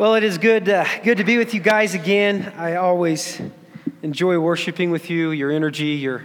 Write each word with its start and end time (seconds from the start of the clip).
Well, 0.00 0.14
it 0.14 0.24
is 0.24 0.38
good, 0.38 0.66
uh, 0.66 0.86
good 1.04 1.18
to 1.18 1.24
be 1.24 1.36
with 1.36 1.52
you 1.52 1.60
guys 1.60 1.92
again. 1.92 2.54
I 2.56 2.76
always 2.76 3.38
enjoy 4.02 4.38
worshiping 4.38 4.90
with 4.90 5.10
you, 5.10 5.30
your 5.30 5.50
energy, 5.50 5.88
your, 5.88 6.24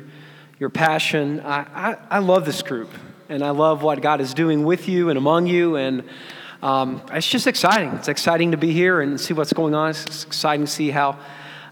your 0.57 0.69
passion. 0.69 1.41
I, 1.41 1.65
I, 1.75 1.97
I 2.09 2.19
love 2.19 2.45
this 2.45 2.61
group, 2.61 2.89
and 3.27 3.43
I 3.43 3.49
love 3.49 3.83
what 3.83 4.01
God 4.01 4.21
is 4.21 4.33
doing 4.33 4.63
with 4.63 4.87
you 4.87 5.09
and 5.09 5.17
among 5.17 5.47
you. 5.47 5.75
And 5.75 6.05
um, 6.63 7.01
it's 7.11 7.27
just 7.27 7.47
exciting. 7.47 7.89
It's 7.95 8.07
exciting 8.07 8.51
to 8.51 8.57
be 8.57 8.71
here 8.71 9.01
and 9.01 9.19
see 9.19 9.33
what's 9.33 9.51
going 9.51 9.75
on. 9.75 9.89
It's 9.89 10.23
exciting 10.23 10.65
to 10.65 10.71
see 10.71 10.89
how 10.89 11.19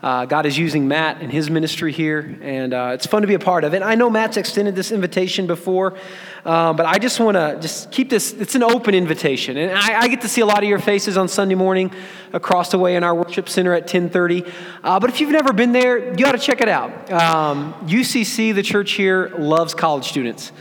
uh, 0.03 0.25
God 0.25 0.45
is 0.45 0.57
using 0.57 0.85
Matt 0.89 1.21
and 1.21 1.31
his 1.31 1.49
ministry 1.49 1.93
here, 1.93 2.37
and 2.41 2.73
uh, 2.73 2.91
it's 2.93 3.07
fun 3.07 3.21
to 3.21 3.27
be 3.27 3.35
a 3.35 3.39
part 3.39 3.63
of 3.63 3.73
it. 3.73 3.81
I 3.81 3.95
know 3.95 4.09
Matt's 4.09 4.35
extended 4.35 4.75
this 4.75 4.91
invitation 4.91 5.47
before, 5.47 5.97
uh, 6.43 6.73
but 6.73 6.85
I 6.85 6.99
just 6.99 7.21
want 7.21 7.37
to 7.37 7.57
just 7.61 7.89
keep 7.89 8.09
this. 8.09 8.33
It's 8.33 8.53
an 8.55 8.63
open 8.63 8.95
invitation, 8.95 9.55
and 9.55 9.71
I, 9.71 10.01
I, 10.01 10.07
get 10.09 10.19
to 10.21 10.27
see 10.27 10.41
a 10.41 10.45
lot 10.45 10.61
of 10.61 10.67
your 10.67 10.79
faces 10.79 11.17
on 11.17 11.29
Sunday 11.29 11.55
morning 11.55 11.89
across 12.33 12.69
the 12.69 12.77
way 12.77 12.97
in 12.97 13.03
our 13.05 13.15
worship 13.15 13.47
center 13.47 13.73
at 13.73 13.87
10:30. 13.87 14.51
Uh, 14.83 14.99
but 14.99 15.09
if 15.09 15.21
you've 15.21 15.31
never 15.31 15.53
been 15.53 15.71
there, 15.71 16.09
you 16.09 16.25
got 16.25 16.33
to 16.33 16.37
check 16.37 16.59
it 16.59 16.67
out. 16.67 17.09
Um, 17.09 17.73
UCC, 17.87 18.53
the 18.53 18.61
church 18.61 18.91
here, 18.91 19.31
loves 19.37 19.73
college 19.73 20.09
students. 20.09 20.51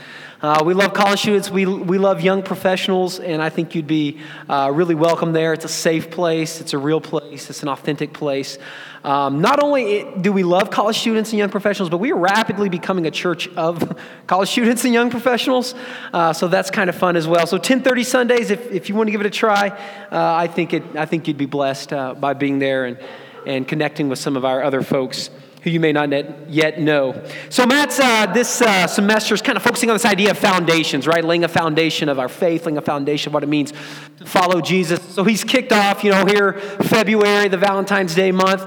Uh, 0.42 0.60
we 0.66 0.74
love 0.74 0.92
college 0.92 1.20
students. 1.20 1.52
We, 1.52 1.66
we 1.66 1.98
love 1.98 2.20
young 2.20 2.42
professionals, 2.42 3.20
and 3.20 3.41
I 3.41 3.48
think 3.48 3.77
you'd 3.77 3.87
be 3.87 4.19
uh, 4.48 4.73
really 4.74 4.96
welcome 4.96 5.32
there. 5.32 5.52
It's 5.52 5.65
a 5.65 5.68
safe 5.68 6.10
place, 6.10 6.60
it's 6.60 6.73
a 6.73 6.78
real 6.78 7.01
place, 7.01 7.48
it's 7.48 7.62
an 7.62 7.68
authentic 7.68 8.12
place. 8.12 8.59
Um, 9.05 9.41
not 9.41 9.62
only 9.62 10.05
do 10.20 10.32
we 10.32 10.42
love 10.42 10.68
college 10.68 10.98
students 10.98 11.30
and 11.30 11.38
young 11.38 11.51
professionals, 11.51 11.91
but 11.91 11.98
we 11.98 12.10
are 12.10 12.16
rapidly 12.16 12.68
becoming 12.68 13.06
a 13.06 13.12
church 13.12 13.46
of 13.55 13.96
college 14.27 14.48
students 14.48 14.84
and 14.84 14.92
young 14.92 15.10
professionals. 15.10 15.77
Uh, 16.12 16.32
so 16.32 16.48
that's 16.48 16.73
kind 16.73 16.90
of 16.90 16.96
fun 16.96 17.15
as 17.15 17.29
well. 17.29 17.46
So 17.46 17.56
10:30 17.56 18.04
Sundays, 18.04 18.51
if, 18.51 18.68
if 18.73 18.88
you 18.88 18.96
want 18.96 19.06
to 19.06 19.12
give 19.12 19.20
it 19.20 19.29
a 19.29 19.30
try, 19.30 19.68
uh, 19.68 19.77
I 20.10 20.48
think 20.48 20.73
it 20.73 20.82
I 20.96 21.06
think 21.06 21.29
you'd 21.29 21.38
be 21.38 21.46
blessed 21.46 21.93
uh, 21.93 22.15
by 22.15 22.34
being 22.34 22.59
there 22.59 22.87
and 22.87 22.98
and 23.46 23.68
connecting 23.68 24.09
with 24.09 24.18
some 24.18 24.37
of 24.37 24.45
our 24.45 24.65
other 24.65 24.82
folks 24.82 25.30
who 25.63 25.71
you 25.71 25.80
may 25.80 25.93
not 25.93 26.10
yet 26.51 26.80
know. 26.80 27.24
So, 27.49 27.66
Matt's 27.66 28.01
uh, 28.01 28.27
this 28.27 28.60
uh, 28.60 28.87
semester 28.87 29.35
is 29.35 29.43
kind 29.43 29.57
of 29.57 29.63
focusing 29.63 29.91
on 29.91 29.95
this 29.95 30.04
idea 30.04 30.30
of 30.32 30.38
foundations, 30.38 31.07
right? 31.07 31.24
Laying 31.24 31.45
a 31.45 31.49
foundation 31.49 32.09
of 32.09 32.19
our 32.19 32.29
faith, 32.29 32.66
laying 32.66 32.79
a 32.79 32.82
foundation 32.82 33.30
of 33.30 33.35
what 33.35 33.43
it 33.43 33.49
means 33.49 33.73
to 34.19 34.27
follow 34.27 34.60
Jesus. 34.60 35.01
So, 35.02 35.24
he's 35.24 35.45
kicked 35.45 35.73
off, 35.73 36.02
you 36.02 36.10
know, 36.10 36.27
here, 36.27 36.54
February, 36.54 37.49
the 37.49 37.59
Valentine's 37.59 38.15
Day 38.15 38.32
month 38.32 38.63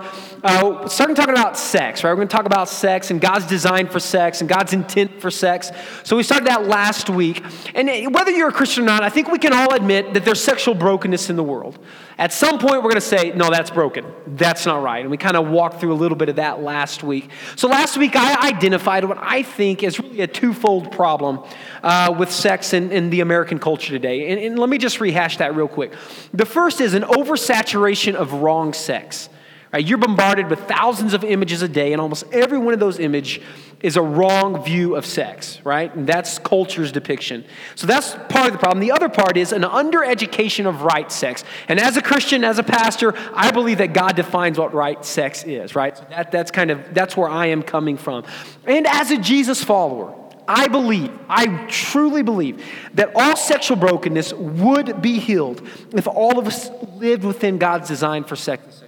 uh, 0.45 0.87
starting 0.87 1.15
talking 1.15 1.33
about 1.33 1.57
sex, 1.57 2.03
right? 2.03 2.11
We're 2.11 2.17
going 2.17 2.27
to 2.27 2.35
talk 2.35 2.45
about 2.45 2.69
sex 2.69 3.09
and 3.09 3.19
God's 3.19 3.47
design 3.47 3.89
for 3.89 3.99
sex 3.99 4.41
and 4.41 4.49
God's 4.49 4.73
intent 4.73 5.19
for 5.19 5.31
sex. 5.31 5.71
So 6.03 6.15
we 6.15 6.21
started 6.21 6.47
that 6.47 6.67
last 6.67 7.09
week. 7.09 7.43
And 7.73 8.13
whether 8.13 8.29
you're 8.29 8.49
a 8.49 8.53
Christian 8.53 8.83
or 8.83 8.85
not, 8.85 9.01
I 9.01 9.09
think 9.09 9.31
we 9.31 9.39
can 9.39 9.53
all 9.53 9.73
admit 9.73 10.13
that 10.13 10.23
there's 10.23 10.43
sexual 10.43 10.75
brokenness 10.75 11.31
in 11.31 11.35
the 11.35 11.43
world. 11.43 11.79
At 12.19 12.31
some 12.31 12.59
point, 12.59 12.75
we're 12.75 12.91
going 12.91 12.95
to 12.95 13.01
say, 13.01 13.31
no, 13.31 13.49
that's 13.49 13.71
broken. 13.71 14.05
That's 14.27 14.67
not 14.67 14.83
right. 14.83 15.01
And 15.01 15.09
we 15.09 15.17
kind 15.17 15.35
of 15.35 15.47
walked 15.47 15.81
through 15.81 15.93
a 15.93 15.95
little 15.95 16.15
bit 16.15 16.29
of 16.29 16.35
that 16.35 16.61
last 16.61 17.01
week. 17.03 17.31
So 17.55 17.67
last 17.67 17.97
week, 17.97 18.15
I 18.15 18.47
identified 18.47 19.03
what 19.03 19.17
I 19.19 19.41
think 19.41 19.81
is 19.81 19.99
really 19.99 20.21
a 20.21 20.27
twofold 20.27 20.91
problem 20.91 21.43
uh, 21.81 22.15
with 22.17 22.31
sex 22.31 22.71
in, 22.73 22.91
in, 22.91 23.09
the 23.09 23.21
American 23.21 23.57
culture 23.59 23.89
today. 23.89 24.31
And, 24.31 24.39
and 24.39 24.59
let 24.59 24.69
me 24.69 24.77
just 24.77 25.01
rehash 25.01 25.37
that 25.37 25.55
real 25.55 25.67
quick. 25.67 25.93
The 26.33 26.45
first 26.45 26.81
is 26.81 26.93
an 26.93 27.03
oversaturation 27.03 28.13
of 28.13 28.31
wrong 28.33 28.73
sex. 28.73 29.29
Right? 29.75 29.85
You're 29.85 29.97
bombarded 29.97 30.49
with 30.49 30.59
thousands 30.59 31.13
of 31.13 31.25
images 31.25 31.61
a 31.61 31.67
day, 31.67 31.91
and 31.91 31.99
almost 31.99 32.23
every 32.31 32.57
one 32.57 32.73
of 32.73 32.79
those 32.79 32.97
images 32.97 33.43
is 33.81 33.97
a 33.97 34.01
wrong 34.01 34.63
view 34.63 34.95
of 34.95 35.05
sex, 35.05 35.59
right? 35.65 35.93
And 35.93 36.07
that's 36.07 36.39
culture's 36.39 36.93
depiction. 36.93 37.43
So 37.75 37.85
that's 37.85 38.13
part 38.29 38.47
of 38.47 38.53
the 38.53 38.57
problem. 38.57 38.79
The 38.79 38.93
other 38.93 39.09
part 39.09 39.35
is 39.35 39.51
an 39.51 39.63
undereducation 39.63 40.65
of 40.65 40.83
right 40.83 41.11
sex. 41.11 41.43
And 41.67 41.77
as 41.77 41.97
a 41.97 42.01
Christian, 42.01 42.45
as 42.45 42.57
a 42.57 42.63
pastor, 42.63 43.15
I 43.33 43.51
believe 43.51 43.79
that 43.79 43.91
God 43.91 44.15
defines 44.15 44.57
what 44.57 44.73
right 44.73 45.03
sex 45.03 45.43
is, 45.43 45.75
right? 45.75 45.97
So 45.97 46.05
that, 46.09 46.31
that's 46.31 46.51
kind 46.51 46.71
of 46.71 46.93
that's 46.93 47.17
where 47.17 47.27
I 47.27 47.47
am 47.47 47.61
coming 47.61 47.97
from. 47.97 48.23
And 48.65 48.87
as 48.87 49.11
a 49.11 49.17
Jesus 49.17 49.61
follower, 49.61 50.15
I 50.47 50.69
believe, 50.69 51.11
I 51.27 51.47
truly 51.67 52.21
believe, 52.21 52.63
that 52.93 53.11
all 53.13 53.35
sexual 53.35 53.75
brokenness 53.75 54.31
would 54.35 55.01
be 55.01 55.19
healed 55.19 55.67
if 55.91 56.07
all 56.07 56.39
of 56.39 56.47
us 56.47 56.69
lived 56.95 57.25
within 57.25 57.57
God's 57.57 57.89
design 57.89 58.23
for 58.23 58.37
sex 58.37 58.83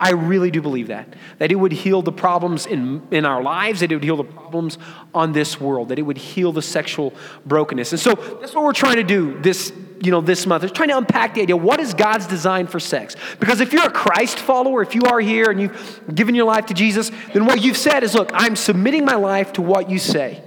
I 0.00 0.12
really 0.12 0.50
do 0.50 0.62
believe 0.62 0.86
that. 0.86 1.14
That 1.38 1.52
it 1.52 1.56
would 1.56 1.72
heal 1.72 2.00
the 2.00 2.10
problems 2.10 2.64
in, 2.64 3.06
in 3.10 3.26
our 3.26 3.42
lives, 3.42 3.80
that 3.80 3.92
it 3.92 3.96
would 3.96 4.04
heal 4.04 4.16
the 4.16 4.24
problems 4.24 4.78
on 5.14 5.32
this 5.32 5.60
world, 5.60 5.90
that 5.90 5.98
it 5.98 6.02
would 6.02 6.16
heal 6.16 6.52
the 6.52 6.62
sexual 6.62 7.12
brokenness. 7.44 7.92
And 7.92 8.00
so 8.00 8.14
that's 8.40 8.54
what 8.54 8.64
we're 8.64 8.72
trying 8.72 8.96
to 8.96 9.04
do 9.04 9.38
this, 9.40 9.70
you 10.00 10.10
know, 10.10 10.22
this 10.22 10.46
month. 10.46 10.62
We're 10.62 10.70
trying 10.70 10.88
to 10.88 10.96
unpack 10.96 11.34
the 11.34 11.42
idea 11.42 11.54
what 11.54 11.80
is 11.80 11.92
God's 11.92 12.26
design 12.26 12.66
for 12.66 12.80
sex? 12.80 13.14
Because 13.38 13.60
if 13.60 13.74
you're 13.74 13.86
a 13.86 13.90
Christ 13.90 14.38
follower, 14.38 14.80
if 14.80 14.94
you 14.94 15.02
are 15.02 15.20
here 15.20 15.50
and 15.50 15.60
you've 15.60 16.02
given 16.14 16.34
your 16.34 16.46
life 16.46 16.64
to 16.66 16.74
Jesus, 16.74 17.10
then 17.34 17.44
what 17.44 17.62
you've 17.62 17.76
said 17.76 18.02
is, 18.02 18.14
look, 18.14 18.30
I'm 18.32 18.56
submitting 18.56 19.04
my 19.04 19.16
life 19.16 19.52
to 19.54 19.62
what 19.62 19.90
you 19.90 19.98
say, 19.98 20.42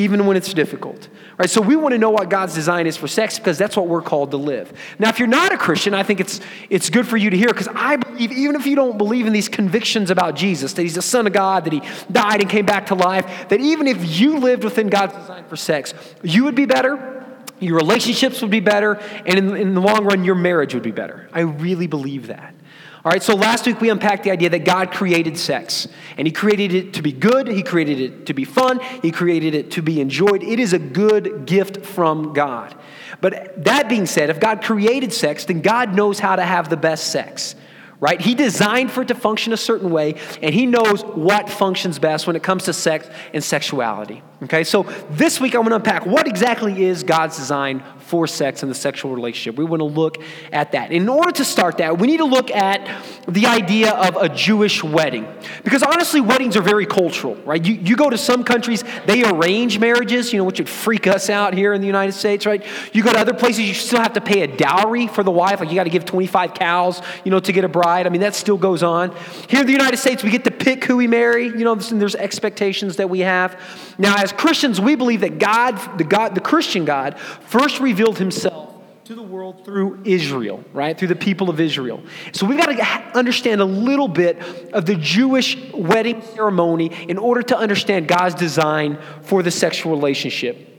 even 0.00 0.26
when 0.26 0.36
it's 0.36 0.52
difficult. 0.52 1.08
Right, 1.38 1.48
so 1.48 1.62
we 1.62 1.74
want 1.74 1.92
to 1.92 1.98
know 1.98 2.10
what 2.10 2.28
God's 2.28 2.54
design 2.54 2.86
is 2.86 2.96
for 2.96 3.08
sex 3.08 3.38
because 3.38 3.56
that's 3.56 3.76
what 3.76 3.88
we're 3.88 4.02
called 4.02 4.30
to 4.32 4.36
live. 4.36 4.72
Now, 4.98 5.08
if 5.08 5.18
you're 5.18 5.28
not 5.28 5.52
a 5.52 5.56
Christian, 5.56 5.94
I 5.94 6.02
think 6.02 6.20
it's, 6.20 6.40
it's 6.68 6.90
good 6.90 7.06
for 7.06 7.16
you 7.16 7.30
to 7.30 7.36
hear 7.36 7.48
because 7.48 7.68
I 7.68 7.96
believe, 7.96 8.30
even 8.32 8.56
if 8.56 8.66
you 8.66 8.76
don't 8.76 8.98
believe 8.98 9.26
in 9.26 9.32
these 9.32 9.48
convictions 9.48 10.10
about 10.10 10.36
Jesus, 10.36 10.74
that 10.74 10.82
he's 10.82 10.96
the 10.96 11.02
Son 11.02 11.26
of 11.26 11.32
God, 11.32 11.64
that 11.64 11.72
he 11.72 11.82
died 12.12 12.42
and 12.42 12.50
came 12.50 12.66
back 12.66 12.86
to 12.86 12.94
life, 12.94 13.48
that 13.48 13.60
even 13.60 13.86
if 13.86 14.20
you 14.20 14.38
lived 14.38 14.64
within 14.64 14.88
God's 14.88 15.14
design 15.14 15.44
for 15.44 15.56
sex, 15.56 15.94
you 16.22 16.44
would 16.44 16.54
be 16.54 16.66
better, 16.66 17.24
your 17.58 17.76
relationships 17.76 18.42
would 18.42 18.50
be 18.50 18.60
better, 18.60 18.94
and 19.24 19.38
in, 19.38 19.56
in 19.56 19.74
the 19.74 19.80
long 19.80 20.04
run, 20.04 20.24
your 20.24 20.34
marriage 20.34 20.74
would 20.74 20.82
be 20.82 20.90
better. 20.90 21.28
I 21.32 21.40
really 21.40 21.86
believe 21.86 22.26
that. 22.26 22.54
All 23.02 23.10
right, 23.10 23.22
so 23.22 23.34
last 23.34 23.66
week 23.66 23.80
we 23.80 23.88
unpacked 23.88 24.24
the 24.24 24.30
idea 24.30 24.50
that 24.50 24.66
God 24.66 24.92
created 24.92 25.38
sex. 25.38 25.88
And 26.18 26.26
He 26.26 26.32
created 26.32 26.74
it 26.74 26.94
to 26.94 27.02
be 27.02 27.12
good, 27.12 27.48
He 27.48 27.62
created 27.62 27.98
it 28.00 28.26
to 28.26 28.34
be 28.34 28.44
fun, 28.44 28.80
He 29.00 29.10
created 29.10 29.54
it 29.54 29.70
to 29.72 29.82
be 29.82 30.00
enjoyed. 30.00 30.42
It 30.42 30.60
is 30.60 30.74
a 30.74 30.78
good 30.78 31.46
gift 31.46 31.86
from 31.86 32.34
God. 32.34 32.74
But 33.22 33.64
that 33.64 33.88
being 33.88 34.04
said, 34.04 34.28
if 34.28 34.38
God 34.38 34.62
created 34.62 35.12
sex, 35.12 35.46
then 35.46 35.62
God 35.62 35.94
knows 35.94 36.18
how 36.18 36.36
to 36.36 36.44
have 36.44 36.68
the 36.68 36.76
best 36.76 37.10
sex 37.10 37.54
right? 38.00 38.20
He 38.20 38.34
designed 38.34 38.90
for 38.90 39.02
it 39.02 39.08
to 39.08 39.14
function 39.14 39.52
a 39.52 39.58
certain 39.58 39.90
way, 39.90 40.14
and 40.42 40.54
he 40.54 40.64
knows 40.64 41.02
what 41.02 41.50
functions 41.50 41.98
best 41.98 42.26
when 42.26 42.34
it 42.34 42.42
comes 42.42 42.64
to 42.64 42.72
sex 42.72 43.06
and 43.34 43.44
sexuality. 43.44 44.22
Okay, 44.42 44.64
so 44.64 44.84
this 45.10 45.38
week 45.38 45.54
I 45.54 45.58
want 45.58 45.68
to 45.68 45.76
unpack 45.76 46.06
what 46.06 46.26
exactly 46.26 46.84
is 46.84 47.02
God's 47.02 47.36
design 47.36 47.82
for 47.98 48.26
sex 48.26 48.62
and 48.62 48.70
the 48.70 48.74
sexual 48.74 49.14
relationship. 49.14 49.56
We 49.56 49.66
want 49.66 49.80
to 49.80 49.84
look 49.84 50.16
at 50.50 50.72
that. 50.72 50.92
In 50.92 51.10
order 51.10 51.30
to 51.32 51.44
start 51.44 51.76
that, 51.76 51.98
we 51.98 52.06
need 52.06 52.16
to 52.16 52.24
look 52.24 52.50
at 52.50 52.88
the 53.28 53.46
idea 53.46 53.92
of 53.92 54.16
a 54.16 54.30
Jewish 54.30 54.82
wedding. 54.82 55.28
Because 55.62 55.82
honestly, 55.82 56.22
weddings 56.22 56.56
are 56.56 56.62
very 56.62 56.86
cultural, 56.86 57.36
right? 57.44 57.64
You, 57.64 57.74
you 57.74 57.96
go 57.96 58.08
to 58.08 58.16
some 58.16 58.42
countries, 58.42 58.82
they 59.04 59.24
arrange 59.24 59.78
marriages, 59.78 60.32
you 60.32 60.38
know, 60.38 60.44
which 60.44 60.58
would 60.58 60.70
freak 60.70 61.06
us 61.06 61.28
out 61.28 61.52
here 61.52 61.74
in 61.74 61.82
the 61.82 61.86
United 61.86 62.12
States, 62.12 62.46
right? 62.46 62.64
You 62.94 63.02
go 63.02 63.12
to 63.12 63.18
other 63.18 63.34
places, 63.34 63.68
you 63.68 63.74
still 63.74 64.00
have 64.00 64.14
to 64.14 64.22
pay 64.22 64.40
a 64.40 64.46
dowry 64.48 65.06
for 65.06 65.22
the 65.22 65.30
wife, 65.30 65.60
like 65.60 65.68
you 65.68 65.74
got 65.74 65.84
to 65.84 65.90
give 65.90 66.06
25 66.06 66.54
cows, 66.54 67.02
you 67.24 67.30
know, 67.30 67.40
to 67.40 67.52
get 67.52 67.64
a 67.64 67.68
bride. 67.68 68.06
I 68.06 68.08
mean, 68.08 68.22
that 68.22 68.34
still 68.34 68.58
goes 68.58 68.82
on. 68.82 69.14
Here 69.48 69.60
in 69.60 69.66
the 69.66 69.72
United 69.72 69.98
States, 69.98 70.24
we 70.24 70.30
get 70.30 70.44
to 70.44 70.50
pick 70.50 70.84
who 70.84 70.96
we 70.96 71.06
marry, 71.06 71.44
you 71.44 71.62
know, 71.62 71.74
there's 71.74 72.16
expectations 72.16 72.96
that 72.96 73.10
we 73.10 73.20
have. 73.20 73.60
Now, 73.98 74.16
as 74.16 74.29
Christians, 74.32 74.80
we 74.80 74.94
believe 74.94 75.20
that 75.20 75.38
God, 75.38 75.98
the 75.98 76.04
God, 76.04 76.34
the 76.34 76.40
Christian 76.40 76.84
God, 76.84 77.18
first 77.18 77.80
revealed 77.80 78.18
himself 78.18 78.70
to 79.04 79.16
the 79.16 79.22
world 79.22 79.64
through 79.64 80.00
Israel, 80.04 80.62
right? 80.72 80.96
Through 80.96 81.08
the 81.08 81.16
people 81.16 81.50
of 81.50 81.58
Israel. 81.58 82.00
So 82.32 82.46
we've 82.46 82.56
got 82.56 82.66
to 82.66 83.18
understand 83.18 83.60
a 83.60 83.64
little 83.64 84.06
bit 84.06 84.40
of 84.72 84.86
the 84.86 84.94
Jewish 84.94 85.58
wedding 85.72 86.22
ceremony 86.22 86.92
in 87.08 87.18
order 87.18 87.42
to 87.42 87.58
understand 87.58 88.06
God's 88.06 88.36
design 88.36 89.00
for 89.22 89.42
the 89.42 89.50
sexual 89.50 89.90
relationship. 89.90 90.69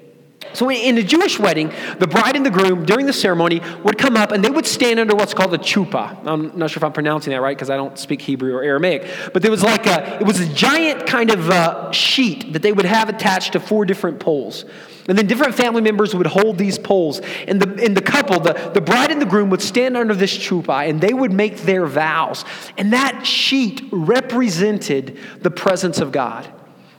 So, 0.53 0.69
in 0.69 0.97
a 0.97 1.03
Jewish 1.03 1.39
wedding, 1.39 1.71
the 1.99 2.07
bride 2.07 2.35
and 2.35 2.45
the 2.45 2.49
groom 2.49 2.85
during 2.85 3.05
the 3.05 3.13
ceremony 3.13 3.61
would 3.83 3.97
come 3.97 4.17
up 4.17 4.31
and 4.31 4.43
they 4.43 4.49
would 4.49 4.65
stand 4.65 4.99
under 4.99 5.15
what's 5.15 5.33
called 5.33 5.53
a 5.53 5.57
chuppah. 5.57 6.25
I'm 6.25 6.57
not 6.57 6.71
sure 6.71 6.79
if 6.79 6.83
I'm 6.83 6.91
pronouncing 6.91 7.31
that 7.31 7.41
right 7.41 7.55
because 7.55 7.69
I 7.69 7.77
don't 7.77 7.97
speak 7.97 8.21
Hebrew 8.21 8.53
or 8.53 8.63
Aramaic, 8.63 9.07
but 9.33 9.41
there 9.41 9.51
was 9.51 9.63
like 9.63 9.85
a, 9.87 10.19
it 10.19 10.25
was 10.25 10.39
a 10.39 10.47
giant 10.53 11.07
kind 11.07 11.31
of 11.31 11.49
uh, 11.49 11.91
sheet 11.91 12.53
that 12.53 12.61
they 12.61 12.73
would 12.73 12.85
have 12.85 13.07
attached 13.07 13.53
to 13.53 13.59
four 13.59 13.85
different 13.85 14.19
poles. 14.19 14.65
And 15.07 15.17
then 15.17 15.25
different 15.25 15.55
family 15.55 15.81
members 15.81 16.13
would 16.13 16.27
hold 16.27 16.57
these 16.57 16.77
poles. 16.77 17.21
And 17.47 17.61
the, 17.61 17.83
and 17.83 17.95
the 17.97 18.01
couple, 18.01 18.39
the, 18.39 18.71
the 18.73 18.81
bride 18.81 19.11
and 19.11 19.21
the 19.21 19.25
groom, 19.25 19.49
would 19.49 19.61
stand 19.61 19.97
under 19.97 20.13
this 20.13 20.37
chuppah 20.37 20.87
and 20.87 21.01
they 21.01 21.13
would 21.13 21.31
make 21.31 21.57
their 21.61 21.85
vows. 21.85 22.45
And 22.77 22.93
that 22.93 23.25
sheet 23.25 23.81
represented 23.91 25.17
the 25.41 25.51
presence 25.51 25.99
of 25.99 26.11
God. 26.11 26.51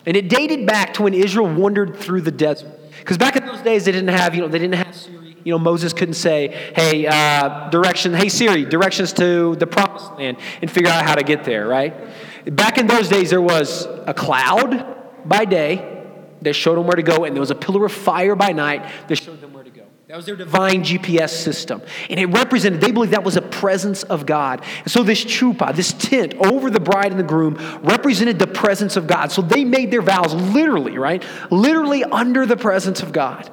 And 0.05 0.17
it 0.17 0.29
dated 0.29 0.67
back 0.67 0.95
to 0.95 1.03
when 1.03 1.15
Israel 1.15 1.49
wandered 1.49 1.97
through 1.97 2.23
the 2.23 2.33
desert. 2.33 2.79
Because 3.03 3.19
back 3.19 3.35
in 3.35 3.45
those 3.45 3.63
days, 3.63 3.85
they 3.85 3.91
didn't 3.91 4.15
have, 4.17 4.33
you 4.37 4.43
know, 4.43 4.49
they 4.49 4.61
didn't 4.61 4.77
have 4.77 4.95
Siri. 4.95 5.37
You 5.43 5.51
know, 5.51 5.59
Moses 5.59 5.93
couldn't 5.93 6.15
say, 6.15 6.73
hey, 6.77 7.05
uh, 7.05 7.69
direction, 7.71 8.15
hey 8.15 8.29
Siri, 8.29 8.65
directions 8.65 9.13
to 9.15 9.57
the 9.57 9.67
promised 9.67 10.13
land 10.13 10.37
and 10.61 10.71
figure 10.71 10.89
out 10.89 11.05
how 11.05 11.17
to 11.17 11.25
get 11.25 11.43
there, 11.43 11.67
right? 11.67 11.93
Back 12.47 12.79
in 12.79 12.87
those 12.87 13.09
days, 13.09 13.31
there 13.31 13.43
was 13.43 13.87
a 14.07 14.15
cloud 14.15 14.87
by 15.25 15.45
day 15.45 16.05
that 16.43 16.53
showed 16.53 16.77
them 16.77 16.87
where 16.87 16.95
to 16.95 17.03
go, 17.03 17.25
and 17.25 17.35
there 17.35 17.41
was 17.41 17.51
a 17.51 17.57
pillar 17.57 17.85
of 17.85 17.93
fire 17.93 18.37
by 18.37 18.53
night 18.53 18.89
that 19.09 19.17
showed 19.17 19.41
them 19.41 19.53
where. 19.53 19.62
That 20.13 20.17
was 20.17 20.27
their 20.27 20.37
divine 20.37 20.85
GPS 20.85 21.31
system. 21.31 21.81
And 22.11 22.21
it 22.21 22.27
represented, 22.27 22.83
they 22.83 22.91
believed 22.91 23.15
that 23.15 23.25
was 23.25 23.39
a 23.39 23.41
presence 23.41 24.03
of 24.03 24.27
God. 24.27 24.63
And 24.81 24.91
so 24.91 25.03
this 25.03 25.25
chuppah, 25.25 25.75
this 25.75 25.95
tent 25.95 26.35
over 26.35 26.69
the 26.69 26.81
bride 26.81 27.13
and 27.13 27.19
the 27.19 27.25
groom, 27.25 27.55
represented 27.83 28.39
the 28.39 28.47
presence 28.47 28.99
of 28.99 29.07
God. 29.07 29.33
So 29.33 29.41
they 29.41 29.65
made 29.65 29.91
their 29.91 30.03
vows 30.03 30.35
literally, 30.35 30.99
right? 30.99 31.25
Literally 31.51 32.05
under 32.05 32.45
the 32.45 32.59
presence 32.59 33.01
of 33.01 33.11
God. 33.11 33.51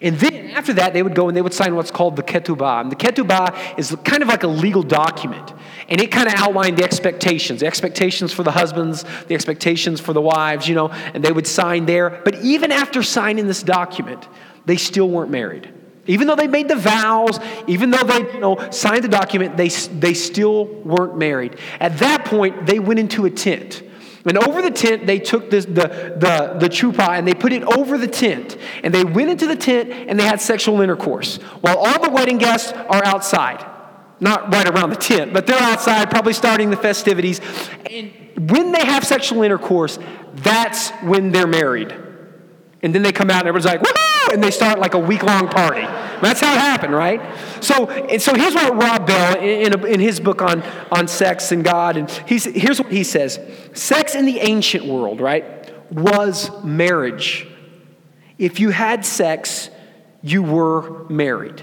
And 0.00 0.18
then 0.18 0.48
after 0.52 0.72
that, 0.72 0.94
they 0.94 1.02
would 1.02 1.14
go 1.14 1.28
and 1.28 1.36
they 1.36 1.42
would 1.42 1.52
sign 1.52 1.74
what's 1.74 1.90
called 1.90 2.16
the 2.16 2.22
ketubah. 2.22 2.80
And 2.80 2.90
the 2.90 2.96
ketubah 2.96 3.78
is 3.78 3.94
kind 4.02 4.22
of 4.22 4.28
like 4.28 4.44
a 4.44 4.48
legal 4.48 4.82
document. 4.82 5.52
And 5.90 6.00
it 6.00 6.10
kind 6.10 6.26
of 6.26 6.36
outlined 6.36 6.78
the 6.78 6.84
expectations, 6.84 7.60
the 7.60 7.66
expectations 7.66 8.32
for 8.32 8.44
the 8.44 8.50
husbands, 8.50 9.04
the 9.28 9.34
expectations 9.34 10.00
for 10.00 10.14
the 10.14 10.22
wives, 10.22 10.66
you 10.66 10.74
know, 10.74 10.88
and 10.88 11.22
they 11.22 11.32
would 11.32 11.46
sign 11.46 11.84
there. 11.84 12.22
But 12.24 12.36
even 12.42 12.72
after 12.72 13.02
signing 13.02 13.46
this 13.46 13.62
document, 13.62 14.26
they 14.66 14.76
still 14.76 15.08
weren't 15.08 15.30
married. 15.30 15.72
Even 16.08 16.26
though 16.26 16.36
they 16.36 16.46
made 16.46 16.68
the 16.68 16.76
vows, 16.76 17.40
even 17.66 17.90
though 17.90 18.04
they 18.04 18.32
you 18.32 18.40
know, 18.40 18.70
signed 18.70 19.02
the 19.02 19.08
document, 19.08 19.56
they, 19.56 19.68
they 19.68 20.14
still 20.14 20.66
weren't 20.66 21.16
married. 21.16 21.58
At 21.80 21.98
that 21.98 22.24
point, 22.24 22.66
they 22.66 22.78
went 22.78 23.00
into 23.00 23.24
a 23.24 23.30
tent. 23.30 23.82
And 24.24 24.38
over 24.38 24.60
the 24.60 24.72
tent, 24.72 25.06
they 25.06 25.20
took 25.20 25.50
this, 25.50 25.66
the, 25.66 26.16
the, 26.18 26.56
the 26.58 26.68
chuppah 26.68 27.10
and 27.10 27.26
they 27.26 27.34
put 27.34 27.52
it 27.52 27.62
over 27.62 27.96
the 27.96 28.08
tent. 28.08 28.56
And 28.82 28.92
they 28.92 29.04
went 29.04 29.30
into 29.30 29.46
the 29.46 29.54
tent 29.54 29.90
and 29.90 30.18
they 30.18 30.24
had 30.24 30.40
sexual 30.40 30.80
intercourse 30.80 31.36
while 31.60 31.78
all 31.78 32.02
the 32.02 32.10
wedding 32.10 32.38
guests 32.38 32.72
are 32.72 33.04
outside. 33.04 33.64
Not 34.18 34.52
right 34.52 34.68
around 34.68 34.90
the 34.90 34.96
tent, 34.96 35.32
but 35.32 35.46
they're 35.46 35.60
outside, 35.60 36.10
probably 36.10 36.32
starting 36.32 36.70
the 36.70 36.76
festivities. 36.76 37.40
And 37.90 38.12
when 38.50 38.72
they 38.72 38.84
have 38.84 39.04
sexual 39.04 39.42
intercourse, 39.42 39.98
that's 40.34 40.90
when 41.02 41.32
they're 41.32 41.46
married. 41.46 41.94
And 42.82 42.94
then 42.94 43.02
they 43.02 43.12
come 43.12 43.30
out 43.30 43.40
and 43.40 43.48
everyone's 43.48 43.66
like! 43.66 43.82
And 44.32 44.42
they 44.42 44.50
start 44.50 44.78
like 44.78 44.94
a 44.94 44.98
week 44.98 45.22
long 45.22 45.48
party. 45.48 45.86
That's 46.20 46.40
how 46.40 46.54
it 46.54 46.58
happened, 46.58 46.94
right? 46.94 47.20
So, 47.62 47.86
so 48.18 48.34
here's 48.34 48.54
what 48.54 48.74
Rob 48.76 49.06
Bell, 49.06 49.38
in, 49.38 49.72
in, 49.72 49.86
in 49.86 50.00
his 50.00 50.18
book 50.20 50.42
on, 50.42 50.62
on 50.90 51.08
sex 51.08 51.52
and 51.52 51.62
God, 51.62 51.96
and 51.96 52.10
he's, 52.26 52.44
here's 52.44 52.80
what 52.80 52.90
he 52.90 53.04
says 53.04 53.38
Sex 53.74 54.14
in 54.14 54.24
the 54.24 54.40
ancient 54.40 54.86
world, 54.86 55.20
right, 55.20 55.44
was 55.92 56.50
marriage. 56.64 57.46
If 58.38 58.60
you 58.60 58.70
had 58.70 59.04
sex, 59.04 59.70
you 60.22 60.42
were 60.42 61.06
married. 61.08 61.62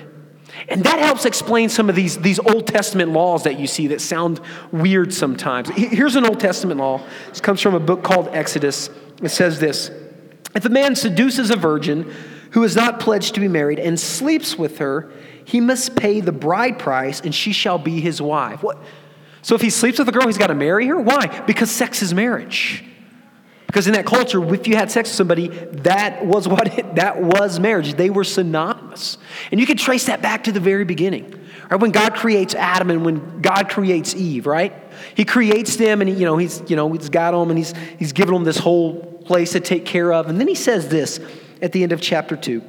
And 0.69 0.83
that 0.83 1.00
helps 1.00 1.25
explain 1.25 1.69
some 1.69 1.89
of 1.89 1.95
these, 1.95 2.18
these 2.19 2.39
Old 2.39 2.68
Testament 2.68 3.12
laws 3.12 3.44
that 3.44 3.60
you 3.60 3.68
see 3.68 3.88
that 3.88 4.01
sound 4.01 4.39
weird 4.71 5.13
sometimes. 5.13 5.69
Here's 5.69 6.15
an 6.15 6.25
Old 6.25 6.39
Testament 6.39 6.80
law. 6.80 7.01
This 7.30 7.42
comes 7.42 7.60
from 7.60 7.74
a 7.74 7.80
book 7.80 8.04
called 8.04 8.30
Exodus. 8.30 8.89
It 9.21 9.30
says 9.30 9.60
this 9.60 9.89
if 10.56 10.65
a 10.65 10.69
man 10.69 10.95
seduces 10.95 11.50
a 11.50 11.56
virgin 11.56 12.13
who 12.54 12.64
is 12.64 12.76
not 12.76 13.00
pledged 13.00 13.34
to 13.34 13.40
be 13.40 13.48
married 13.48 13.80
and 13.80 14.00
sleeps 14.00 14.58
with 14.58 14.78
her, 14.78 15.12
he 15.44 15.60
must 15.60 15.96
pay 15.96 16.22
the 16.22 16.32
bride 16.32 16.80
price 16.80 17.20
and 17.20 17.34
she 17.34 17.52
shall 17.52 17.78
be 17.78 18.00
his 18.00 18.22
wife. 18.22 18.62
What? 18.64 18.78
So 19.42 19.56
if 19.56 19.62
he 19.62 19.70
sleeps 19.70 20.00
with 20.00 20.08
a 20.08 20.12
girl, 20.12 20.28
he's 20.28 20.38
got 20.38 20.48
to 20.48 20.56
marry 20.56 20.88
her? 20.88 21.00
Why? 21.00 21.42
Because 21.46 21.70
sex 21.70 22.02
is 22.02 22.14
marriage. 22.14 22.84
Because 23.66 23.88
in 23.88 23.94
that 23.94 24.06
culture, 24.06 24.54
if 24.54 24.68
you 24.68 24.76
had 24.76 24.92
sex 24.92 25.10
with 25.10 25.16
somebody, 25.16 25.48
that 25.48 26.24
was 26.26 26.48
what 26.48 26.78
it, 26.78 26.96
that 26.96 27.22
was 27.22 27.60
marriage. 27.60 27.96
They 27.96 28.12
were 28.12 28.24
synonymous. 28.24 29.18
And 29.52 29.60
you 29.60 29.66
can 29.66 29.76
trace 29.76 30.06
that 30.06 30.22
back 30.22 30.44
to 30.44 30.52
the 30.52 30.60
very 30.60 30.86
beginning. 30.86 31.40
Right? 31.72 31.82
When 31.82 31.90
God 31.90 32.14
creates 32.14 32.54
Adam 32.54 32.92
and 32.92 33.04
when 33.04 33.42
God 33.42 33.68
creates 33.68 34.16
Eve, 34.16 34.46
right? 34.46 34.76
He 35.16 35.26
creates 35.26 35.76
them 35.76 36.02
and 36.02 36.10
he, 36.10 36.18
you 36.18 36.26
know, 36.26 36.38
he's, 36.38 36.62
you 36.70 36.76
know, 36.76 36.92
he's 36.94 37.10
got 37.10 37.32
them 37.32 37.50
and 37.50 37.58
he's, 37.58 37.74
he's 37.98 38.14
given 38.14 38.36
them 38.36 38.44
this 38.44 38.60
whole 38.60 39.02
place 39.26 39.54
to 39.54 39.60
take 39.60 39.86
care 39.86 40.14
of. 40.14 40.28
And 40.28 40.40
then 40.40 40.48
he 40.48 40.56
says 40.56 40.88
this 40.88 41.20
at 41.63 41.71
the 41.71 41.81
end 41.81 41.94
of 41.94 42.01
chapter 42.01 42.36
2. 42.36 42.62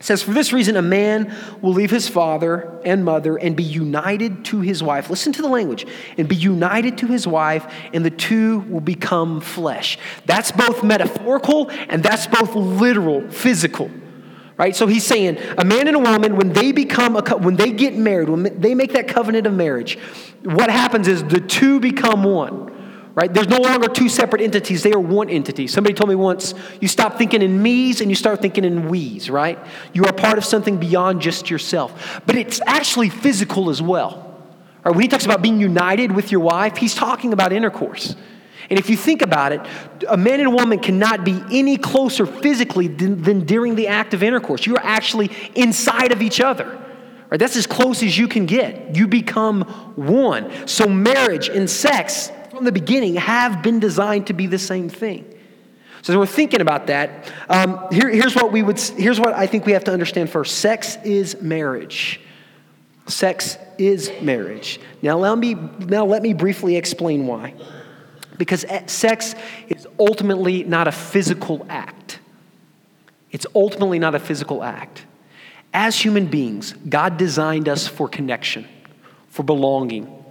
It 0.00 0.06
says, 0.06 0.20
For 0.20 0.32
this 0.32 0.52
reason, 0.52 0.76
a 0.76 0.82
man 0.82 1.32
will 1.60 1.74
leave 1.74 1.92
his 1.92 2.08
father 2.08 2.80
and 2.84 3.04
mother 3.04 3.36
and 3.36 3.54
be 3.54 3.62
united 3.62 4.44
to 4.46 4.60
his 4.60 4.82
wife. 4.82 5.08
Listen 5.08 5.32
to 5.34 5.42
the 5.42 5.48
language. 5.48 5.86
And 6.18 6.28
be 6.28 6.34
united 6.34 6.98
to 6.98 7.06
his 7.06 7.24
wife, 7.24 7.72
and 7.92 8.04
the 8.04 8.10
two 8.10 8.60
will 8.60 8.80
become 8.80 9.40
flesh. 9.40 9.98
That's 10.26 10.50
both 10.50 10.82
metaphorical 10.82 11.70
and 11.70 12.02
that's 12.02 12.26
both 12.26 12.56
literal, 12.56 13.30
physical. 13.30 13.92
Right? 14.56 14.74
So 14.74 14.88
he's 14.88 15.06
saying 15.06 15.38
a 15.56 15.64
man 15.64 15.86
and 15.86 15.96
a 15.96 16.00
woman, 16.00 16.36
when 16.36 16.52
they 16.52 16.72
become, 16.72 17.16
a, 17.16 17.22
when 17.36 17.54
they 17.54 17.70
get 17.70 17.94
married, 17.94 18.28
when 18.28 18.60
they 18.60 18.74
make 18.74 18.94
that 18.94 19.06
covenant 19.06 19.46
of 19.46 19.54
marriage, 19.54 19.98
what 20.42 20.68
happens 20.68 21.06
is 21.06 21.22
the 21.22 21.40
two 21.40 21.78
become 21.78 22.24
one 22.24 22.72
right? 23.14 23.32
There's 23.32 23.48
no 23.48 23.58
longer 23.58 23.88
two 23.88 24.08
separate 24.08 24.42
entities, 24.42 24.82
they 24.82 24.92
are 24.92 25.00
one 25.00 25.28
entity. 25.28 25.66
Somebody 25.66 25.94
told 25.94 26.08
me 26.08 26.14
once, 26.14 26.54
you 26.80 26.88
stop 26.88 27.18
thinking 27.18 27.42
in 27.42 27.62
me's 27.62 28.00
and 28.00 28.10
you 28.10 28.14
start 28.14 28.40
thinking 28.40 28.64
in 28.64 28.88
we's, 28.88 29.28
right? 29.28 29.58
You 29.92 30.04
are 30.04 30.12
part 30.12 30.38
of 30.38 30.44
something 30.44 30.78
beyond 30.78 31.20
just 31.20 31.50
yourself. 31.50 32.22
But 32.26 32.36
it's 32.36 32.60
actually 32.66 33.10
physical 33.10 33.70
as 33.70 33.82
well. 33.82 34.28
Right? 34.84 34.94
When 34.94 35.02
he 35.02 35.08
talks 35.08 35.24
about 35.24 35.42
being 35.42 35.60
united 35.60 36.12
with 36.12 36.32
your 36.32 36.40
wife, 36.40 36.76
he's 36.76 36.94
talking 36.94 37.32
about 37.32 37.52
intercourse. 37.52 38.16
And 38.70 38.78
if 38.78 38.88
you 38.88 38.96
think 38.96 39.22
about 39.22 39.52
it, 39.52 39.60
a 40.08 40.16
man 40.16 40.40
and 40.40 40.48
a 40.48 40.50
woman 40.50 40.78
cannot 40.78 41.24
be 41.24 41.42
any 41.50 41.76
closer 41.76 42.24
physically 42.24 42.88
than, 42.88 43.22
than 43.22 43.44
during 43.44 43.74
the 43.74 43.88
act 43.88 44.14
of 44.14 44.22
intercourse. 44.22 44.64
You're 44.64 44.80
actually 44.80 45.30
inside 45.54 46.12
of 46.12 46.22
each 46.22 46.40
other. 46.40 46.78
Right? 47.28 47.38
That's 47.38 47.56
as 47.56 47.66
close 47.66 48.02
as 48.02 48.16
you 48.16 48.28
can 48.28 48.46
get. 48.46 48.96
You 48.96 49.08
become 49.08 49.62
one. 49.96 50.66
So, 50.66 50.86
marriage 50.88 51.48
and 51.48 51.68
sex 51.68 52.30
from 52.52 52.64
the 52.64 52.72
beginning 52.72 53.14
have 53.14 53.62
been 53.62 53.80
designed 53.80 54.26
to 54.26 54.34
be 54.34 54.46
the 54.46 54.58
same 54.58 54.88
thing. 54.88 55.24
So, 56.02 56.12
as 56.12 56.16
we're 56.18 56.26
thinking 56.26 56.60
about 56.60 56.88
that, 56.88 57.32
um, 57.48 57.86
here, 57.90 58.10
here's 58.10 58.34
what 58.34 58.52
we 58.52 58.62
would. 58.62 58.78
Here's 58.78 59.18
what 59.18 59.32
I 59.34 59.46
think 59.46 59.64
we 59.64 59.72
have 59.72 59.84
to 59.84 59.92
understand 59.92 60.30
first. 60.30 60.58
Sex 60.58 60.98
is 61.04 61.40
marriage. 61.40 62.20
Sex 63.06 63.56
is 63.78 64.12
marriage. 64.20 64.80
Now, 65.00 65.16
let 65.16 65.38
me 65.38 65.54
now 65.54 66.04
let 66.04 66.22
me 66.22 66.34
briefly 66.34 66.76
explain 66.76 67.26
why. 67.26 67.54
Because 68.36 68.64
sex 68.86 69.34
is 69.68 69.86
ultimately 69.98 70.64
not 70.64 70.88
a 70.88 70.92
physical 70.92 71.64
act. 71.68 72.18
It's 73.30 73.46
ultimately 73.54 73.98
not 73.98 74.14
a 74.14 74.18
physical 74.18 74.62
act. 74.62 75.06
As 75.72 75.98
human 75.98 76.26
beings, 76.26 76.74
God 76.88 77.16
designed 77.16 77.68
us 77.68 77.88
for 77.88 78.08
connection, 78.08 78.66
for 79.28 79.42
belonging, 79.42 80.21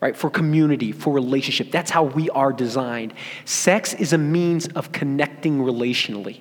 right? 0.00 0.16
For 0.16 0.30
community, 0.30 0.92
for 0.92 1.12
relationship. 1.12 1.70
That's 1.70 1.90
how 1.90 2.04
we 2.04 2.30
are 2.30 2.52
designed. 2.52 3.14
Sex 3.44 3.94
is 3.94 4.12
a 4.12 4.18
means 4.18 4.68
of 4.68 4.92
connecting 4.92 5.58
relationally. 5.58 6.40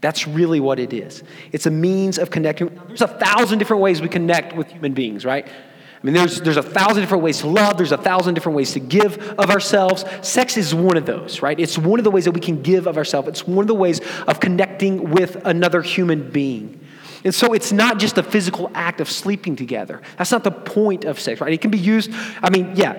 That's 0.00 0.28
really 0.28 0.60
what 0.60 0.78
it 0.78 0.92
is. 0.92 1.22
It's 1.52 1.66
a 1.66 1.70
means 1.70 2.18
of 2.18 2.30
connecting. 2.30 2.78
There's 2.88 3.02
a 3.02 3.08
thousand 3.08 3.58
different 3.58 3.82
ways 3.82 4.02
we 4.02 4.08
connect 4.08 4.54
with 4.54 4.68
human 4.68 4.92
beings, 4.92 5.24
right? 5.24 5.46
I 5.46 6.06
mean, 6.06 6.12
there's, 6.12 6.42
there's 6.42 6.58
a 6.58 6.62
thousand 6.62 7.00
different 7.00 7.24
ways 7.24 7.38
to 7.40 7.46
love, 7.46 7.78
there's 7.78 7.92
a 7.92 7.96
thousand 7.96 8.34
different 8.34 8.56
ways 8.56 8.72
to 8.74 8.80
give 8.80 9.16
of 9.38 9.48
ourselves. 9.48 10.04
Sex 10.20 10.58
is 10.58 10.74
one 10.74 10.98
of 10.98 11.06
those, 11.06 11.40
right? 11.40 11.58
It's 11.58 11.78
one 11.78 11.98
of 11.98 12.04
the 12.04 12.10
ways 12.10 12.26
that 12.26 12.32
we 12.32 12.40
can 12.40 12.60
give 12.60 12.86
of 12.86 12.98
ourselves, 12.98 13.28
it's 13.28 13.46
one 13.46 13.62
of 13.62 13.68
the 13.68 13.74
ways 13.74 14.02
of 14.26 14.38
connecting 14.40 15.10
with 15.10 15.40
another 15.46 15.80
human 15.80 16.30
being. 16.30 16.83
And 17.24 17.34
so 17.34 17.54
it's 17.54 17.72
not 17.72 17.98
just 17.98 18.18
a 18.18 18.22
physical 18.22 18.70
act 18.74 19.00
of 19.00 19.10
sleeping 19.10 19.56
together. 19.56 20.02
That's 20.18 20.30
not 20.30 20.44
the 20.44 20.50
point 20.50 21.04
of 21.04 21.18
sex, 21.18 21.40
right? 21.40 21.52
It 21.52 21.62
can 21.62 21.70
be 21.70 21.78
used, 21.78 22.10
I 22.42 22.50
mean, 22.50 22.72
yeah, 22.76 22.92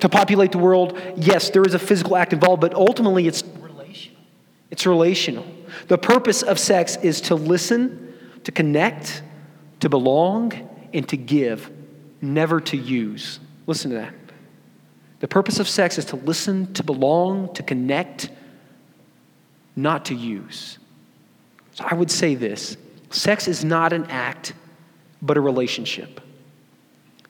to 0.00 0.08
populate 0.08 0.52
the 0.52 0.58
world. 0.58 0.98
Yes, 1.16 1.50
there 1.50 1.62
is 1.62 1.74
a 1.74 1.78
physical 1.78 2.16
act 2.16 2.32
involved, 2.32 2.62
but 2.62 2.74
ultimately 2.74 3.26
it's 3.26 3.44
relational. 3.60 4.20
It's 4.70 4.86
relational. 4.86 5.46
The 5.88 5.98
purpose 5.98 6.42
of 6.42 6.58
sex 6.58 6.96
is 6.96 7.20
to 7.22 7.34
listen, 7.34 8.14
to 8.44 8.52
connect, 8.52 9.22
to 9.80 9.90
belong, 9.90 10.52
and 10.94 11.06
to 11.10 11.18
give, 11.18 11.70
never 12.22 12.60
to 12.62 12.76
use. 12.78 13.40
Listen 13.66 13.90
to 13.90 13.96
that. 13.98 14.14
The 15.20 15.28
purpose 15.28 15.58
of 15.58 15.68
sex 15.68 15.98
is 15.98 16.06
to 16.06 16.16
listen, 16.16 16.72
to 16.74 16.82
belong, 16.82 17.52
to 17.54 17.62
connect, 17.62 18.30
not 19.74 20.06
to 20.06 20.14
use. 20.14 20.78
So 21.72 21.84
I 21.86 21.94
would 21.94 22.10
say 22.10 22.34
this 22.34 22.78
Sex 23.10 23.48
is 23.48 23.64
not 23.64 23.92
an 23.92 24.04
act, 24.06 24.54
but 25.22 25.36
a 25.36 25.40
relationship. 25.40 26.20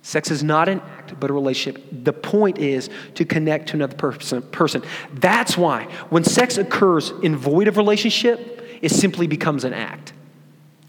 Sex 0.03 0.31
is 0.31 0.43
not 0.45 0.69
an 0.69 0.81
act, 0.81 1.19
but 1.19 1.31
a 1.31 1.33
relationship. 1.33 1.85
The 1.91 2.13
point 2.13 2.59
is 2.59 2.89
to 3.15 3.25
connect 3.25 3.71
to 3.71 3.75
another 3.75 3.97
person. 3.97 4.83
That's 5.15 5.59
why 5.59 5.85
when 6.11 6.23
sex 6.23 6.59
occurs 6.59 7.11
in 7.23 7.37
void 7.37 7.67
of 7.67 7.77
relationship, 7.77 8.79
it 8.83 8.91
simply 8.91 9.27
becomes 9.27 9.65
an 9.65 9.75
act. 9.75 10.13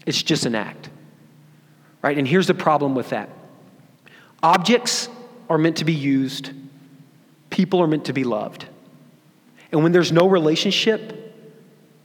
It's 0.06 0.22
just 0.22 0.46
an 0.46 0.54
act. 0.54 0.88
Right? 2.00 2.16
And 2.16 2.28
here's 2.28 2.46
the 2.46 2.54
problem 2.54 2.94
with 2.94 3.10
that 3.10 3.28
objects 4.40 5.08
are 5.50 5.58
meant 5.58 5.78
to 5.78 5.84
be 5.84 5.94
used, 5.94 6.52
people 7.50 7.80
are 7.82 7.88
meant 7.88 8.04
to 8.04 8.12
be 8.12 8.22
loved. 8.22 8.66
And 9.72 9.82
when 9.82 9.92
there's 9.92 10.12
no 10.12 10.28
relationship, 10.28 11.34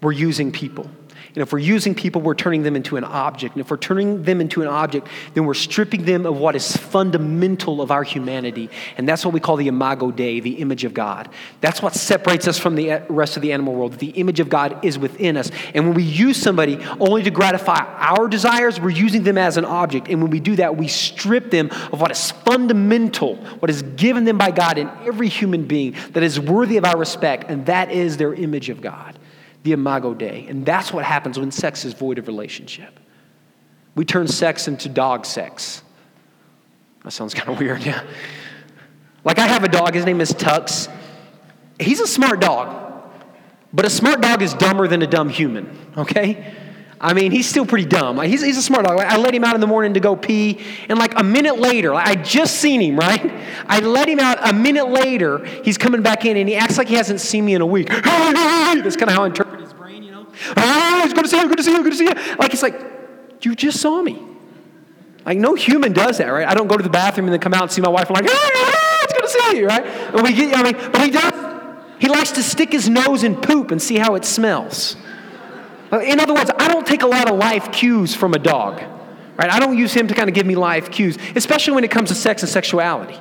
we're 0.01 0.13
using 0.13 0.51
people. 0.51 0.89
And 1.35 1.41
if 1.41 1.51
we're 1.51 1.59
using 1.59 1.95
people, 1.95 2.21
we're 2.21 2.35
turning 2.35 2.61
them 2.61 2.75
into 2.75 2.95
an 2.95 3.03
object. 3.03 3.55
And 3.55 3.61
if 3.61 3.71
we're 3.71 3.77
turning 3.77 4.21
them 4.21 4.39
into 4.39 4.61
an 4.61 4.67
object, 4.67 5.07
then 5.33 5.45
we're 5.45 5.55
stripping 5.55 6.05
them 6.05 6.27
of 6.27 6.37
what 6.37 6.55
is 6.55 6.77
fundamental 6.77 7.81
of 7.81 7.89
our 7.89 8.03
humanity. 8.03 8.69
And 8.97 9.09
that's 9.09 9.25
what 9.25 9.33
we 9.33 9.39
call 9.39 9.55
the 9.55 9.67
imago 9.67 10.11
Dei, 10.11 10.41
the 10.41 10.59
image 10.59 10.83
of 10.83 10.93
God. 10.93 11.29
That's 11.59 11.81
what 11.81 11.95
separates 11.95 12.47
us 12.47 12.59
from 12.59 12.75
the 12.75 13.03
rest 13.09 13.35
of 13.35 13.41
the 13.41 13.51
animal 13.51 13.73
world. 13.73 13.93
The 13.93 14.11
image 14.11 14.39
of 14.39 14.47
God 14.47 14.85
is 14.85 14.99
within 14.99 15.35
us. 15.35 15.49
And 15.73 15.87
when 15.87 15.95
we 15.95 16.03
use 16.03 16.37
somebody 16.37 16.77
only 16.99 17.23
to 17.23 17.31
gratify 17.31 17.79
our 17.97 18.27
desires, 18.27 18.79
we're 18.79 18.91
using 18.91 19.23
them 19.23 19.39
as 19.39 19.57
an 19.57 19.65
object. 19.65 20.09
And 20.09 20.21
when 20.21 20.29
we 20.29 20.39
do 20.39 20.55
that, 20.57 20.77
we 20.77 20.87
strip 20.87 21.49
them 21.49 21.71
of 21.91 21.99
what 21.99 22.11
is 22.11 22.29
fundamental, 22.29 23.37
what 23.57 23.71
is 23.71 23.81
given 23.81 24.23
them 24.23 24.37
by 24.37 24.51
God 24.51 24.77
in 24.77 24.87
every 25.03 25.29
human 25.29 25.65
being 25.65 25.95
that 26.11 26.21
is 26.21 26.39
worthy 26.39 26.77
of 26.77 26.85
our 26.85 26.97
respect, 26.97 27.49
and 27.49 27.65
that 27.65 27.91
is 27.91 28.17
their 28.17 28.35
image 28.35 28.69
of 28.69 28.79
God 28.79 29.17
the 29.63 29.71
imago 29.71 30.13
Dei. 30.13 30.45
And 30.47 30.65
that's 30.65 30.93
what 30.93 31.05
happens 31.05 31.39
when 31.39 31.51
sex 31.51 31.85
is 31.85 31.93
void 31.93 32.17
of 32.17 32.27
relationship. 32.27 32.99
We 33.95 34.05
turn 34.05 34.27
sex 34.27 34.67
into 34.67 34.89
dog 34.89 35.25
sex. 35.25 35.83
That 37.03 37.11
sounds 37.11 37.33
kind 37.33 37.49
of 37.49 37.59
weird, 37.59 37.83
yeah. 37.83 38.03
Like 39.23 39.39
I 39.39 39.47
have 39.47 39.63
a 39.63 39.69
dog, 39.69 39.93
his 39.93 40.05
name 40.05 40.21
is 40.21 40.31
Tux. 40.31 40.91
He's 41.79 41.99
a 41.99 42.07
smart 42.07 42.39
dog, 42.39 43.09
but 43.71 43.85
a 43.85 43.89
smart 43.89 44.21
dog 44.21 44.41
is 44.41 44.53
dumber 44.53 44.87
than 44.87 45.01
a 45.01 45.07
dumb 45.07 45.29
human, 45.29 45.77
okay? 45.97 46.53
I 47.03 47.13
mean, 47.13 47.31
he's 47.31 47.49
still 47.49 47.65
pretty 47.65 47.85
dumb. 47.85 48.17
He's, 48.21 48.41
he's 48.41 48.57
a 48.57 48.61
smart 48.61 48.85
dog. 48.85 48.97
I 48.97 49.17
let 49.17 49.35
him 49.35 49.43
out 49.43 49.55
in 49.55 49.61
the 49.61 49.67
morning 49.67 49.93
to 49.95 49.99
go 49.99 50.15
pee, 50.15 50.61
and 50.87 50.97
like 50.97 51.19
a 51.19 51.23
minute 51.23 51.59
later, 51.59 51.93
I 51.93 52.15
just 52.15 52.55
seen 52.61 52.79
him, 52.79 52.97
right? 52.97 53.29
I 53.67 53.81
let 53.81 54.07
him 54.07 54.21
out 54.21 54.37
a 54.41 54.53
minute 54.53 54.87
later, 54.87 55.45
he's 55.65 55.77
coming 55.77 56.01
back 56.01 56.23
in, 56.23 56.37
and 56.37 56.47
he 56.47 56.55
acts 56.55 56.77
like 56.77 56.87
he 56.87 56.95
hasn't 56.95 57.19
seen 57.19 57.43
me 57.43 57.55
in 57.55 57.61
a 57.61 57.65
week. 57.65 57.89
That's 57.89 58.95
kind 58.95 59.09
of 59.09 59.15
how 59.17 59.23
I 59.23 59.25
interpret 59.25 59.59
his 59.59 59.73
brain, 59.73 60.01
you 60.01 60.11
know? 60.11 60.25
Oh, 60.55 61.01
it's 61.03 61.13
good 61.13 61.25
to 61.25 61.29
see 61.29 61.41
you, 61.41 61.47
good 61.49 61.57
to 61.57 61.63
see 61.63 61.71
you, 61.73 61.83
good 61.83 61.91
to 61.91 61.97
see 61.97 62.05
you. 62.05 62.35
Like, 62.37 62.53
it's 62.53 62.63
like, 62.63 62.81
you 63.41 63.53
just 63.53 63.81
saw 63.81 64.01
me. 64.01 64.23
Like, 65.25 65.37
no 65.37 65.55
human 65.55 65.91
does 65.91 66.19
that, 66.19 66.27
right? 66.27 66.47
I 66.47 66.53
don't 66.53 66.67
go 66.67 66.77
to 66.77 66.83
the 66.83 66.89
bathroom 66.89 67.27
and 67.27 67.33
then 67.33 67.41
come 67.41 67.53
out 67.53 67.63
and 67.63 67.71
see 67.71 67.81
my 67.81 67.89
wife 67.89 68.09
I'm 68.09 68.13
like, 68.13 68.27
oh, 68.29 68.99
it's 69.03 69.13
good 69.13 69.23
to 69.23 69.27
see 69.27 69.57
you, 69.59 69.67
right? 69.67 69.85
And 69.85 70.21
we 70.21 70.31
get, 70.31 70.57
I 70.57 70.63
mean, 70.63 70.91
but 70.91 71.01
he 71.01 71.11
does. 71.11 71.33
He 71.99 72.07
likes 72.07 72.31
to 72.31 72.43
stick 72.43 72.71
his 72.71 72.87
nose 72.87 73.23
in 73.23 73.35
poop 73.35 73.71
and 73.71 73.81
see 73.81 73.97
how 73.97 74.15
it 74.15 74.23
smells. 74.23 74.95
In 76.01 76.19
other 76.19 76.33
words, 76.33 76.51
I 76.57 76.67
don't 76.67 76.87
take 76.87 77.03
a 77.03 77.07
lot 77.07 77.29
of 77.29 77.37
life 77.37 77.71
cues 77.71 78.15
from 78.15 78.33
a 78.33 78.39
dog. 78.39 78.81
Right? 79.35 79.51
I 79.51 79.59
don't 79.59 79.77
use 79.77 79.93
him 79.93 80.07
to 80.07 80.13
kind 80.13 80.29
of 80.29 80.35
give 80.35 80.45
me 80.45 80.55
life 80.55 80.91
cues, 80.91 81.17
especially 81.35 81.73
when 81.73 81.83
it 81.83 81.91
comes 81.91 82.09
to 82.09 82.15
sex 82.15 82.43
and 82.43 82.49
sexuality. 82.49 83.19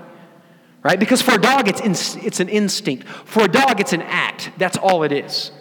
Right? 0.83 0.99
Because 0.99 1.23
for 1.23 1.33
a 1.33 1.39
dog, 1.39 1.69
it's, 1.69 1.81
in, 1.81 1.93
it's 2.25 2.41
an 2.41 2.49
instinct. 2.49 3.07
For 3.09 3.45
a 3.45 3.49
dog, 3.49 3.81
it's 3.81 3.93
an 3.93 4.03
act. 4.03 4.51
That's 4.59 4.77
all 4.77 5.05
it 5.05 5.13
is. 5.13 5.53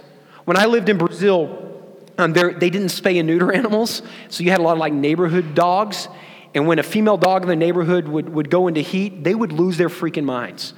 When 0.46 0.58
I 0.58 0.66
lived 0.66 0.90
in 0.90 0.98
Brazil, 0.98 1.72
um, 2.18 2.34
they 2.34 2.70
didn't 2.70 2.88
spay 2.88 3.20
and 3.20 3.28
neuter 3.28 3.52
animals, 3.54 4.02
so 4.30 4.44
you 4.44 4.52
had 4.52 4.60
a 4.60 4.64
lot 4.64 4.74
of 4.74 4.80
like 4.80 4.94
neighborhood 4.94 5.56
dogs. 5.56 6.08
And 6.54 6.68
when 6.68 6.80
a 6.80 6.84
female 6.84 7.18
dog 7.18 7.44
in 7.44 7.48
the 7.48 7.56
neighborhood 7.56 8.08
would, 8.08 8.28
would 8.30 8.50
go 8.50 8.68
into 8.68 8.82
heat, 8.82 9.24
they 9.24 9.34
would 9.34 9.54
lose 9.54 9.78
their 9.78 9.90
freaking 9.90 10.26
minds. 10.26 10.74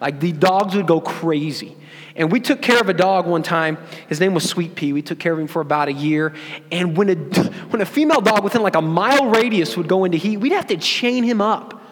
Like 0.00 0.20
the 0.20 0.32
dogs 0.32 0.74
would 0.74 0.86
go 0.86 1.00
crazy. 1.00 1.76
And 2.16 2.32
we 2.32 2.40
took 2.40 2.62
care 2.62 2.80
of 2.80 2.88
a 2.88 2.94
dog 2.94 3.26
one 3.26 3.42
time. 3.42 3.78
His 4.08 4.20
name 4.20 4.32
was 4.32 4.48
Sweet 4.48 4.74
Pea. 4.74 4.92
We 4.92 5.02
took 5.02 5.18
care 5.18 5.32
of 5.32 5.38
him 5.38 5.46
for 5.46 5.60
about 5.60 5.88
a 5.88 5.92
year. 5.92 6.34
And 6.72 6.96
when 6.96 7.10
a, 7.10 7.14
when 7.70 7.82
a 7.82 7.86
female 7.86 8.20
dog 8.20 8.42
within 8.42 8.62
like 8.62 8.76
a 8.76 8.82
mile 8.82 9.26
radius 9.26 9.76
would 9.76 9.88
go 9.88 10.04
into 10.04 10.18
heat, 10.18 10.38
we'd 10.38 10.52
have 10.52 10.66
to 10.68 10.76
chain 10.76 11.24
him 11.24 11.40
up. 11.40 11.82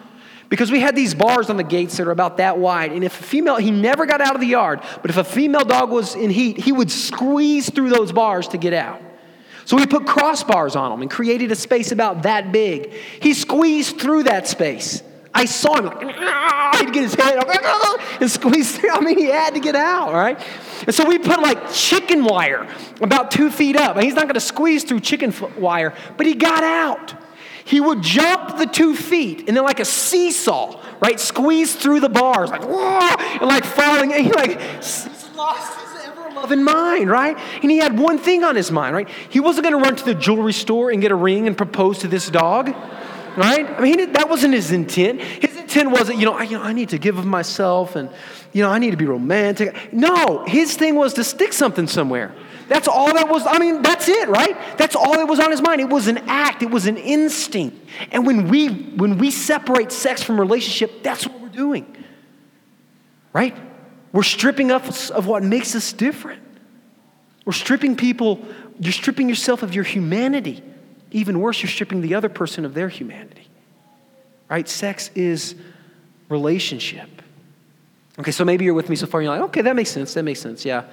Because 0.47 0.71
we 0.71 0.79
had 0.79 0.95
these 0.95 1.15
bars 1.15 1.49
on 1.49 1.57
the 1.57 1.63
gates 1.63 1.97
that 1.97 2.07
are 2.07 2.11
about 2.11 2.37
that 2.37 2.57
wide. 2.57 2.91
And 2.91 3.03
if 3.03 3.19
a 3.19 3.23
female, 3.23 3.55
he 3.57 3.71
never 3.71 4.05
got 4.05 4.21
out 4.21 4.35
of 4.35 4.41
the 4.41 4.47
yard, 4.47 4.81
but 5.01 5.09
if 5.09 5.17
a 5.17 5.23
female 5.23 5.65
dog 5.65 5.89
was 5.89 6.15
in 6.15 6.29
heat, 6.29 6.57
he 6.57 6.71
would 6.71 6.91
squeeze 6.91 7.69
through 7.69 7.89
those 7.89 8.11
bars 8.11 8.47
to 8.49 8.57
get 8.57 8.73
out. 8.73 9.01
So 9.65 9.75
we 9.75 9.87
put 9.87 10.03
crossbars 10.03 10.75
on 10.75 10.91
him 10.91 11.01
and 11.01 11.09
created 11.09 11.51
a 11.51 11.55
space 11.55 11.91
about 11.91 12.23
that 12.23 12.51
big. 12.51 12.93
He 13.19 13.33
squeezed 13.33 13.99
through 13.99 14.23
that 14.23 14.47
space. 14.47 15.01
I 15.35 15.43
saw 15.43 15.77
him, 15.77 15.85
like, 15.85 15.99
he'd 16.79 16.93
get 16.93 17.03
his 17.03 17.13
head 17.13 17.37
up 17.37 17.49
and 18.21 18.31
squeeze 18.31 18.77
through. 18.77 18.91
I 18.91 19.01
mean, 19.01 19.17
he 19.17 19.25
had 19.25 19.53
to 19.53 19.59
get 19.59 19.75
out, 19.75 20.13
right? 20.13 20.39
And 20.87 20.95
so 20.95 21.05
we 21.05 21.19
put 21.19 21.41
like 21.41 21.73
chicken 21.73 22.23
wire 22.23 22.67
about 23.01 23.31
two 23.31 23.51
feet 23.51 23.75
up. 23.75 23.97
And 23.97 24.05
he's 24.05 24.15
not 24.15 24.23
going 24.23 24.35
to 24.35 24.39
squeeze 24.39 24.85
through 24.85 25.01
chicken 25.01 25.33
wire, 25.57 25.93
but 26.15 26.25
he 26.25 26.35
got 26.35 26.63
out. 26.63 27.13
He 27.65 27.81
would 27.81 28.01
jump 28.01 28.57
the 28.57 28.65
two 28.65 28.95
feet 28.95 29.47
and 29.47 29.57
then, 29.57 29.63
like 29.63 29.79
a 29.79 29.85
seesaw, 29.85 30.81
right, 31.01 31.19
squeeze 31.19 31.75
through 31.75 31.99
the 31.99 32.09
bars, 32.09 32.49
like, 32.51 32.61
and 32.61 33.47
like 33.47 33.65
falling. 33.65 34.13
And 34.13 34.25
he 34.25 34.31
like 34.31 34.57
lost 35.35 35.81
his 35.81 36.05
ever 36.05 36.29
loving 36.33 36.63
mind, 36.63 37.09
right? 37.09 37.37
And 37.61 37.69
he 37.69 37.79
had 37.79 37.99
one 37.99 38.19
thing 38.19 38.45
on 38.45 38.55
his 38.55 38.71
mind, 38.71 38.95
right? 38.95 39.09
He 39.29 39.41
wasn't 39.41 39.65
going 39.65 39.77
to 39.77 39.83
run 39.83 39.97
to 39.97 40.05
the 40.05 40.13
jewelry 40.13 40.53
store 40.53 40.91
and 40.91 41.01
get 41.01 41.11
a 41.11 41.15
ring 41.15 41.45
and 41.47 41.57
propose 41.57 41.99
to 41.99 42.07
this 42.07 42.29
dog 42.29 42.73
right? 43.37 43.69
I 43.69 43.81
mean, 43.81 44.13
that 44.13 44.29
wasn't 44.29 44.53
his 44.53 44.71
intent. 44.71 45.21
His 45.21 45.55
intent 45.57 45.91
wasn't, 45.91 46.19
you 46.19 46.25
know, 46.25 46.33
I, 46.33 46.43
you 46.43 46.57
know, 46.57 46.63
I 46.63 46.73
need 46.73 46.89
to 46.89 46.97
give 46.97 47.17
of 47.17 47.25
myself 47.25 47.95
and, 47.95 48.09
you 48.53 48.63
know, 48.63 48.69
I 48.69 48.79
need 48.79 48.91
to 48.91 48.97
be 48.97 49.05
romantic. 49.05 49.93
No, 49.93 50.43
his 50.45 50.75
thing 50.75 50.95
was 50.95 51.13
to 51.15 51.23
stick 51.23 51.53
something 51.53 51.87
somewhere. 51.87 52.33
That's 52.67 52.87
all 52.87 53.13
that 53.13 53.29
was, 53.29 53.43
I 53.45 53.59
mean, 53.59 53.81
that's 53.81 54.09
it, 54.09 54.27
right? 54.27 54.55
That's 54.77 54.95
all 54.95 55.17
that 55.17 55.27
was 55.27 55.39
on 55.39 55.51
his 55.51 55.61
mind. 55.61 55.81
It 55.81 55.89
was 55.89 56.07
an 56.07 56.17
act, 56.27 56.63
it 56.63 56.71
was 56.71 56.87
an 56.87 56.97
instinct. 56.97 57.77
And 58.11 58.25
when 58.25 58.47
we 58.47 58.69
when 58.69 59.17
we 59.17 59.29
separate 59.29 59.91
sex 59.91 60.23
from 60.23 60.39
relationship, 60.39 61.03
that's 61.03 61.27
what 61.27 61.39
we're 61.39 61.49
doing. 61.49 61.95
Right? 63.33 63.55
We're 64.11 64.23
stripping 64.23 64.71
us 64.71 65.09
of 65.09 65.27
what 65.27 65.43
makes 65.43 65.75
us 65.75 65.93
different. 65.93 66.41
We're 67.45 67.53
stripping 67.53 67.95
people, 67.95 68.43
you're 68.79 68.93
stripping 68.93 69.29
yourself 69.29 69.61
of 69.61 69.75
your 69.75 69.83
humanity. 69.83 70.63
Even 71.15 71.39
worse, 71.39 71.63
you're 71.63 71.69
stripping 71.69 72.01
the 72.01 72.13
other 72.13 72.27
person 72.27 72.65
of 72.65 72.73
their 72.73 72.89
humanity. 72.89 73.47
Right? 74.49 74.67
Sex 74.67 75.09
is 75.15 75.55
relationship. 76.27 77.09
Okay, 78.19 78.31
so 78.31 78.43
maybe 78.43 78.65
you're 78.65 78.73
with 78.73 78.89
me 78.89 78.97
so 78.97 79.07
far, 79.07 79.21
you're 79.21 79.31
like, 79.31 79.39
okay, 79.43 79.61
that 79.61 79.77
makes 79.77 79.91
sense, 79.91 80.13
that 80.15 80.23
makes 80.23 80.41
sense, 80.41 80.65
yeah. 80.65 80.83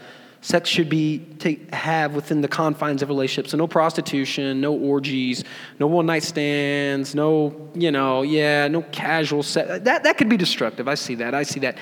Sex 0.40 0.68
should 0.68 0.88
be 0.88 1.18
take, 1.40 1.74
have 1.74 2.14
within 2.14 2.40
the 2.40 2.46
confines 2.46 3.02
of 3.02 3.08
relationships. 3.08 3.50
So 3.50 3.56
no 3.56 3.66
prostitution, 3.66 4.60
no 4.60 4.74
orgies, 4.74 5.42
no 5.80 5.88
one 5.88 6.06
night 6.06 6.22
stands, 6.22 7.16
no, 7.16 7.70
you 7.74 7.90
know, 7.90 8.22
yeah, 8.22 8.68
no 8.68 8.82
casual 8.82 9.42
sex. 9.42 9.80
That, 9.82 10.04
that 10.04 10.18
could 10.18 10.28
be 10.28 10.36
destructive. 10.36 10.86
I 10.86 10.94
see 10.94 11.16
that. 11.16 11.34
I 11.34 11.42
see 11.42 11.58
that. 11.60 11.78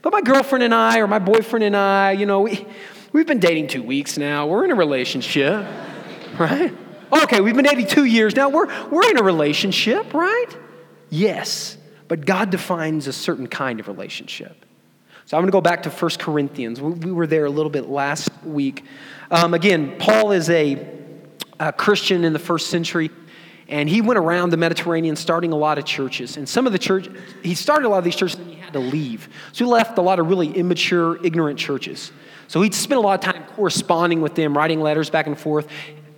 But 0.00 0.14
my 0.14 0.22
girlfriend 0.22 0.62
and 0.62 0.74
I, 0.74 0.98
or 0.98 1.06
my 1.06 1.18
boyfriend 1.18 1.62
and 1.62 1.76
I, 1.76 2.12
you 2.12 2.24
know, 2.24 2.40
we, 2.40 2.66
we've 3.12 3.26
been 3.26 3.40
dating 3.40 3.68
two 3.68 3.82
weeks 3.82 4.16
now. 4.16 4.46
We're 4.46 4.64
in 4.64 4.70
a 4.70 4.76
relationship, 4.76 5.66
right? 6.38 6.72
Okay, 7.12 7.42
we've 7.42 7.54
been 7.54 7.66
dating 7.66 7.88
two 7.88 8.04
years 8.04 8.34
now. 8.34 8.48
We're, 8.48 8.66
we're 8.88 9.10
in 9.10 9.18
a 9.18 9.22
relationship, 9.22 10.14
right? 10.14 10.46
Yes, 11.10 11.76
but 12.08 12.24
God 12.24 12.48
defines 12.48 13.06
a 13.06 13.12
certain 13.12 13.46
kind 13.46 13.80
of 13.80 13.88
relationship. 13.88 14.64
So 15.26 15.36
I'm 15.36 15.42
going 15.42 15.48
to 15.48 15.52
go 15.52 15.60
back 15.60 15.82
to 15.82 15.90
1 15.90 16.10
Corinthians. 16.18 16.80
We 16.80 17.12
were 17.12 17.26
there 17.26 17.44
a 17.44 17.50
little 17.50 17.70
bit 17.70 17.88
last 17.88 18.30
week. 18.44 18.84
Um, 19.30 19.52
again, 19.52 19.96
Paul 19.98 20.32
is 20.32 20.48
a, 20.48 20.88
a 21.60 21.72
Christian 21.72 22.24
in 22.24 22.32
the 22.32 22.38
first 22.38 22.70
century, 22.70 23.10
and 23.68 23.90
he 23.90 24.00
went 24.00 24.18
around 24.18 24.50
the 24.50 24.56
Mediterranean 24.56 25.14
starting 25.14 25.52
a 25.52 25.56
lot 25.56 25.76
of 25.76 25.84
churches. 25.84 26.38
And 26.38 26.48
some 26.48 26.66
of 26.66 26.72
the 26.72 26.78
church, 26.78 27.08
he 27.42 27.54
started 27.54 27.86
a 27.86 27.90
lot 27.90 27.98
of 27.98 28.04
these 28.04 28.16
churches 28.16 28.38
and 28.38 28.48
he 28.48 28.56
had 28.56 28.72
to 28.72 28.78
leave. 28.78 29.28
So 29.52 29.64
he 29.66 29.70
left 29.70 29.98
a 29.98 30.02
lot 30.02 30.18
of 30.18 30.28
really 30.28 30.48
immature, 30.48 31.24
ignorant 31.24 31.58
churches. 31.58 32.10
So 32.48 32.60
he'd 32.62 32.74
spent 32.74 32.98
a 32.98 33.02
lot 33.02 33.26
of 33.26 33.32
time 33.32 33.44
corresponding 33.54 34.20
with 34.20 34.34
them, 34.34 34.56
writing 34.56 34.80
letters 34.80 35.08
back 35.08 35.26
and 35.26 35.38
forth 35.38 35.68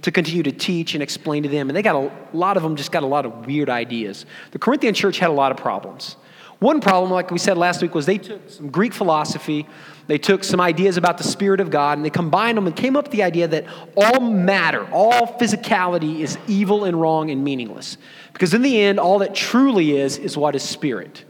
to 0.04 0.12
continue 0.12 0.42
to 0.42 0.52
teach 0.52 0.92
and 0.92 1.02
explain 1.02 1.42
to 1.44 1.49
them. 1.49 1.70
And 1.70 1.76
they 1.76 1.80
got 1.80 1.96
a, 1.96 2.12
a 2.32 2.37
lot 2.37 2.58
of 2.58 2.62
them 2.62 2.76
just 2.76 2.92
got 2.92 3.02
a 3.02 3.06
lot 3.06 3.25
of 3.25 3.46
weird 3.46 3.70
ideas. 3.70 4.26
The 4.50 4.58
Corinthian 4.58 4.92
church 4.92 5.18
had 5.18 5.30
a 5.30 5.32
lot 5.32 5.50
of 5.50 5.56
problems. 5.56 6.16
One 6.58 6.82
problem, 6.82 7.11
like 7.11 7.30
we 7.30 7.38
said 7.38 7.56
last 7.56 7.80
week, 7.80 7.94
was 7.94 8.04
they 8.04 8.18
took 8.18 8.50
some 8.50 8.68
Greek 8.68 8.92
philosophy, 8.92 9.66
they 10.06 10.18
took 10.18 10.44
some 10.44 10.61
ideas 10.61 10.99
about 10.99 11.16
the 11.16 11.25
Spirit 11.25 11.58
of 11.58 11.70
God, 11.70 11.96
and 11.96 12.04
they 12.04 12.11
combined 12.11 12.58
them 12.58 12.66
and 12.66 12.76
came 12.76 12.96
up 12.96 13.04
with 13.04 13.12
the 13.12 13.23
idea 13.23 13.49
that 13.49 13.64
all 13.96 14.20
matter, 14.20 14.87
all 14.92 15.38
physicality 15.38 16.20
is 16.20 16.37
evil 16.49 16.84
and 16.84 17.00
wrong 17.00 17.30
and 17.30 17.42
meaningless. 17.42 17.96
Because 18.34 18.52
in 18.52 18.61
the 18.61 18.78
end, 18.82 19.00
all 19.00 19.20
that 19.20 19.34
truly 19.34 19.96
is, 19.96 20.18
is 20.18 20.37
what 20.37 20.54
is 20.54 20.62
spirit. 20.62 21.25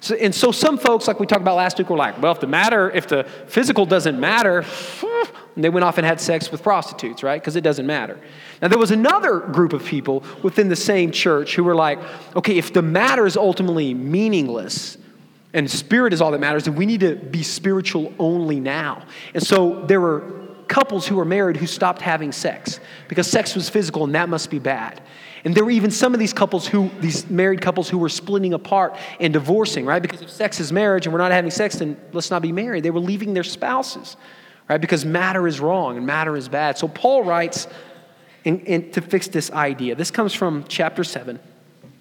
So, 0.00 0.14
and 0.14 0.34
so 0.34 0.52
some 0.52 0.78
folks, 0.78 1.08
like 1.08 1.18
we 1.18 1.26
talked 1.26 1.42
about 1.42 1.56
last 1.56 1.78
week, 1.78 1.90
were 1.90 1.96
like, 1.96 2.20
well, 2.20 2.32
if 2.32 2.40
the 2.40 2.46
matter, 2.46 2.90
if 2.90 3.08
the 3.08 3.24
physical 3.46 3.84
doesn't 3.86 4.18
matter, 4.18 4.64
they 5.56 5.70
went 5.70 5.84
off 5.84 5.98
and 5.98 6.06
had 6.06 6.20
sex 6.20 6.52
with 6.52 6.62
prostitutes, 6.62 7.22
right? 7.22 7.40
Because 7.40 7.56
it 7.56 7.62
doesn't 7.62 7.86
matter. 7.86 8.18
Now, 8.62 8.68
there 8.68 8.78
was 8.78 8.90
another 8.90 9.40
group 9.40 9.72
of 9.72 9.84
people 9.84 10.22
within 10.42 10.68
the 10.68 10.76
same 10.76 11.10
church 11.10 11.56
who 11.56 11.64
were 11.64 11.74
like, 11.74 11.98
okay, 12.36 12.56
if 12.58 12.72
the 12.72 12.82
matter 12.82 13.26
is 13.26 13.36
ultimately 13.36 13.92
meaningless 13.94 14.98
and 15.52 15.68
spirit 15.70 16.12
is 16.12 16.20
all 16.20 16.30
that 16.30 16.40
matters, 16.40 16.64
then 16.64 16.76
we 16.76 16.86
need 16.86 17.00
to 17.00 17.16
be 17.16 17.42
spiritual 17.42 18.12
only 18.18 18.60
now. 18.60 19.04
And 19.34 19.42
so 19.44 19.84
there 19.86 20.00
were 20.00 20.37
couples 20.68 21.06
who 21.06 21.16
were 21.16 21.24
married 21.24 21.56
who 21.56 21.66
stopped 21.66 22.02
having 22.02 22.32
sex 22.32 22.80
because 23.08 23.26
sex 23.26 23.54
was 23.54 23.68
physical 23.68 24.04
and 24.04 24.14
that 24.14 24.28
must 24.28 24.50
be 24.50 24.58
bad. 24.58 25.00
And 25.44 25.54
there 25.54 25.64
were 25.64 25.70
even 25.70 25.90
some 25.90 26.14
of 26.14 26.20
these 26.20 26.32
couples 26.32 26.66
who, 26.66 26.90
these 27.00 27.28
married 27.30 27.60
couples 27.60 27.88
who 27.88 27.98
were 27.98 28.08
splitting 28.08 28.54
apart 28.54 28.96
and 29.20 29.32
divorcing, 29.32 29.86
right? 29.86 30.02
Because 30.02 30.20
if 30.20 30.30
sex 30.30 30.60
is 30.60 30.72
marriage 30.72 31.06
and 31.06 31.12
we're 31.12 31.20
not 31.20 31.32
having 31.32 31.50
sex, 31.50 31.76
then 31.76 31.96
let's 32.12 32.30
not 32.30 32.42
be 32.42 32.52
married. 32.52 32.82
They 32.82 32.90
were 32.90 33.00
leaving 33.00 33.34
their 33.34 33.44
spouses, 33.44 34.16
right? 34.68 34.80
Because 34.80 35.04
matter 35.04 35.46
is 35.46 35.60
wrong 35.60 35.96
and 35.96 36.06
matter 36.06 36.36
is 36.36 36.48
bad. 36.48 36.76
So 36.76 36.88
Paul 36.88 37.24
writes 37.24 37.68
and, 38.44 38.66
and 38.66 38.92
to 38.94 39.00
fix 39.00 39.28
this 39.28 39.50
idea. 39.50 39.94
This 39.94 40.10
comes 40.10 40.34
from 40.34 40.64
chapter 40.68 41.04
7. 41.04 41.38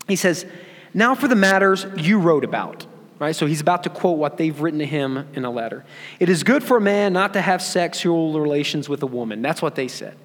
He 0.07 0.15
says, 0.15 0.45
Now 0.93 1.15
for 1.15 1.27
the 1.27 1.35
matters 1.35 1.85
you 1.95 2.19
wrote 2.19 2.43
about. 2.43 2.85
Right? 3.19 3.35
So 3.35 3.47
he's 3.47 3.61
about 3.61 3.83
to 3.83 3.89
quote 3.89 4.17
what 4.17 4.37
they've 4.37 4.59
written 4.59 4.79
to 4.79 4.85
him 4.85 5.27
in 5.33 5.43
a 5.43 5.49
letter. 5.49 5.85
It 6.19 6.29
is 6.29 6.43
good 6.43 6.63
for 6.63 6.77
a 6.77 6.81
man 6.81 7.13
not 7.13 7.33
to 7.33 7.41
have 7.41 7.61
sexual 7.63 8.39
relations 8.39 8.87
with 8.87 9.01
a 9.01 9.07
woman. 9.07 9.41
That's 9.41 9.61
what 9.61 9.75
they 9.75 9.87
said. 9.87 10.15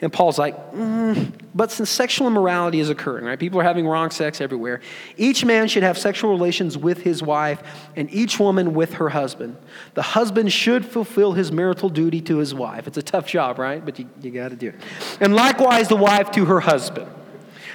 And 0.00 0.12
Paul's 0.12 0.38
like, 0.38 0.72
mm, 0.72 1.32
but 1.54 1.72
since 1.72 1.90
sexual 1.90 2.28
immorality 2.28 2.78
is 2.78 2.88
occurring, 2.88 3.24
right? 3.24 3.38
People 3.38 3.58
are 3.58 3.64
having 3.64 3.84
wrong 3.84 4.10
sex 4.10 4.40
everywhere. 4.40 4.80
Each 5.16 5.44
man 5.44 5.66
should 5.66 5.82
have 5.82 5.98
sexual 5.98 6.30
relations 6.30 6.78
with 6.78 7.02
his 7.02 7.20
wife, 7.20 7.60
and 7.96 8.08
each 8.12 8.38
woman 8.38 8.74
with 8.74 8.94
her 8.94 9.08
husband. 9.08 9.56
The 9.94 10.02
husband 10.02 10.52
should 10.52 10.86
fulfill 10.86 11.32
his 11.32 11.50
marital 11.50 11.88
duty 11.88 12.20
to 12.22 12.36
his 12.36 12.54
wife. 12.54 12.86
It's 12.86 12.98
a 12.98 13.02
tough 13.02 13.26
job, 13.26 13.58
right? 13.58 13.84
But 13.84 13.98
you, 13.98 14.08
you 14.22 14.30
got 14.30 14.50
to 14.50 14.56
do 14.56 14.68
it. 14.68 14.76
And 15.20 15.34
likewise, 15.34 15.88
the 15.88 15.96
wife 15.96 16.30
to 16.32 16.44
her 16.44 16.60
husband. 16.60 17.10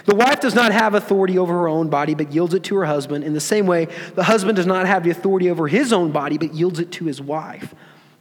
The 0.06 0.16
wife 0.16 0.40
does 0.40 0.56
not 0.56 0.72
have 0.72 0.96
authority 0.96 1.38
over 1.38 1.54
her 1.54 1.68
own 1.68 1.90
body, 1.90 2.14
but 2.14 2.34
yields 2.34 2.54
it 2.54 2.64
to 2.66 2.76
her 2.76 2.86
husband. 2.86 3.24
In 3.24 3.34
the 3.34 3.40
same 3.40 3.68
way, 3.68 3.88
the 4.16 4.24
husband 4.24 4.58
does 4.58 4.66
not 4.66 4.86
have 4.86 5.04
the 5.04 5.10
authority 5.12 5.50
over 5.50 5.68
his 5.68 5.94
own 5.94 6.12
body, 6.12 6.38
but 6.38 6.54
yields 6.54 6.80
it 6.80 6.92
to 6.94 7.06
his 7.06 7.22
wife. 7.22 7.74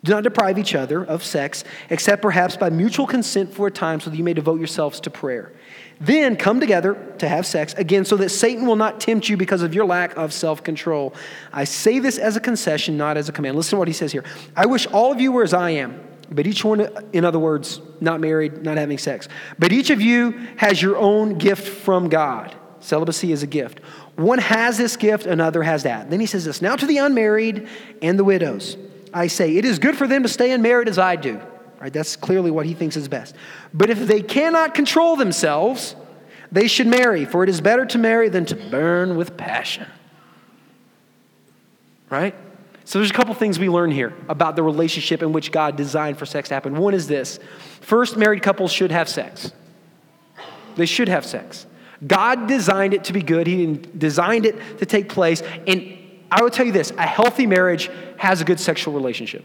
Do 0.04 0.12
not 0.12 0.24
deprive 0.24 0.58
each 0.58 0.74
other 0.74 1.04
of 1.04 1.22
sex, 1.22 1.62
except 1.88 2.22
perhaps 2.22 2.56
by 2.56 2.70
mutual 2.70 3.06
consent 3.06 3.54
for 3.54 3.68
a 3.68 3.70
time, 3.70 4.00
so 4.00 4.10
that 4.10 4.16
you 4.16 4.24
may 4.24 4.34
devote 4.34 4.58
yourselves 4.58 4.98
to 5.00 5.10
prayer. 5.10 5.52
Then 6.00 6.34
come 6.34 6.58
together 6.58 6.94
to 7.18 7.28
have 7.28 7.46
sex 7.46 7.74
again, 7.74 8.04
so 8.04 8.16
that 8.16 8.30
Satan 8.30 8.66
will 8.66 8.74
not 8.74 9.00
tempt 9.00 9.28
you 9.28 9.36
because 9.36 9.62
of 9.62 9.74
your 9.74 9.84
lack 9.84 10.16
of 10.16 10.32
self 10.32 10.64
control. 10.64 11.14
I 11.52 11.62
say 11.64 12.00
this 12.00 12.18
as 12.18 12.36
a 12.36 12.40
concession, 12.40 12.96
not 12.96 13.16
as 13.16 13.28
a 13.28 13.32
command. 13.32 13.56
Listen 13.56 13.76
to 13.76 13.78
what 13.78 13.86
he 13.86 13.94
says 13.94 14.10
here. 14.10 14.24
I 14.56 14.66
wish 14.66 14.88
all 14.88 15.12
of 15.12 15.20
you 15.20 15.30
were 15.30 15.44
as 15.44 15.54
I 15.54 15.70
am, 15.70 16.00
but 16.34 16.46
each 16.46 16.64
one, 16.64 16.88
in 17.12 17.24
other 17.24 17.38
words, 17.38 17.80
not 18.00 18.20
married, 18.20 18.62
not 18.62 18.76
having 18.78 18.98
sex. 18.98 19.28
But 19.58 19.72
each 19.72 19.90
of 19.90 20.00
you 20.00 20.32
has 20.56 20.80
your 20.80 20.96
own 20.96 21.38
gift 21.38 21.66
from 21.66 22.08
God. 22.08 22.54
Celibacy 22.80 23.32
is 23.32 23.42
a 23.42 23.46
gift. 23.46 23.80
One 24.16 24.38
has 24.38 24.76
this 24.76 24.96
gift, 24.96 25.26
another 25.26 25.62
has 25.62 25.84
that. 25.84 26.10
Then 26.10 26.20
he 26.20 26.26
says 26.26 26.44
this 26.44 26.60
Now 26.60 26.76
to 26.76 26.86
the 26.86 26.98
unmarried 26.98 27.68
and 28.00 28.18
the 28.18 28.24
widows. 28.24 28.76
I 29.14 29.26
say, 29.26 29.56
it 29.56 29.64
is 29.64 29.78
good 29.78 29.96
for 29.96 30.06
them 30.06 30.22
to 30.22 30.28
stay 30.28 30.52
unmarried 30.52 30.88
as 30.88 30.98
I 30.98 31.16
do. 31.16 31.40
Right? 31.78 31.92
That's 31.92 32.16
clearly 32.16 32.50
what 32.50 32.64
he 32.64 32.74
thinks 32.74 32.96
is 32.96 33.08
best. 33.08 33.34
But 33.74 33.90
if 33.90 33.98
they 33.98 34.22
cannot 34.22 34.74
control 34.74 35.16
themselves, 35.16 35.96
they 36.50 36.68
should 36.68 36.86
marry, 36.86 37.24
for 37.24 37.42
it 37.42 37.48
is 37.48 37.60
better 37.60 37.84
to 37.86 37.98
marry 37.98 38.28
than 38.28 38.46
to 38.46 38.56
burn 38.56 39.16
with 39.16 39.36
passion. 39.36 39.86
Right? 42.08 42.34
So 42.84 42.98
there's 42.98 43.10
a 43.10 43.14
couple 43.14 43.34
things 43.34 43.58
we 43.58 43.68
learn 43.68 43.90
here 43.90 44.12
about 44.28 44.56
the 44.56 44.62
relationship 44.62 45.22
in 45.22 45.32
which 45.32 45.52
God 45.52 45.76
designed 45.76 46.18
for 46.18 46.26
sex 46.26 46.48
to 46.48 46.54
happen. 46.54 46.76
One 46.76 46.94
is 46.94 47.06
this 47.06 47.38
first, 47.80 48.16
married 48.16 48.42
couples 48.42 48.72
should 48.72 48.90
have 48.90 49.08
sex. 49.08 49.52
They 50.76 50.86
should 50.86 51.08
have 51.08 51.24
sex. 51.24 51.66
God 52.04 52.48
designed 52.48 52.94
it 52.94 53.04
to 53.04 53.12
be 53.12 53.22
good, 53.22 53.46
He 53.46 53.66
designed 53.96 54.46
it 54.46 54.78
to 54.78 54.86
take 54.86 55.08
place. 55.08 55.42
And 55.66 55.96
I 56.30 56.42
would 56.42 56.52
tell 56.52 56.66
you 56.66 56.72
this 56.72 56.90
a 56.92 57.06
healthy 57.06 57.46
marriage 57.46 57.90
has 58.16 58.40
a 58.40 58.44
good 58.44 58.58
sexual 58.58 58.94
relationship. 58.94 59.44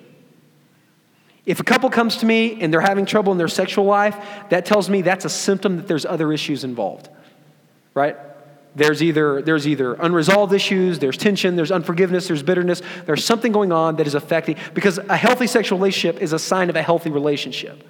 If 1.45 1.59
a 1.59 1.63
couple 1.63 1.89
comes 1.89 2.17
to 2.17 2.25
me 2.25 2.61
and 2.61 2.73
they're 2.73 2.81
having 2.81 3.05
trouble 3.05 3.31
in 3.31 3.37
their 3.37 3.47
sexual 3.47 3.85
life, 3.85 4.17
that 4.49 4.65
tells 4.65 4.89
me 4.89 5.01
that's 5.01 5.23
a 5.23 5.29
symptom 5.29 5.77
that 5.77 5.87
there's 5.87 6.05
other 6.05 6.33
issues 6.33 6.63
involved. 6.63 7.09
Right? 7.93 8.17
There's 8.77 9.01
either, 9.01 9.41
there's 9.41 9.67
either 9.67 9.95
unresolved 9.95 10.53
issues, 10.53 10.99
there's 10.99 11.17
tension, 11.17 11.55
there's 11.55 11.71
unforgiveness, 11.71 12.27
there's 12.27 12.43
bitterness, 12.43 12.83
there's 13.07 13.25
something 13.25 13.51
going 13.51 13.71
on 13.71 13.95
that 13.95 14.05
is 14.05 14.13
affecting, 14.13 14.55
because 14.75 14.99
a 14.99 15.17
healthy 15.17 15.47
sexual 15.47 15.79
relationship 15.79 16.21
is 16.21 16.31
a 16.31 16.37
sign 16.37 16.69
of 16.69 16.75
a 16.75 16.83
healthy 16.83 17.09
relationship. 17.09 17.83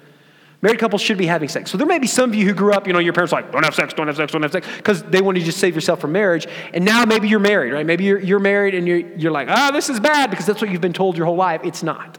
Married 0.62 0.78
couples 0.78 1.02
should 1.02 1.18
be 1.18 1.26
having 1.26 1.50
sex. 1.50 1.70
So 1.70 1.76
there 1.76 1.86
may 1.86 1.98
be 1.98 2.06
some 2.06 2.30
of 2.30 2.34
you 2.34 2.46
who 2.46 2.54
grew 2.54 2.72
up, 2.72 2.86
you 2.86 2.94
know, 2.94 3.00
your 3.00 3.12
parents 3.12 3.34
like, 3.34 3.52
don't 3.52 3.64
have 3.64 3.74
sex, 3.74 3.92
don't 3.92 4.06
have 4.06 4.16
sex, 4.16 4.32
don't 4.32 4.40
have 4.40 4.50
sex, 4.50 4.66
because 4.78 5.02
they 5.02 5.20
you 5.20 5.34
to 5.34 5.52
save 5.52 5.74
yourself 5.74 6.00
from 6.00 6.12
marriage. 6.12 6.46
And 6.72 6.86
now 6.86 7.04
maybe 7.04 7.28
you're 7.28 7.38
married, 7.38 7.74
right? 7.74 7.84
Maybe 7.84 8.04
you're, 8.04 8.18
you're 8.18 8.40
married 8.40 8.74
and 8.74 8.88
you're, 8.88 9.00
you're 9.14 9.30
like, 9.30 9.48
ah, 9.50 9.68
oh, 9.68 9.72
this 9.74 9.90
is 9.90 10.00
bad 10.00 10.30
because 10.30 10.46
that's 10.46 10.62
what 10.62 10.70
you've 10.70 10.80
been 10.80 10.94
told 10.94 11.18
your 11.18 11.26
whole 11.26 11.36
life. 11.36 11.60
It's 11.64 11.82
not. 11.82 12.16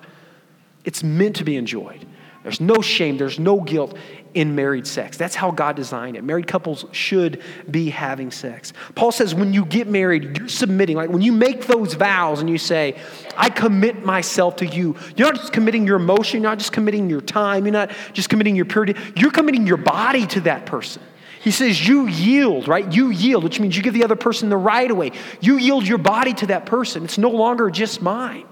It's 0.85 1.01
meant 1.03 1.37
to 1.37 1.43
be 1.43 1.57
enjoyed. 1.57 2.05
There's 2.43 2.61
no 2.61 2.81
shame, 2.81 3.17
there's 3.17 3.37
no 3.37 3.59
guilt 3.59 3.97
in 4.33 4.55
married 4.55 4.87
sex. 4.87 5.17
That's 5.17 5.35
how 5.35 5.51
God 5.51 5.75
designed 5.75 6.15
it. 6.15 6.23
Married 6.23 6.47
couples 6.47 6.85
should 6.91 7.41
be 7.69 7.89
having 7.89 8.31
sex. 8.31 8.71
Paul 8.95 9.11
says 9.11 9.35
when 9.35 9.53
you 9.53 9.65
get 9.65 9.87
married, 9.87 10.37
you're 10.37 10.47
submitting. 10.47 10.95
Like 10.95 11.09
when 11.09 11.21
you 11.21 11.31
make 11.31 11.65
those 11.65 11.95
vows 11.95 12.39
and 12.39 12.49
you 12.49 12.57
say, 12.57 12.97
I 13.35 13.49
commit 13.49 14.05
myself 14.05 14.57
to 14.57 14.65
you, 14.65 14.95
you're 15.17 15.27
not 15.27 15.35
just 15.35 15.51
committing 15.51 15.85
your 15.85 15.97
emotion, 15.97 16.41
you're 16.41 16.49
not 16.49 16.59
just 16.59 16.71
committing 16.71 17.09
your 17.09 17.21
time, 17.21 17.65
you're 17.65 17.73
not 17.73 17.91
just 18.13 18.29
committing 18.29 18.55
your 18.55 18.65
purity, 18.65 18.95
you're 19.15 19.31
committing 19.31 19.67
your 19.67 19.77
body 19.77 20.25
to 20.27 20.41
that 20.41 20.65
person. 20.65 21.01
He 21.41 21.51
says, 21.51 21.85
You 21.87 22.07
yield, 22.07 22.67
right? 22.67 22.91
You 22.91 23.09
yield, 23.09 23.43
which 23.43 23.59
means 23.59 23.75
you 23.75 23.83
give 23.83 23.93
the 23.93 24.03
other 24.03 24.15
person 24.15 24.49
the 24.49 24.57
right 24.57 24.89
away. 24.89 25.11
You 25.41 25.57
yield 25.57 25.87
your 25.87 25.97
body 25.97 26.33
to 26.35 26.47
that 26.47 26.65
person. 26.65 27.03
It's 27.03 27.17
no 27.17 27.29
longer 27.29 27.69
just 27.69 28.01
mine. 28.01 28.45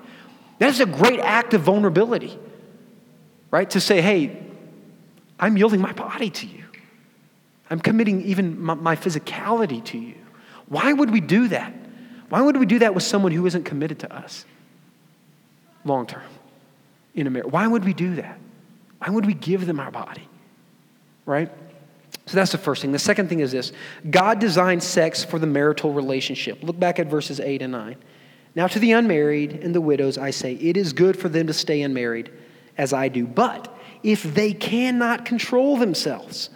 That 0.60 0.70
is 0.70 0.80
a 0.80 0.86
great 0.86 1.20
act 1.20 1.54
of 1.54 1.62
vulnerability, 1.62 2.40
right? 3.52 3.70
To 3.72 3.80
say, 3.80 4.02
Hey, 4.02 4.44
I'm 5.40 5.58
yielding 5.58 5.82
my 5.82 5.94
body 5.94 6.30
to 6.30 6.48
you. 6.48 6.64
I'm 7.70 7.80
committing 7.80 8.22
even 8.24 8.62
my, 8.62 8.74
my, 8.74 8.96
physicality 8.96 9.84
to 9.86 9.98
you. 9.98 10.16
Why 10.68 10.94
would 10.94 11.12
we 11.12 11.20
do 11.20 11.50
that? 11.50 11.74
Why 12.30 12.42
would 12.42 12.58
we 12.58 12.66
do 12.66 12.80
that 12.80 12.94
with 12.94 13.04
someone 13.04 13.32
who 13.32 13.46
isn't 13.46 13.64
committed 13.64 14.00
to 14.00 14.14
us 14.14 14.46
long 15.86 16.08
term 16.08 16.24
in 17.14 17.28
a 17.28 17.30
marriage? 17.30 17.52
Why 17.52 17.68
would 17.68 17.84
we 17.84 17.94
do 17.94 18.16
that? 18.16 18.40
Why 19.00 19.10
would 19.10 19.26
we 19.26 19.34
give 19.34 19.66
them 19.66 19.80
our 19.80 19.92
body? 19.92 20.28
Right? 21.26 21.52
So 22.26 22.36
that's 22.36 22.52
the 22.52 22.58
first 22.58 22.82
thing. 22.82 22.92
The 22.92 23.00
second 23.00 23.30
thing 23.30 23.40
is 23.40 23.52
this 23.52 23.72
God 24.10 24.40
designed 24.40 24.84
sex 24.84 25.24
for 25.24 25.40
the 25.40 25.48
marital 25.48 25.94
relationship. 25.94 26.64
Look 26.64 26.80
back 26.80 27.00
at 27.00 27.08
verses 27.08 27.40
8 27.40 27.62
and 27.62 27.72
9. 27.72 27.96
Now, 28.56 28.68
to 28.68 28.80
the 28.80 28.94
unmarried 28.94 29.64
and 29.64 29.76
the 29.76 29.82
widows, 29.82 30.18
I 30.18 30.32
say, 30.32 30.54
it 30.54 30.78
is 30.78 30.92
good 30.92 31.18
for 31.18 31.30
them 31.30 31.48
to 31.48 31.54
stay 31.54 31.84
unmarried 31.84 32.32
as 32.78 32.94
I 32.94 33.10
do. 33.10 33.26
But 33.26 33.74
if 34.04 34.24
they 34.24 34.54
cannot 34.54 35.26
control 35.26 35.78
themselves, 35.78 36.50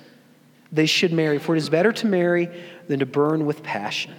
they 0.72 0.86
should 0.86 1.12
marry, 1.12 1.38
for 1.38 1.56
it 1.56 1.60
is 1.60 1.70
better 1.70 1.92
to 1.92 2.08
marry 2.08 2.50
than 2.88 3.00
to 3.00 3.06
burn 3.06 3.46
with 3.46 3.64
passion. 3.64 4.14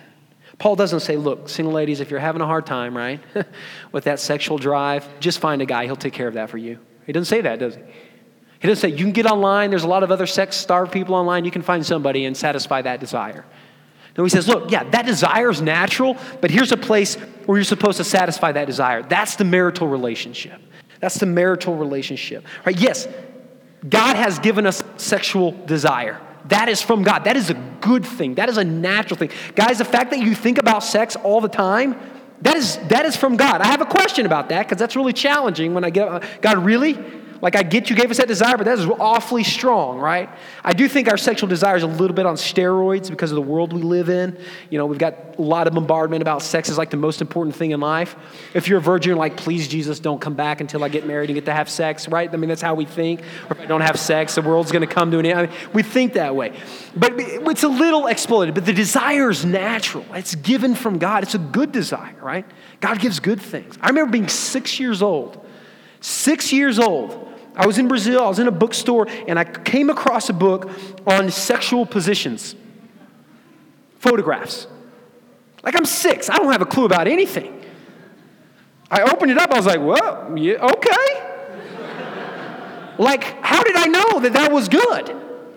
Paul 0.59 0.77
doesn't 0.77 1.01
say, 1.01 1.17
look, 1.17 1.49
single 1.49 1.73
ladies, 1.73 2.01
if 2.01 2.11
you're 2.11 2.21
having 2.21 2.43
a 2.43 2.47
hard 2.47 2.67
time, 2.67 2.97
right, 2.97 3.21
with 3.93 4.05
that 4.05 4.21
sexual 4.21 4.59
drive, 4.59 5.09
just 5.19 5.41
find 5.41 5.63
a 5.63 5.67
guy, 5.67 5.87
he'll 5.87 5.97
take 5.97 6.13
care 6.13 6.29
of 6.29 6.35
that 6.35 6.51
for 6.51 6.59
you. 6.59 6.79
He 7.07 7.13
doesn't 7.13 7.27
say 7.27 7.41
that, 7.41 7.59
does 7.59 7.77
he? 7.77 7.83
He 8.61 8.69
doesn't 8.69 8.91
say, 8.91 8.97
you 8.97 9.05
can 9.05 9.13
get 9.13 9.27
online, 9.27 9.71
there's 9.71 9.83
a 9.83 9.89
lot 9.89 10.05
of 10.05 10.13
other 10.13 10.27
sex 10.27 10.57
starved 10.57 10.93
people 10.93 11.17
online, 11.17 11.45
you 11.45 11.51
can 11.51 11.63
find 11.63 11.85
somebody 11.85 12.27
and 12.27 12.37
satisfy 12.37 12.81
that 12.83 13.01
desire. 13.01 13.45
No, 14.17 14.25
he 14.25 14.31
says, 14.31 14.47
look, 14.47 14.71
yeah, 14.71 14.85
that 14.91 15.07
desire 15.07 15.51
is 15.51 15.63
natural, 15.63 16.17
but 16.41 16.51
here's 16.51 16.71
a 16.71 16.77
place 16.77 17.17
where 17.47 17.59
you're 17.59 17.65
supposed 17.65 17.97
to 17.97 18.05
satisfy 18.05 18.53
that 18.53 18.67
desire. 18.67 19.03
That's 19.03 19.37
the 19.37 19.45
marital 19.45 19.89
relationship. 19.89 20.61
That's 21.03 21.17
the 21.17 21.27
marital 21.27 21.77
relationship. 21.77 22.47
Right? 22.65 22.79
Yes, 22.79 23.09
God 23.87 24.15
has 24.15 24.39
given 24.39 24.67
us 24.67 24.85
sexual 24.97 25.51
desire. 25.51 26.21
That 26.45 26.69
is 26.69 26.81
from 26.81 27.03
God. 27.03 27.25
That 27.25 27.37
is 27.37 27.51
a 27.51 27.55
good 27.81 28.07
thing. 28.07 28.37
That 28.37 28.49
is 28.49 28.57
a 28.57 28.63
natural 28.63 29.19
thing. 29.19 29.31
Guys, 29.57 29.79
the 29.79 29.85
fact 29.85 30.11
that 30.13 30.21
you 30.21 30.37
think 30.37 30.59
about 30.59 30.85
sex 30.85 31.17
all 31.17 31.41
the 31.41 31.49
time, 31.49 31.97
that 32.43 32.57
is, 32.57 32.77
that 32.89 33.05
is 33.05 33.17
from 33.17 33.37
God. 33.37 33.61
I 33.61 33.67
have 33.67 33.81
a 33.81 33.87
question 33.87 34.27
about 34.27 34.49
that 34.51 34.65
because 34.67 34.79
that's 34.79 34.95
really 34.95 35.13
challenging 35.13 35.75
when 35.75 35.83
I 35.83 35.91
get, 35.91 36.07
uh, 36.07 36.21
God, 36.41 36.59
really? 36.59 36.97
Like, 37.43 37.57
I 37.57 37.65
get 37.65 37.91
you 37.91 37.97
gave 37.97 38.09
us 38.09 38.19
that 38.19 38.29
desire, 38.29 38.57
but 38.57 38.67
that 38.67 38.79
is 38.79 38.87
awfully 38.87 39.43
strong, 39.43 39.99
right? 39.99 40.31
I 40.63 40.73
do 40.73 40.89
think 40.89 41.09
our 41.09 41.17
sexual 41.17 41.49
desire 41.49 41.75
is 41.75 41.83
a 41.83 41.89
little 41.89 42.15
bit 42.15 42.25
on 42.25 42.37
steroids 42.37 43.11
because 43.11 43.33
of 43.33 43.35
the 43.35 43.43
world 43.43 43.73
we 43.73 43.83
live 43.83 44.09
in. 44.09 44.39
You 44.71 44.79
know, 44.79 44.87
we've 44.87 44.97
got 44.97 45.17
a 45.37 45.43
lot 45.43 45.67
of 45.67 45.75
bombardment 45.75 46.23
about 46.23 46.43
sex 46.43 46.69
is 46.69 46.79
like 46.79 46.91
the 46.91 46.97
most 46.97 47.21
important 47.21 47.57
thing 47.57 47.73
in 47.73 47.81
life. 47.81 48.15
If 48.55 48.69
you're 48.69 48.79
a 48.79 48.81
virgin, 48.81 49.11
you're 49.11 49.19
like, 49.19 49.37
please, 49.37 49.67
Jesus, 49.67 49.99
don't 49.99 50.21
come 50.21 50.35
back 50.35 50.61
until 50.61 50.85
I 50.85 50.89
get 50.89 51.05
married 51.05 51.31
and 51.31 51.35
get 51.35 51.47
to 51.47 51.53
have 51.53 51.69
sex, 51.69 52.07
right? 52.07 52.33
I 52.33 52.37
mean, 52.37 52.49
that's 52.49 52.63
how 52.63 52.77
we 52.77 52.85
think. 52.85 53.23
Or 53.51 53.57
if 53.57 53.61
I 53.61 53.67
don't 53.67 53.81
have 53.81 53.99
sex, 53.99 54.37
the 54.37 54.43
world's 54.43 54.71
going 54.71 54.87
to 54.87 54.95
come 54.95 55.11
to 55.11 55.19
an 55.19 55.27
end. 55.27 55.39
I 55.41 55.47
mean, 55.47 55.57
we 55.73 55.83
think 55.83 56.13
that 56.13 56.37
way. 56.37 56.57
But 56.95 57.15
it's 57.17 57.65
a 57.65 57.69
little 57.69 58.07
exploited, 58.07 58.55
but 58.55 58.67
the 58.67 58.73
desire 58.73 59.31
is 59.31 59.45
natural. 59.45 60.07
It's 60.15 60.37
given 60.37 60.77
from 60.77 60.99
God. 60.99 61.25
It's 61.25 61.35
a 61.35 61.39
good 61.39 61.73
desire, 61.73 62.15
right? 62.23 62.47
God 62.79 63.01
gives 63.01 63.19
good 63.19 63.43
things. 63.43 63.77
I 63.81 63.89
remember 63.89 64.13
being 64.13 64.29
six 64.29 64.79
years 64.79 65.03
old. 65.03 65.45
Six 66.01 66.53
years 66.53 66.79
old 66.79 67.32
I 67.55 67.67
was 67.67 67.79
in 67.79 67.89
Brazil, 67.89 68.25
I 68.25 68.29
was 68.29 68.39
in 68.39 68.49
a 68.49 68.53
bookstore, 68.53 69.07
and 69.29 69.39
I 69.39 69.45
came 69.45 69.91
across 69.91 70.29
a 70.29 70.33
book 70.33 70.71
on 71.07 71.31
sexual 71.31 71.85
positions, 71.85 72.55
photographs. 73.99 74.67
Like 75.63 75.77
I'm 75.77 75.85
six, 75.85 76.31
I 76.31 76.39
don't 76.39 76.51
have 76.51 76.63
a 76.63 76.67
clue 76.67 76.87
about 76.87 77.07
anything. 77.07 77.63
I 78.91 79.03
opened 79.03 79.31
it 79.31 79.39
up, 79.39 79.51
I 79.51 79.57
was 79.57 79.67
like, 79.67 79.81
well, 79.81 80.37
yeah, 80.37 80.65
okay. 80.65 81.29
like, 82.99 83.25
how 83.43 83.63
did 83.63 83.77
I 83.77 83.87
know 83.87 84.21
that 84.21 84.33
that 84.35 84.53
was 84.53 84.69
good? 84.69 85.17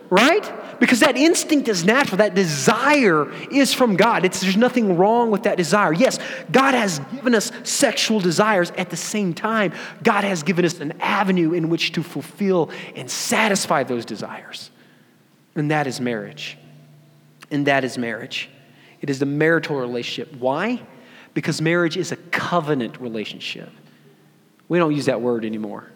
Right? 0.10 0.52
Because 0.80 1.00
that 1.00 1.18
instinct 1.18 1.68
is 1.68 1.86
natural. 1.86 2.18
That 2.18 2.36
desire 2.36 3.32
is 3.50 3.74
from 3.74 3.96
God. 3.96 4.26
It's, 4.26 4.42
there's 4.42 4.58
nothing 4.58 4.98
wrong 4.98 5.32
with 5.32 5.44
that 5.44 5.58
desire. 5.58 5.94
Yes, 5.94 6.20
God 6.52 6.74
has 6.74 7.00
given 7.14 7.34
us 7.36 7.52
sexual 7.64 8.20
desires. 8.20 8.72
At 8.78 8.90
the 8.90 8.98
same 8.98 9.34
time, 9.34 9.74
God 10.04 10.24
has 10.24 10.44
given 10.44 10.66
us 10.66 10.80
an 10.80 10.94
avenue 11.02 11.54
in 11.54 11.70
which 11.70 11.94
to 11.94 12.04
fulfill 12.04 12.70
and 12.96 13.10
satisfy 13.10 13.84
those 13.84 14.06
desires. 14.06 14.72
And 15.56 15.72
that 15.72 15.88
is 15.88 16.02
marriage. 16.02 16.58
And 17.52 17.68
that 17.68 17.84
is 17.84 17.98
marriage. 17.98 18.50
It 19.02 19.10
is 19.10 19.20
the 19.20 19.26
marital 19.26 19.78
relationship. 19.78 20.36
Why? 20.40 20.82
Because 21.34 21.62
marriage 21.62 21.98
is 21.98 22.12
a 22.12 22.16
covenant 22.16 23.00
relationship. 23.00 23.70
We 24.68 24.80
don't 24.80 24.96
use 24.96 25.06
that 25.06 25.22
word 25.22 25.46
anymore. 25.46 25.92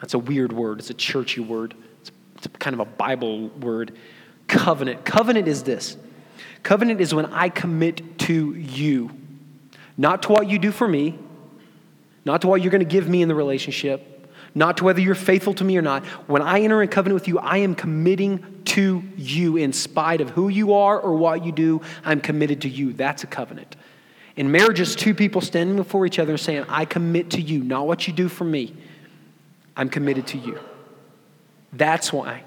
That's 0.00 0.14
a 0.14 0.18
weird 0.18 0.52
word, 0.52 0.80
it's 0.80 0.90
a 0.90 0.94
churchy 0.94 1.40
word, 1.40 1.74
it's, 2.00 2.10
it's 2.36 2.46
kind 2.58 2.74
of 2.74 2.80
a 2.80 2.84
Bible 2.84 3.48
word. 3.48 3.96
Covenant. 4.48 5.04
Covenant 5.04 5.48
is 5.48 5.62
this 5.62 5.96
covenant 6.62 7.00
is 7.00 7.14
when 7.14 7.26
I 7.26 7.50
commit 7.50 8.18
to 8.20 8.54
you, 8.54 9.10
not 9.96 10.22
to 10.22 10.32
what 10.32 10.48
you 10.48 10.58
do 10.58 10.72
for 10.72 10.88
me, 10.88 11.18
not 12.24 12.40
to 12.40 12.48
what 12.48 12.62
you're 12.62 12.70
going 12.70 12.80
to 12.80 12.90
give 12.90 13.08
me 13.08 13.22
in 13.22 13.28
the 13.28 13.34
relationship, 13.34 14.10
not 14.54 14.78
to 14.78 14.84
whether 14.84 15.00
you're 15.00 15.14
faithful 15.14 15.52
to 15.54 15.64
me 15.64 15.76
or 15.76 15.82
not. 15.82 16.04
When 16.26 16.40
I 16.42 16.60
enter 16.60 16.82
in 16.82 16.88
covenant 16.88 17.20
with 17.20 17.28
you, 17.28 17.38
I 17.38 17.58
am 17.58 17.74
committing 17.74 18.62
to 18.66 19.02
you 19.16 19.56
in 19.58 19.72
spite 19.72 20.20
of 20.20 20.30
who 20.30 20.48
you 20.48 20.72
are 20.72 20.98
or 20.98 21.14
what 21.14 21.44
you 21.44 21.52
do. 21.52 21.82
I'm 22.04 22.20
committed 22.20 22.62
to 22.62 22.68
you. 22.68 22.94
That's 22.94 23.24
a 23.24 23.26
covenant. 23.26 23.76
In 24.36 24.50
marriage, 24.50 24.80
it's 24.80 24.94
two 24.94 25.14
people 25.14 25.40
standing 25.42 25.76
before 25.76 26.06
each 26.06 26.18
other 26.18 26.32
and 26.32 26.40
saying, 26.40 26.64
I 26.68 26.86
commit 26.86 27.30
to 27.32 27.40
you, 27.40 27.62
not 27.62 27.86
what 27.86 28.08
you 28.08 28.14
do 28.14 28.28
for 28.28 28.44
me. 28.44 28.74
I'm 29.76 29.90
committed 29.90 30.26
to 30.28 30.38
you. 30.38 30.58
That's 31.72 32.12
why 32.12 32.44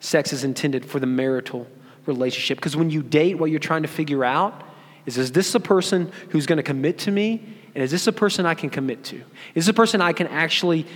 sex 0.00 0.32
is 0.32 0.44
intended 0.44 0.84
for 0.84 1.00
the 1.00 1.06
marital 1.06 1.66
relationship. 2.06 2.58
Because 2.58 2.76
when 2.76 2.90
you 2.90 3.02
date, 3.02 3.38
what 3.38 3.50
you're 3.50 3.60
trying 3.60 3.82
to 3.82 3.88
figure 3.88 4.24
out 4.24 4.64
is 5.06 5.18
is 5.18 5.32
this 5.32 5.54
a 5.54 5.60
person 5.60 6.12
who's 6.30 6.46
going 6.46 6.58
to 6.58 6.62
commit 6.62 6.98
to 7.00 7.10
me? 7.10 7.42
And 7.74 7.84
is 7.84 7.90
this 7.90 8.06
a 8.06 8.12
person 8.12 8.46
I 8.46 8.54
can 8.54 8.70
commit 8.70 9.04
to? 9.04 9.16
Is 9.54 9.66
this 9.66 9.68
a 9.68 9.74
person 9.74 10.00
I 10.00 10.12
can 10.12 10.26
actually 10.26 10.86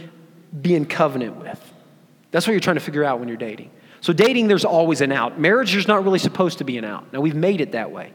be 0.60 0.74
in 0.74 0.86
covenant 0.86 1.36
with. 1.36 1.72
That's 2.30 2.46
what 2.46 2.52
you're 2.52 2.60
trying 2.60 2.76
to 2.76 2.80
figure 2.80 3.04
out 3.04 3.18
when 3.18 3.28
you're 3.28 3.36
dating. 3.36 3.70
So, 4.00 4.12
dating, 4.12 4.48
there's 4.48 4.64
always 4.64 5.00
an 5.00 5.12
out. 5.12 5.38
Marriage, 5.38 5.72
there's 5.72 5.88
not 5.88 6.04
really 6.04 6.18
supposed 6.18 6.58
to 6.58 6.64
be 6.64 6.76
an 6.76 6.84
out. 6.84 7.12
Now, 7.12 7.20
we've 7.20 7.36
made 7.36 7.60
it 7.60 7.72
that 7.72 7.90
way. 7.92 8.12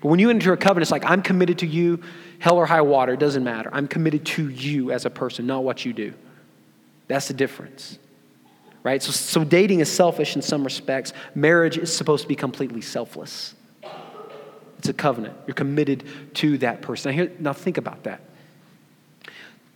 But 0.00 0.08
when 0.08 0.18
you 0.18 0.30
enter 0.30 0.52
a 0.52 0.56
covenant, 0.56 0.82
it's 0.82 0.90
like, 0.90 1.04
I'm 1.04 1.22
committed 1.22 1.58
to 1.58 1.66
you, 1.66 2.02
hell 2.38 2.56
or 2.56 2.66
high 2.66 2.80
water, 2.80 3.14
it 3.14 3.20
doesn't 3.20 3.44
matter. 3.44 3.68
I'm 3.72 3.86
committed 3.86 4.24
to 4.26 4.48
you 4.48 4.92
as 4.92 5.04
a 5.04 5.10
person, 5.10 5.46
not 5.46 5.62
what 5.62 5.84
you 5.84 5.92
do. 5.92 6.14
That's 7.08 7.28
the 7.28 7.34
difference. 7.34 7.98
Right? 8.86 9.02
So, 9.02 9.10
so 9.10 9.42
dating 9.42 9.80
is 9.80 9.90
selfish 9.90 10.36
in 10.36 10.42
some 10.42 10.62
respects. 10.62 11.12
Marriage 11.34 11.76
is 11.76 11.92
supposed 11.92 12.22
to 12.22 12.28
be 12.28 12.36
completely 12.36 12.80
selfless. 12.80 13.52
It's 14.78 14.88
a 14.88 14.92
covenant. 14.92 15.36
You're 15.44 15.54
committed 15.54 16.04
to 16.34 16.56
that 16.58 16.82
person. 16.82 17.10
Now, 17.10 17.16
here, 17.16 17.32
now 17.40 17.52
think 17.52 17.78
about 17.78 18.04
that. 18.04 18.20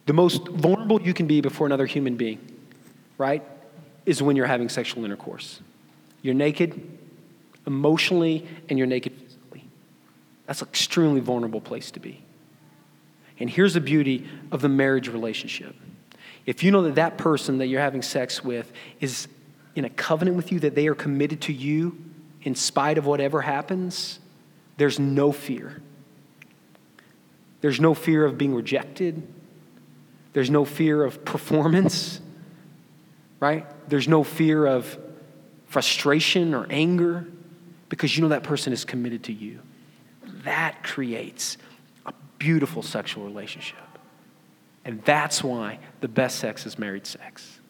The 0.06 0.12
most 0.12 0.46
vulnerable 0.46 1.02
you 1.02 1.12
can 1.12 1.26
be 1.26 1.40
before 1.40 1.66
another 1.66 1.86
human 1.86 2.14
being, 2.14 2.38
right, 3.18 3.42
is 4.06 4.22
when 4.22 4.36
you're 4.36 4.46
having 4.46 4.68
sexual 4.68 5.04
intercourse. 5.04 5.60
You're 6.22 6.34
naked 6.34 6.80
emotionally 7.66 8.46
and 8.68 8.78
you're 8.78 8.86
naked 8.86 9.12
physically. 9.14 9.64
That's 10.46 10.62
an 10.62 10.68
extremely 10.68 11.20
vulnerable 11.20 11.60
place 11.60 11.90
to 11.90 11.98
be. 11.98 12.22
And 13.40 13.50
here's 13.50 13.74
the 13.74 13.80
beauty 13.80 14.28
of 14.52 14.62
the 14.62 14.68
marriage 14.68 15.08
relationship. 15.08 15.74
If 16.46 16.62
you 16.62 16.70
know 16.70 16.82
that 16.82 16.94
that 16.96 17.18
person 17.18 17.58
that 17.58 17.66
you're 17.66 17.80
having 17.80 18.02
sex 18.02 18.42
with 18.42 18.72
is 19.00 19.28
in 19.74 19.84
a 19.84 19.90
covenant 19.90 20.36
with 20.36 20.52
you, 20.52 20.60
that 20.60 20.74
they 20.74 20.86
are 20.86 20.94
committed 20.94 21.40
to 21.42 21.52
you 21.52 21.96
in 22.42 22.54
spite 22.54 22.98
of 22.98 23.06
whatever 23.06 23.42
happens, 23.42 24.18
there's 24.76 24.98
no 24.98 25.32
fear. 25.32 25.82
There's 27.60 27.80
no 27.80 27.94
fear 27.94 28.24
of 28.24 28.38
being 28.38 28.54
rejected. 28.54 29.22
There's 30.32 30.50
no 30.50 30.64
fear 30.64 31.04
of 31.04 31.24
performance, 31.24 32.20
right? 33.38 33.66
There's 33.88 34.08
no 34.08 34.24
fear 34.24 34.66
of 34.66 34.98
frustration 35.66 36.54
or 36.54 36.66
anger 36.70 37.26
because 37.88 38.16
you 38.16 38.22
know 38.22 38.28
that 38.28 38.42
person 38.42 38.72
is 38.72 38.84
committed 38.84 39.24
to 39.24 39.32
you. 39.32 39.60
That 40.44 40.82
creates 40.82 41.58
a 42.06 42.14
beautiful 42.38 42.82
sexual 42.82 43.24
relationship. 43.24 43.78
And 44.84 45.02
that's 45.04 45.44
why 45.44 45.78
the 46.00 46.08
best 46.08 46.38
sex 46.38 46.66
is 46.66 46.78
married 46.78 47.06
sex. 47.06 47.60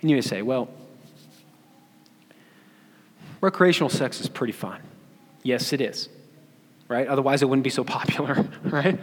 And 0.00 0.10
you 0.10 0.16
may 0.16 0.22
say, 0.22 0.42
well, 0.42 0.68
recreational 3.40 3.88
sex 3.88 4.20
is 4.20 4.28
pretty 4.28 4.52
fun. 4.52 4.80
Yes, 5.42 5.72
it 5.72 5.80
is, 5.80 6.08
right? 6.88 7.06
Otherwise, 7.06 7.42
it 7.42 7.48
wouldn't 7.48 7.64
be 7.64 7.70
so 7.70 7.84
popular, 7.84 8.46
right? 8.64 8.98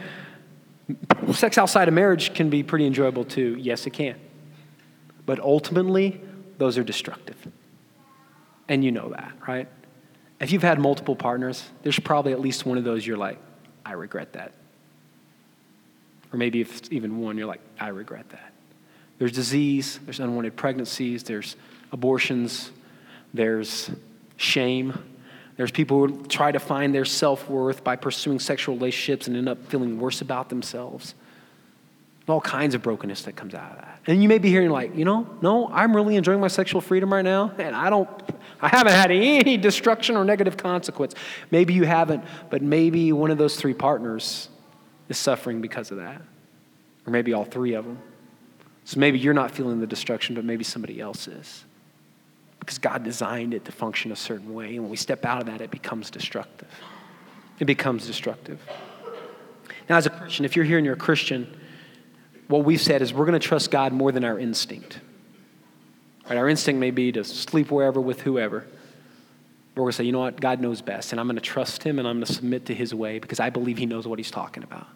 Sex 1.31 1.57
outside 1.57 1.87
of 1.87 1.93
marriage 1.93 2.33
can 2.33 2.49
be 2.49 2.63
pretty 2.63 2.85
enjoyable 2.85 3.25
too. 3.25 3.55
Yes, 3.59 3.87
it 3.87 3.91
can. 3.91 4.15
But 5.25 5.39
ultimately, 5.39 6.21
those 6.57 6.77
are 6.77 6.83
destructive. 6.83 7.35
And 8.67 8.83
you 8.83 8.91
know 8.91 9.09
that, 9.09 9.33
right? 9.47 9.67
If 10.39 10.51
you've 10.51 10.63
had 10.63 10.79
multiple 10.79 11.15
partners, 11.15 11.63
there's 11.83 11.99
probably 11.99 12.33
at 12.33 12.39
least 12.39 12.65
one 12.65 12.77
of 12.77 12.83
those 12.83 13.05
you're 13.05 13.17
like, 13.17 13.39
I 13.85 13.93
regret 13.93 14.33
that. 14.33 14.53
Or 16.33 16.37
maybe 16.37 16.61
if 16.61 16.77
it's 16.77 16.91
even 16.91 17.19
one, 17.19 17.37
you're 17.37 17.47
like, 17.47 17.61
I 17.79 17.89
regret 17.89 18.29
that. 18.29 18.51
There's 19.17 19.31
disease, 19.31 19.99
there's 20.03 20.19
unwanted 20.19 20.55
pregnancies, 20.55 21.23
there's 21.23 21.55
abortions, 21.91 22.71
there's 23.33 23.89
shame, 24.37 24.97
there's 25.57 25.71
people 25.71 26.07
who 26.07 26.25
try 26.25 26.51
to 26.51 26.59
find 26.59 26.93
their 26.93 27.05
self 27.05 27.49
worth 27.49 27.83
by 27.83 27.95
pursuing 27.95 28.39
sexual 28.39 28.75
relationships 28.75 29.27
and 29.27 29.37
end 29.37 29.47
up 29.47 29.65
feeling 29.67 29.99
worse 29.99 30.21
about 30.21 30.49
themselves. 30.49 31.15
All 32.27 32.41
kinds 32.41 32.75
of 32.75 32.81
brokenness 32.81 33.21
that 33.23 33.35
comes 33.35 33.53
out 33.53 33.71
of 33.71 33.77
that. 33.77 33.99
And 34.07 34.21
you 34.21 34.27
may 34.27 34.39
be 34.39 34.49
hearing, 34.49 34.71
like, 34.71 34.95
you 34.95 35.05
know, 35.05 35.29
no, 35.41 35.69
I'm 35.69 35.95
really 35.95 36.15
enjoying 36.15 36.41
my 36.41 36.47
sexual 36.47 36.81
freedom 36.81 37.13
right 37.13 37.23
now, 37.23 37.53
and 37.57 37.75
I 37.75 37.89
don't, 37.89 38.09
I 38.61 38.67
haven't 38.67 38.93
had 38.93 39.11
any 39.11 39.57
destruction 39.69 40.17
or 40.17 40.25
negative 40.25 40.57
consequence. 40.57 41.13
Maybe 41.51 41.73
you 41.73 41.83
haven't, 41.83 42.23
but 42.49 42.61
maybe 42.61 43.13
one 43.13 43.31
of 43.31 43.37
those 43.37 43.55
three 43.55 43.73
partners 43.73 44.49
is 45.09 45.17
suffering 45.17 45.61
because 45.61 45.91
of 45.91 45.97
that, 45.97 46.21
or 47.05 47.11
maybe 47.11 47.33
all 47.33 47.45
three 47.45 47.73
of 47.73 47.85
them. 47.85 47.99
So 48.83 48.99
maybe 48.99 49.17
you're 49.17 49.33
not 49.33 49.51
feeling 49.51 49.79
the 49.79 49.87
destruction, 49.87 50.35
but 50.35 50.45
maybe 50.45 50.63
somebody 50.63 50.99
else 50.99 51.27
is 51.27 51.65
because 52.65 52.77
God 52.79 53.03
designed 53.03 53.53
it 53.53 53.63
to 53.65 53.71
function 53.71 54.11
a 54.11 54.15
certain 54.15 54.53
way. 54.53 54.73
And 54.73 54.81
when 54.81 54.89
we 54.89 54.97
step 54.97 55.23
out 55.23 55.39
of 55.39 55.45
that, 55.47 55.61
it 55.61 55.69
becomes 55.69 56.09
destructive. 56.09 56.67
It 57.59 57.65
becomes 57.65 58.07
destructive. 58.07 58.59
Now, 59.87 59.97
as 59.97 60.07
a 60.07 60.09
Christian, 60.09 60.45
if 60.45 60.55
you're 60.55 60.65
here 60.65 60.77
and 60.77 60.85
you're 60.85 60.95
a 60.95 60.97
Christian, 60.97 61.59
what 62.47 62.65
we've 62.65 62.81
said 62.81 63.03
is 63.03 63.13
we're 63.13 63.25
going 63.25 63.39
to 63.39 63.47
trust 63.47 63.69
God 63.69 63.93
more 63.93 64.11
than 64.11 64.23
our 64.23 64.39
instinct. 64.39 64.99
Right? 66.27 66.37
Our 66.37 66.49
instinct 66.49 66.79
may 66.79 66.89
be 66.89 67.11
to 67.11 67.23
sleep 67.23 67.69
wherever 67.69 68.01
with 68.01 68.21
whoever. 68.21 68.65
We're 69.75 69.83
going 69.83 69.91
to 69.91 69.97
say, 69.97 70.03
you 70.05 70.13
know 70.13 70.19
what? 70.19 70.39
God 70.39 70.61
knows 70.61 70.81
best, 70.81 71.11
and 71.11 71.19
I'm 71.19 71.27
going 71.27 71.35
to 71.35 71.41
trust 71.41 71.83
Him 71.83 71.99
and 71.99 72.07
I'm 72.07 72.17
going 72.17 72.25
to 72.25 72.33
submit 72.33 72.65
to 72.67 72.73
His 72.73 72.95
way 72.95 73.19
because 73.19 73.39
I 73.39 73.49
believe 73.49 73.77
He 73.77 73.85
knows 73.85 74.07
what 74.07 74.19
He's 74.19 74.31
talking 74.31 74.63
about. 74.63 74.87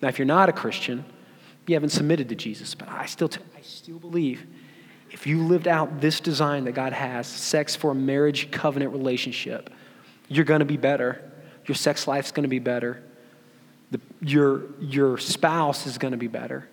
Now, 0.00 0.08
if 0.08 0.18
you're 0.18 0.26
not 0.26 0.48
a 0.48 0.52
Christian, 0.52 1.04
you 1.66 1.74
haven't 1.74 1.90
submitted 1.90 2.28
to 2.28 2.34
Jesus, 2.34 2.74
but 2.74 2.88
I 2.88 3.06
still, 3.06 3.28
t- 3.28 3.40
I 3.56 3.60
still 3.62 3.98
believe 3.98 4.46
if 5.14 5.28
you 5.28 5.42
lived 5.44 5.68
out 5.68 6.00
this 6.00 6.18
design 6.18 6.64
that 6.64 6.72
God 6.72 6.92
has, 6.92 7.28
sex 7.28 7.76
for 7.76 7.92
a 7.92 7.94
marriage 7.94 8.50
covenant 8.50 8.92
relationship, 8.92 9.70
you're 10.28 10.44
going 10.44 10.58
to 10.58 10.64
be 10.64 10.76
better. 10.76 11.30
Your 11.66 11.76
sex 11.76 12.08
life's 12.08 12.32
going 12.32 12.42
to 12.42 12.48
be 12.48 12.58
better. 12.58 13.00
The, 13.92 14.00
your, 14.20 14.62
your 14.80 15.18
spouse 15.18 15.86
is 15.86 15.98
going 15.98 16.10
to 16.12 16.18
be 16.18 16.26
better. 16.26 16.68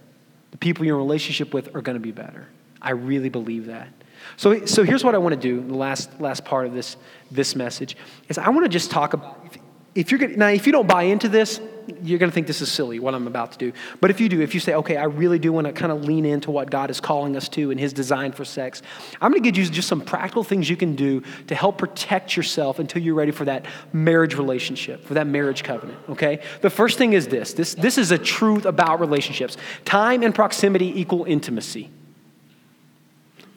The 0.49 0.58
people 0.58 0.86
you're 0.86 0.97
in 0.97 1.06
relationship 1.06 1.54
with 1.54 1.75
are 1.75 1.82
going 1.82 1.95
to 1.95 2.01
be 2.01 2.12
better. 2.12 2.47
I 2.82 2.91
really 2.91 3.30
believe 3.30 3.67
that. 3.67 3.89
So, 4.38 4.65
so 4.65 4.84
here's 4.84 5.03
what 5.03 5.15
I 5.15 5.17
want 5.17 5.34
to 5.34 5.39
do, 5.39 5.62
the 5.62 5.75
last, 5.75 6.19
last 6.19 6.45
part 6.45 6.65
of 6.65 6.73
this, 6.73 6.97
this 7.29 7.55
message, 7.55 7.95
is 8.29 8.38
I 8.38 8.49
want 8.49 8.65
to 8.65 8.69
just 8.69 8.91
talk 8.91 9.13
about, 9.13 9.39
if, 9.45 9.57
if 9.93 10.12
you're 10.12 10.19
going 10.19 10.38
now, 10.38 10.47
if 10.47 10.65
you 10.65 10.71
don't 10.71 10.88
buy 10.88 11.03
into 11.03 11.29
this, 11.29 11.60
you're 12.03 12.19
going 12.19 12.29
to 12.29 12.34
think 12.34 12.47
this 12.47 12.62
is 12.62 12.71
silly, 12.71 12.99
what 12.99 13.13
I'm 13.13 13.27
about 13.27 13.51
to 13.53 13.57
do. 13.57 13.73
But 13.99 14.12
if 14.12 14.19
you 14.19 14.29
do, 14.29 14.41
if 14.41 14.53
you 14.53 14.60
say, 14.60 14.73
okay, 14.75 14.97
I 14.97 15.05
really 15.05 15.39
do 15.39 15.51
want 15.51 15.67
to 15.67 15.73
kind 15.73 15.91
of 15.91 16.05
lean 16.05 16.25
into 16.25 16.51
what 16.51 16.69
God 16.69 16.89
is 16.89 16.99
calling 16.99 17.36
us 17.36 17.49
to 17.49 17.71
and 17.71 17.79
His 17.79 17.93
design 17.93 18.31
for 18.31 18.45
sex, 18.45 18.81
I'm 19.19 19.31
going 19.31 19.43
to 19.43 19.51
give 19.51 19.57
you 19.57 19.69
just 19.69 19.88
some 19.88 20.01
practical 20.01 20.43
things 20.43 20.69
you 20.69 20.77
can 20.77 20.95
do 20.95 21.21
to 21.47 21.55
help 21.55 21.77
protect 21.77 22.38
yourself 22.38 22.79
until 22.79 23.01
you're 23.01 23.15
ready 23.15 23.31
for 23.31 23.45
that 23.45 23.65
marriage 23.93 24.36
relationship, 24.36 25.03
for 25.05 25.15
that 25.15 25.27
marriage 25.27 25.63
covenant, 25.63 25.97
okay? 26.10 26.41
The 26.62 26.69
first 26.69 26.97
thing 26.97 27.13
is 27.13 27.27
this 27.27 27.53
this, 27.53 27.75
this 27.75 27.97
is 27.97 28.12
a 28.12 28.17
truth 28.17 28.65
about 28.65 28.99
relationships 28.99 29.57
time 29.86 30.23
and 30.23 30.34
proximity 30.34 30.99
equal 30.99 31.25
intimacy. 31.25 31.89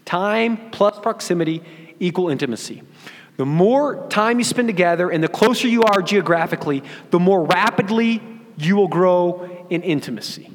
Time 0.05 0.71
plus 0.71 0.99
proximity 0.99 1.63
equal 2.01 2.29
intimacy. 2.29 2.83
The 3.37 3.47
more 3.47 4.07
time 4.09 4.39
you 4.39 4.45
spend 4.45 4.69
together 4.69 5.11
and 5.11 5.23
the 5.23 5.29
closer 5.29 5.67
you 5.67 5.83
are 5.83 6.03
geographically, 6.03 6.83
the 7.11 7.19
more 7.19 7.45
rapidly 7.45 8.23
you 8.57 8.77
will 8.77 8.89
grow 8.89 9.67
in 9.71 9.83
intimacy. 9.83 10.51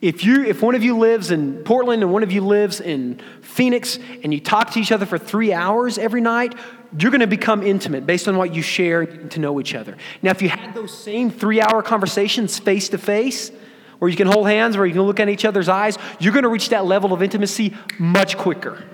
If, 0.00 0.22
you, 0.22 0.44
if 0.44 0.60
one 0.60 0.74
of 0.74 0.84
you 0.84 0.98
lives 0.98 1.30
in 1.30 1.64
Portland 1.64 2.02
and 2.02 2.12
one 2.12 2.22
of 2.22 2.30
you 2.30 2.42
lives 2.42 2.80
in 2.80 3.22
Phoenix 3.40 3.98
and 4.22 4.34
you 4.34 4.40
talk 4.40 4.72
to 4.72 4.80
each 4.80 4.92
other 4.92 5.06
for 5.06 5.16
three 5.16 5.52
hours 5.52 5.96
every 5.96 6.20
night, 6.20 6.54
you're 6.98 7.10
going 7.10 7.22
to 7.22 7.26
become 7.26 7.62
intimate 7.62 8.04
based 8.04 8.28
on 8.28 8.36
what 8.36 8.54
you 8.54 8.60
share 8.60 9.06
to 9.06 9.40
know 9.40 9.58
each 9.60 9.74
other. 9.74 9.96
Now, 10.20 10.32
if 10.32 10.42
you 10.42 10.50
had 10.50 10.74
those 10.74 10.96
same 10.96 11.30
three 11.30 11.60
hour 11.60 11.82
conversations 11.82 12.58
face 12.58 12.90
to 12.90 12.98
face, 12.98 13.50
where 14.04 14.10
you 14.10 14.18
can 14.18 14.26
hold 14.26 14.46
hands, 14.46 14.76
where 14.76 14.84
you 14.84 14.92
can 14.92 15.00
look 15.00 15.18
at 15.18 15.30
each 15.30 15.46
other's 15.46 15.66
eyes, 15.66 15.96
you're 16.20 16.34
going 16.34 16.42
to 16.42 16.50
reach 16.50 16.68
that 16.68 16.84
level 16.84 17.14
of 17.14 17.22
intimacy 17.22 17.74
much 17.98 18.36
quicker. 18.36 18.84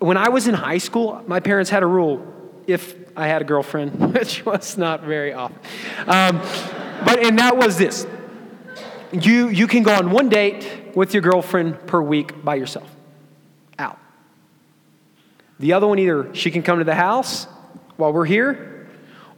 when 0.00 0.16
I 0.16 0.28
was 0.28 0.48
in 0.48 0.54
high 0.54 0.78
school, 0.78 1.22
my 1.28 1.38
parents 1.38 1.70
had 1.70 1.84
a 1.84 1.86
rule 1.86 2.26
if 2.66 2.96
I 3.16 3.28
had 3.28 3.42
a 3.42 3.44
girlfriend, 3.44 4.12
which 4.14 4.44
was 4.44 4.76
not 4.76 5.02
very 5.02 5.32
often. 5.32 5.56
Um, 6.00 6.38
but, 7.04 7.24
and 7.24 7.38
that 7.38 7.56
was 7.56 7.78
this 7.78 8.08
you, 9.12 9.50
you 9.50 9.68
can 9.68 9.84
go 9.84 9.94
on 9.94 10.10
one 10.10 10.28
date 10.28 10.96
with 10.96 11.14
your 11.14 11.22
girlfriend 11.22 11.86
per 11.86 12.02
week 12.02 12.44
by 12.44 12.56
yourself. 12.56 12.90
Out. 13.78 14.00
The 15.60 15.74
other 15.74 15.86
one, 15.86 16.00
either 16.00 16.34
she 16.34 16.50
can 16.50 16.64
come 16.64 16.80
to 16.80 16.84
the 16.84 16.96
house 16.96 17.46
while 17.98 18.12
we're 18.12 18.24
here, 18.24 18.88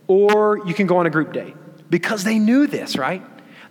or 0.06 0.66
you 0.66 0.72
can 0.72 0.86
go 0.86 0.96
on 0.96 1.04
a 1.04 1.10
group 1.10 1.34
date. 1.34 1.54
Because 1.90 2.24
they 2.24 2.38
knew 2.38 2.66
this, 2.66 2.96
right? 2.96 3.22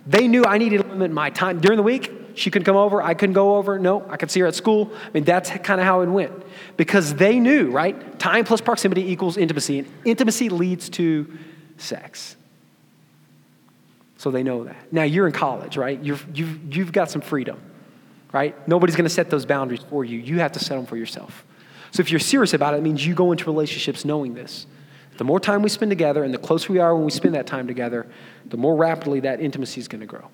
They 0.06 0.28
knew 0.28 0.44
I 0.44 0.58
needed 0.58 0.82
to 0.82 0.88
limit 0.88 1.10
my 1.10 1.30
time. 1.30 1.60
During 1.60 1.76
the 1.76 1.82
week, 1.82 2.12
she 2.34 2.50
couldn't 2.50 2.66
come 2.66 2.76
over, 2.76 3.02
I 3.02 3.14
couldn't 3.14 3.32
go 3.34 3.56
over. 3.56 3.78
No, 3.78 4.06
I 4.08 4.16
could 4.16 4.30
see 4.30 4.40
her 4.40 4.46
at 4.46 4.54
school. 4.54 4.92
I 5.06 5.10
mean, 5.14 5.24
that's 5.24 5.50
kind 5.50 5.80
of 5.80 5.86
how 5.86 6.02
it 6.02 6.06
went. 6.06 6.32
Because 6.76 7.14
they 7.14 7.40
knew, 7.40 7.70
right? 7.70 8.18
Time 8.18 8.44
plus 8.44 8.60
proximity 8.60 9.10
equals 9.10 9.36
intimacy, 9.36 9.80
and 9.80 9.88
intimacy 10.04 10.48
leads 10.48 10.88
to 10.90 11.38
sex. 11.78 12.36
So 14.18 14.30
they 14.30 14.42
know 14.42 14.64
that. 14.64 14.92
Now 14.92 15.02
you're 15.02 15.26
in 15.26 15.32
college, 15.32 15.76
right? 15.76 15.98
You've, 16.00 16.26
you've, 16.34 16.74
you've 16.74 16.92
got 16.92 17.10
some 17.10 17.20
freedom, 17.20 17.60
right? 18.32 18.56
Nobody's 18.68 18.96
going 18.96 19.04
to 19.04 19.10
set 19.10 19.30
those 19.30 19.46
boundaries 19.46 19.82
for 19.88 20.04
you. 20.04 20.18
You 20.18 20.38
have 20.40 20.52
to 20.52 20.58
set 20.58 20.76
them 20.76 20.86
for 20.86 20.96
yourself. 20.96 21.44
So 21.90 22.00
if 22.00 22.10
you're 22.10 22.20
serious 22.20 22.52
about 22.54 22.74
it, 22.74 22.78
it 22.78 22.82
means 22.82 23.06
you 23.06 23.14
go 23.14 23.32
into 23.32 23.46
relationships 23.46 24.04
knowing 24.04 24.34
this. 24.34 24.66
The 25.16 25.24
more 25.24 25.40
time 25.40 25.62
we 25.62 25.68
spend 25.68 25.90
together 25.90 26.24
and 26.24 26.32
the 26.32 26.38
closer 26.38 26.72
we 26.72 26.78
are 26.78 26.94
when 26.94 27.04
we 27.04 27.10
spend 27.10 27.34
that 27.34 27.46
time 27.46 27.66
together, 27.66 28.06
the 28.46 28.56
more 28.56 28.76
rapidly 28.76 29.20
that 29.20 29.40
intimacy 29.40 29.80
is 29.80 29.88
going 29.88 30.00
to 30.00 30.06
grow. 30.06 30.28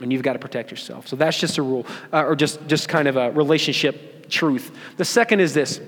And 0.00 0.12
you've 0.12 0.22
got 0.22 0.34
to 0.34 0.38
protect 0.38 0.70
yourself. 0.70 1.08
So 1.08 1.16
that's 1.16 1.38
just 1.38 1.58
a 1.58 1.62
rule, 1.62 1.86
uh, 2.12 2.24
or 2.24 2.36
just, 2.36 2.66
just 2.66 2.88
kind 2.88 3.08
of 3.08 3.16
a 3.16 3.30
relationship 3.30 4.28
truth. 4.28 4.76
The 4.96 5.04
second 5.04 5.40
is 5.40 5.54
this 5.54 5.80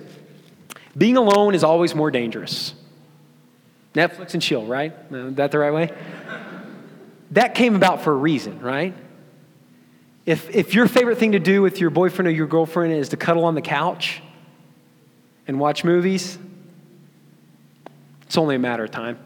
being 0.97 1.17
alone 1.17 1.55
is 1.55 1.63
always 1.65 1.95
more 1.95 2.11
dangerous. 2.11 2.75
Netflix 3.95 4.35
and 4.35 4.43
chill, 4.43 4.65
right? 4.67 4.93
Uh, 5.13 5.31
that 5.31 5.51
the 5.51 5.59
right 5.59 5.73
way? 5.73 5.93
that 7.33 7.55
came 7.55 7.77
about 7.77 8.03
for 8.03 8.13
a 8.13 8.17
reason, 8.17 8.61
right? 8.61 8.95
If, 10.25 10.55
if 10.55 10.75
your 10.75 10.89
favorite 10.89 11.19
thing 11.19 11.33
to 11.33 11.39
do 11.39 11.63
with 11.63 11.81
your 11.81 11.91
boyfriend 11.91 12.29
or 12.29 12.31
your 12.31 12.47
girlfriend 12.47 12.93
is 12.93 13.11
to 13.11 13.17
cuddle 13.17 13.45
on 13.45 13.55
the 13.55 13.63
couch 13.63 14.23
and 15.47 15.59
watch 15.59 15.85
movies, 15.85 16.39
it's 18.29 18.37
only 18.37 18.57
a 18.57 18.59
matter 18.59 18.85
of 18.85 18.91
time. 18.91 19.19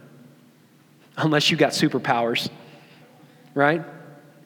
Unless 1.17 1.51
you 1.51 1.57
got 1.57 1.73
superpowers, 1.73 2.49
right? 3.53 3.83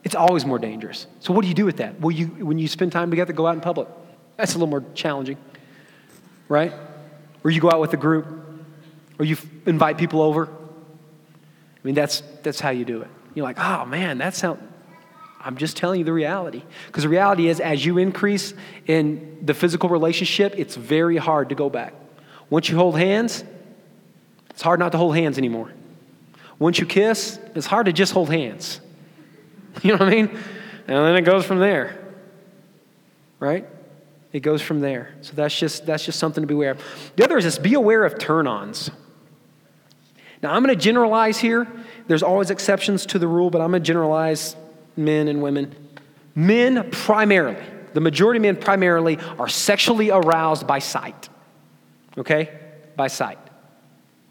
It's 0.03 0.15
always 0.15 0.47
more 0.47 0.59
dangerous. 0.59 1.07
So, 1.21 1.35
what 1.35 1.43
do 1.43 1.49
you 1.49 1.55
do 1.55 1.67
with 1.67 1.77
that? 1.77 2.01
Well, 2.01 2.11
you, 2.11 2.27
when 2.27 2.59
you 2.59 2.67
spend 2.67 2.91
time 2.91 3.11
together, 3.11 3.35
go 3.35 3.47
out 3.47 3.55
in 3.55 3.61
public. 3.61 3.87
That's 4.39 4.55
a 4.55 4.57
little 4.57 4.69
more 4.69 4.83
challenging, 4.95 5.37
right? 6.49 6.73
Or 7.45 7.51
you 7.51 7.61
go 7.61 7.71
out 7.71 7.81
with 7.81 7.93
a 7.93 7.99
group, 7.99 8.27
or 9.19 9.27
you 9.27 9.37
invite 9.67 9.99
people 9.99 10.23
over. 10.23 10.47
I 10.49 11.81
mean, 11.83 11.95
that's, 11.95 12.23
that's 12.43 12.59
how 12.59 12.71
you 12.71 12.87
do 12.87 13.03
it. 13.03 13.09
You're 13.35 13.45
like, 13.45 13.59
oh 13.59 13.85
man, 13.85 14.19
that 14.19 14.35
sounds. 14.35 14.63
I'm 15.39 15.59
just 15.59 15.77
telling 15.77 15.99
you 15.99 16.05
the 16.05 16.15
reality. 16.15 16.63
Because 16.87 17.03
the 17.03 17.11
reality 17.11 17.49
is, 17.49 17.61
as 17.61 17.85
you 17.85 17.99
increase 17.99 18.55
in 18.87 19.39
the 19.43 19.53
physical 19.53 19.91
relationship, 19.91 20.55
it's 20.57 20.77
very 20.77 21.19
hard 21.19 21.51
to 21.51 21.55
go 21.55 21.69
back. 21.69 21.93
Once 22.49 22.71
you 22.71 22.77
hold 22.77 22.97
hands, 22.97 23.45
it's 24.57 24.63
hard 24.63 24.81
not 24.81 24.93
to 24.93 24.99
hold 24.99 25.15
hands 25.15 25.37
anymore. 25.37 25.71
Once 26.59 26.79
you 26.79 26.87
kiss, 26.87 27.39
it's 27.55 27.67
hard 27.67 27.85
to 27.85 27.93
just 27.93 28.15
hold 28.15 28.31
hands. 28.31 28.81
You 29.83 29.93
know 29.93 29.99
what 29.99 30.09
I 30.09 30.11
mean? 30.11 30.29
And 30.29 30.97
then 30.97 31.17
it 31.17 31.27
goes 31.27 31.45
from 31.45 31.59
there. 31.59 32.03
Right? 33.39 33.67
It 34.33 34.41
goes 34.41 34.63
from 34.63 34.81
there. 34.81 35.15
So 35.21 35.35
that's 35.35 35.55
just 35.59 35.85
that's 35.85 36.07
just 36.07 36.19
something 36.19 36.41
to 36.41 36.47
be 36.47 36.55
aware 36.55 36.71
of. 36.71 36.83
The 37.17 37.25
other 37.25 37.37
is 37.37 37.45
this 37.45 37.59
be 37.59 37.75
aware 37.75 38.03
of 38.07 38.19
turn-ons. 38.19 38.91
Now 40.43 40.55
I'm 40.55 40.65
going 40.65 40.75
to 40.75 40.83
generalize 40.83 41.37
here. 41.37 41.67
There's 42.07 42.23
always 42.23 42.49
exceptions 42.49 43.05
to 43.07 43.19
the 43.19 43.29
rule, 43.29 43.51
but 43.51 43.61
I'm 43.61 43.71
going 43.71 43.83
to 43.83 43.87
generalize 43.87 44.57
men 44.97 45.29
and 45.29 45.43
women. 45.43 45.75
Men 46.35 46.91
primarily, 46.91 47.63
the 47.93 48.01
majority 48.01 48.39
of 48.39 48.43
men 48.45 48.57
primarily 48.57 49.19
are 49.39 49.49
sexually 49.49 50.11
aroused 50.11 50.67
by 50.67 50.79
sight. 50.79 51.29
Okay? 52.17 52.49
By 52.97 53.09
sight. 53.09 53.39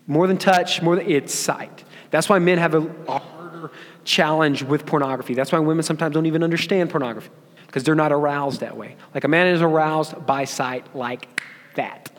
More 0.08 0.28
than 0.28 0.38
touch, 0.38 0.82
more 0.82 0.96
than 0.96 1.10
it's 1.10 1.34
sight. 1.34 1.84
That's 2.12 2.30
why 2.30 2.40
men 2.40 2.58
have 2.58 2.76
a, 2.76 2.82
a 3.08 3.20
harder 3.20 3.72
challenge 4.04 4.64
with 4.64 4.86
pornography. 4.86 5.34
That's 5.34 5.52
why 5.52 5.60
women 5.60 5.84
sometimes 5.84 6.14
don't 6.14 6.28
even 6.28 6.44
understand 6.44 6.90
pornography 6.90 7.30
because 7.68 7.84
they're 7.84 7.96
not 7.96 8.12
aroused 8.12 8.62
that 8.62 8.78
way. 8.78 8.96
Like 9.14 9.24
a 9.24 9.28
man 9.28 9.48
is 9.48 9.62
aroused 9.62 10.26
by 10.26 10.46
sight 10.46 10.96
like 10.96 11.42
that. 11.76 12.12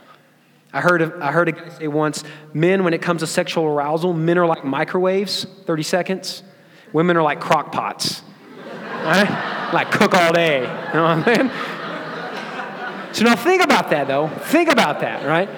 I 0.73 0.83
heard, 0.83 1.01
of, 1.01 1.15
I 1.23 1.33
heard 1.33 1.49
a 1.49 1.53
guy 1.53 1.69
say 1.71 1.89
once 1.89 2.23
men, 2.53 2.85
when 2.85 2.93
it 2.93 3.01
comes 3.01 3.23
to 3.23 3.27
sexual 3.27 3.65
arousal, 3.65 4.13
men 4.13 4.37
are 4.37 4.47
like 4.47 4.65
microwaves, 4.65 5.47
30 5.65 5.83
seconds. 5.83 6.43
Women 6.93 7.17
are 7.17 7.23
like 7.23 7.41
crock 7.41 7.73
pots. 7.73 8.23
Right? 8.59 9.71
Like 9.73 9.91
cook 9.93 10.13
all 10.13 10.33
day. 10.33 10.61
You 10.61 10.67
know 10.67 11.17
what 11.17 11.29
I 11.29 11.43
mean? 11.43 11.51
So 13.15 13.25
now 13.25 13.37
think 13.37 13.63
about 13.63 13.89
that, 13.91 14.09
though. 14.09 14.29
Think 14.29 14.71
about 14.71 15.01
that, 15.01 15.25
right? 15.25 15.49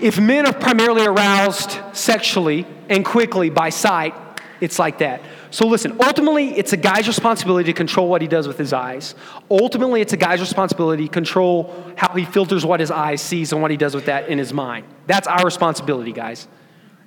If 0.00 0.20
men 0.20 0.46
are 0.46 0.52
primarily 0.52 1.06
aroused 1.06 1.78
sexually 1.92 2.66
and 2.88 3.04
quickly 3.04 3.50
by 3.50 3.70
sight, 3.70 4.14
it's 4.60 4.78
like 4.78 4.98
that. 4.98 5.22
So 5.50 5.66
listen, 5.66 5.96
ultimately, 6.00 6.56
it's 6.56 6.72
a 6.72 6.76
guy's 6.76 7.06
responsibility 7.06 7.72
to 7.72 7.72
control 7.72 8.08
what 8.08 8.20
he 8.20 8.28
does 8.28 8.46
with 8.46 8.58
his 8.58 8.72
eyes. 8.72 9.14
Ultimately, 9.50 10.00
it's 10.00 10.12
a 10.12 10.16
guy's 10.16 10.40
responsibility 10.40 11.04
to 11.04 11.12
control 11.12 11.74
how 11.96 12.14
he 12.14 12.24
filters 12.24 12.64
what 12.64 12.80
his 12.80 12.90
eyes 12.90 13.20
sees 13.20 13.52
and 13.52 13.62
what 13.62 13.70
he 13.70 13.76
does 13.76 13.94
with 13.94 14.06
that 14.06 14.28
in 14.28 14.38
his 14.38 14.52
mind. 14.52 14.86
That's 15.06 15.26
our 15.26 15.44
responsibility, 15.44 16.12
guys. 16.12 16.48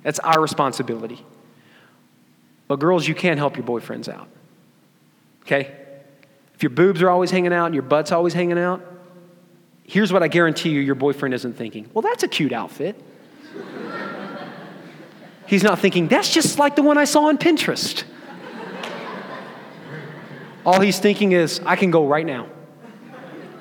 That's 0.02 0.18
our 0.20 0.40
responsibility. 0.40 1.24
But 2.66 2.78
girls, 2.78 3.06
you 3.06 3.14
can't 3.14 3.38
help 3.38 3.56
your 3.56 3.66
boyfriends 3.66 4.08
out. 4.08 4.28
Okay? 5.42 5.76
If 6.54 6.62
your 6.62 6.70
boobs 6.70 7.02
are 7.02 7.10
always 7.10 7.30
hanging 7.30 7.52
out 7.52 7.66
and 7.66 7.74
your 7.74 7.82
butt's 7.82 8.12
always 8.12 8.32
hanging 8.32 8.58
out, 8.58 8.82
here's 9.90 10.12
what 10.12 10.22
I 10.22 10.28
guarantee 10.28 10.70
you 10.70 10.80
your 10.80 10.94
boyfriend 10.94 11.34
isn't 11.34 11.54
thinking. 11.54 11.90
Well, 11.92 12.02
that's 12.02 12.22
a 12.22 12.28
cute 12.28 12.52
outfit. 12.52 12.94
He's 15.46 15.64
not 15.64 15.80
thinking, 15.80 16.06
that's 16.06 16.32
just 16.32 16.60
like 16.60 16.76
the 16.76 16.82
one 16.82 16.96
I 16.96 17.04
saw 17.04 17.24
on 17.24 17.38
Pinterest. 17.38 18.04
All 20.64 20.80
he's 20.80 21.00
thinking 21.00 21.32
is, 21.32 21.60
I 21.66 21.74
can 21.74 21.90
go 21.90 22.06
right 22.06 22.24
now. 22.24 22.46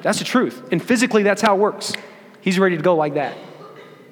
That's 0.04 0.20
the 0.20 0.26
truth. 0.26 0.72
And 0.72 0.84
physically, 0.84 1.24
that's 1.24 1.42
how 1.42 1.56
it 1.56 1.60
works. 1.60 1.94
He's 2.42 2.60
ready 2.60 2.78
to 2.78 2.84
go 2.84 2.96
like 2.96 3.16
that. 3.16 3.36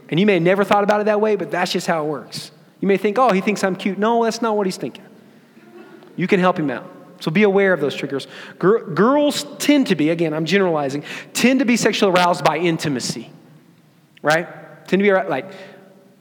And 0.10 0.20
you 0.20 0.26
may 0.26 0.36
have 0.36 0.42
never 0.42 0.64
thought 0.64 0.84
about 0.84 1.02
it 1.02 1.04
that 1.04 1.22
way, 1.22 1.36
but 1.36 1.52
that's 1.52 1.72
just 1.72 1.86
how 1.86 2.04
it 2.04 2.08
works. 2.08 2.50
You 2.80 2.88
may 2.88 2.98
think, 2.98 3.20
oh, 3.20 3.32
he 3.32 3.42
thinks 3.42 3.64
I'm 3.64 3.76
cute. 3.76 4.00
No, 4.00 4.24
that's 4.24 4.42
not 4.42 4.58
what 4.58 4.66
he's 4.66 4.78
thinking. 4.78 5.06
You 6.16 6.26
can 6.26 6.40
help 6.40 6.58
him 6.58 6.72
out. 6.72 6.97
So 7.20 7.32
be 7.32 7.44
aware 7.44 7.74
of 7.74 7.82
those 7.82 7.96
triggers. 7.96 8.28
girls 8.60 9.46
tend 9.58 9.88
to 9.88 9.96
be, 9.96 10.10
again, 10.10 10.34
I'm 10.34 10.46
generalizing, 10.46 11.04
tend 11.34 11.60
to 11.60 11.66
be 11.66 11.78
sexually 11.78 12.14
aroused 12.14 12.44
by 12.44 12.58
intimacy, 12.58 13.30
right? 14.22 14.48
Tend 14.88 15.02
to 15.02 15.04
be 15.04 15.12
like 15.12 15.52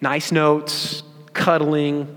nice 0.01 0.33
notes, 0.33 1.03
cuddling, 1.33 2.17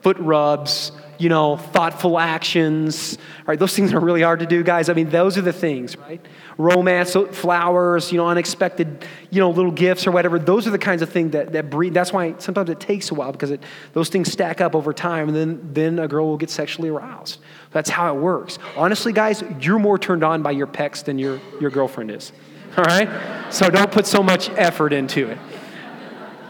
foot 0.00 0.18
rubs, 0.18 0.92
you 1.22 1.28
know, 1.28 1.56
thoughtful 1.56 2.18
actions, 2.18 3.16
right? 3.46 3.56
Those 3.56 3.76
things 3.76 3.92
are 3.92 4.00
really 4.00 4.22
hard 4.22 4.40
to 4.40 4.46
do, 4.46 4.64
guys. 4.64 4.88
I 4.88 4.94
mean, 4.94 5.08
those 5.08 5.38
are 5.38 5.42
the 5.42 5.52
things, 5.52 5.96
right? 5.96 6.20
Romance, 6.58 7.16
flowers, 7.30 8.10
you 8.10 8.18
know, 8.18 8.26
unexpected, 8.26 9.06
you 9.30 9.38
know, 9.38 9.50
little 9.50 9.70
gifts 9.70 10.04
or 10.04 10.10
whatever. 10.10 10.40
Those 10.40 10.66
are 10.66 10.72
the 10.72 10.80
kinds 10.80 11.00
of 11.00 11.10
things 11.10 11.30
that, 11.30 11.52
that 11.52 11.70
breed. 11.70 11.94
That's 11.94 12.12
why 12.12 12.34
sometimes 12.38 12.70
it 12.70 12.80
takes 12.80 13.12
a 13.12 13.14
while 13.14 13.30
because 13.30 13.52
it, 13.52 13.62
those 13.92 14.08
things 14.08 14.32
stack 14.32 14.60
up 14.60 14.74
over 14.74 14.92
time 14.92 15.28
and 15.28 15.36
then, 15.36 15.70
then 15.72 16.00
a 16.00 16.08
girl 16.08 16.26
will 16.26 16.36
get 16.36 16.50
sexually 16.50 16.88
aroused. 16.88 17.38
That's 17.70 17.88
how 17.88 18.16
it 18.16 18.20
works. 18.20 18.58
Honestly, 18.76 19.12
guys, 19.12 19.44
you're 19.60 19.78
more 19.78 20.00
turned 20.00 20.24
on 20.24 20.42
by 20.42 20.50
your 20.50 20.66
pecs 20.66 21.04
than 21.04 21.20
your, 21.20 21.40
your 21.60 21.70
girlfriend 21.70 22.10
is, 22.10 22.32
all 22.76 22.82
right? 22.82 23.08
So 23.52 23.70
don't 23.70 23.92
put 23.92 24.08
so 24.08 24.24
much 24.24 24.50
effort 24.50 24.92
into 24.92 25.30
it. 25.30 25.38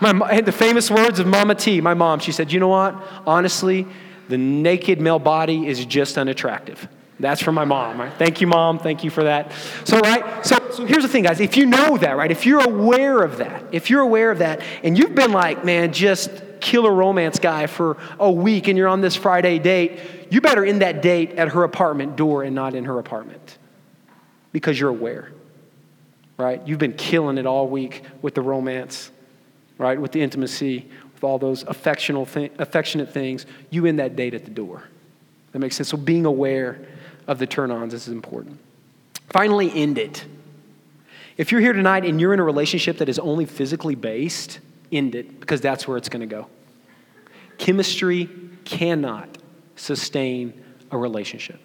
My, 0.00 0.40
the 0.40 0.50
famous 0.50 0.90
words 0.90 1.18
of 1.18 1.26
Mama 1.26 1.56
T, 1.56 1.82
my 1.82 1.92
mom, 1.92 2.20
she 2.20 2.32
said, 2.32 2.50
You 2.50 2.58
know 2.58 2.68
what? 2.68 2.96
Honestly, 3.24 3.86
the 4.32 4.38
naked 4.38 4.98
male 4.98 5.18
body 5.18 5.66
is 5.66 5.84
just 5.84 6.16
unattractive. 6.16 6.88
That's 7.20 7.42
from 7.42 7.54
my 7.54 7.66
mom, 7.66 8.00
right? 8.00 8.12
Thank 8.14 8.40
you, 8.40 8.46
mom. 8.46 8.78
Thank 8.78 9.04
you 9.04 9.10
for 9.10 9.24
that. 9.24 9.52
So, 9.84 10.00
right? 10.00 10.44
So, 10.44 10.56
so 10.70 10.86
here's 10.86 11.02
the 11.02 11.08
thing, 11.10 11.24
guys. 11.24 11.38
If 11.38 11.58
you 11.58 11.66
know 11.66 11.98
that, 11.98 12.16
right? 12.16 12.30
If 12.30 12.46
you're 12.46 12.64
aware 12.64 13.22
of 13.22 13.36
that, 13.36 13.62
if 13.72 13.90
you're 13.90 14.00
aware 14.00 14.30
of 14.30 14.38
that, 14.38 14.62
and 14.82 14.96
you've 14.96 15.14
been 15.14 15.32
like, 15.32 15.66
man, 15.66 15.92
just 15.92 16.30
killer 16.62 16.94
romance 16.94 17.38
guy 17.38 17.66
for 17.66 17.98
a 18.18 18.32
week 18.32 18.68
and 18.68 18.78
you're 18.78 18.88
on 18.88 19.02
this 19.02 19.16
Friday 19.16 19.58
date, 19.58 20.00
you 20.30 20.40
better 20.40 20.64
end 20.64 20.80
that 20.80 21.02
date 21.02 21.32
at 21.32 21.50
her 21.50 21.62
apartment 21.62 22.16
door 22.16 22.42
and 22.42 22.54
not 22.54 22.74
in 22.74 22.86
her 22.86 22.98
apartment 22.98 23.58
because 24.50 24.80
you're 24.80 24.88
aware, 24.88 25.30
right? 26.38 26.66
You've 26.66 26.78
been 26.78 26.94
killing 26.94 27.36
it 27.36 27.44
all 27.44 27.68
week 27.68 28.02
with 28.22 28.34
the 28.34 28.40
romance 28.40 29.10
right, 29.82 30.00
with 30.00 30.12
the 30.12 30.22
intimacy, 30.22 30.88
with 31.22 31.28
all 31.28 31.38
those 31.38 31.62
affectionate, 31.64 32.32
th- 32.32 32.52
affectionate 32.58 33.12
things, 33.12 33.46
you 33.70 33.86
end 33.86 33.98
that 34.00 34.16
date 34.16 34.34
at 34.34 34.44
the 34.44 34.50
door. 34.50 34.82
That 35.52 35.60
makes 35.60 35.76
sense. 35.76 35.88
So 35.88 35.96
being 35.96 36.26
aware 36.26 36.84
of 37.28 37.38
the 37.38 37.46
turn 37.46 37.70
ons 37.70 37.94
is 37.94 38.08
important. 38.08 38.58
Finally, 39.28 39.70
end 39.74 39.98
it. 39.98 40.24
If 41.36 41.52
you're 41.52 41.60
here 41.60 41.72
tonight 41.72 42.04
and 42.04 42.20
you're 42.20 42.34
in 42.34 42.40
a 42.40 42.44
relationship 42.44 42.98
that 42.98 43.08
is 43.08 43.18
only 43.18 43.46
physically 43.46 43.94
based, 43.94 44.58
end 44.90 45.14
it 45.14 45.40
because 45.40 45.60
that's 45.60 45.86
where 45.86 45.96
it's 45.96 46.08
going 46.08 46.20
to 46.20 46.26
go. 46.26 46.48
Chemistry 47.56 48.28
cannot 48.64 49.38
sustain 49.76 50.52
a 50.90 50.98
relationship. 50.98 51.60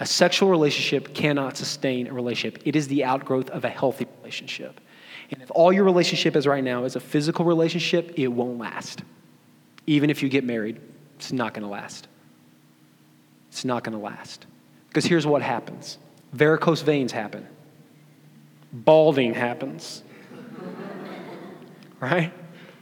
A 0.00 0.06
sexual 0.06 0.50
relationship 0.50 1.14
cannot 1.14 1.56
sustain 1.56 2.08
a 2.08 2.12
relationship. 2.12 2.62
It 2.64 2.76
is 2.76 2.88
the 2.88 3.04
outgrowth 3.04 3.48
of 3.50 3.64
a 3.64 3.68
healthy 3.68 4.06
relationship. 4.20 4.80
And 5.30 5.42
if 5.42 5.50
all 5.50 5.72
your 5.72 5.84
relationship 5.84 6.36
is 6.36 6.46
right 6.46 6.62
now 6.62 6.84
is 6.84 6.96
a 6.96 7.00
physical 7.00 7.44
relationship, 7.44 8.12
it 8.16 8.28
won't 8.28 8.58
last. 8.58 9.02
Even 9.86 10.10
if 10.10 10.22
you 10.22 10.28
get 10.28 10.44
married, 10.44 10.80
it's 11.16 11.32
not 11.32 11.54
going 11.54 11.62
to 11.62 11.68
last. 11.68 12.08
It's 13.48 13.64
not 13.64 13.84
going 13.84 13.96
to 13.96 14.02
last. 14.02 14.46
Because 14.88 15.04
here's 15.04 15.26
what 15.26 15.42
happens 15.42 15.98
varicose 16.32 16.82
veins 16.82 17.12
happen, 17.12 17.46
balding 18.72 19.34
happens, 19.34 20.02
right? 22.00 22.32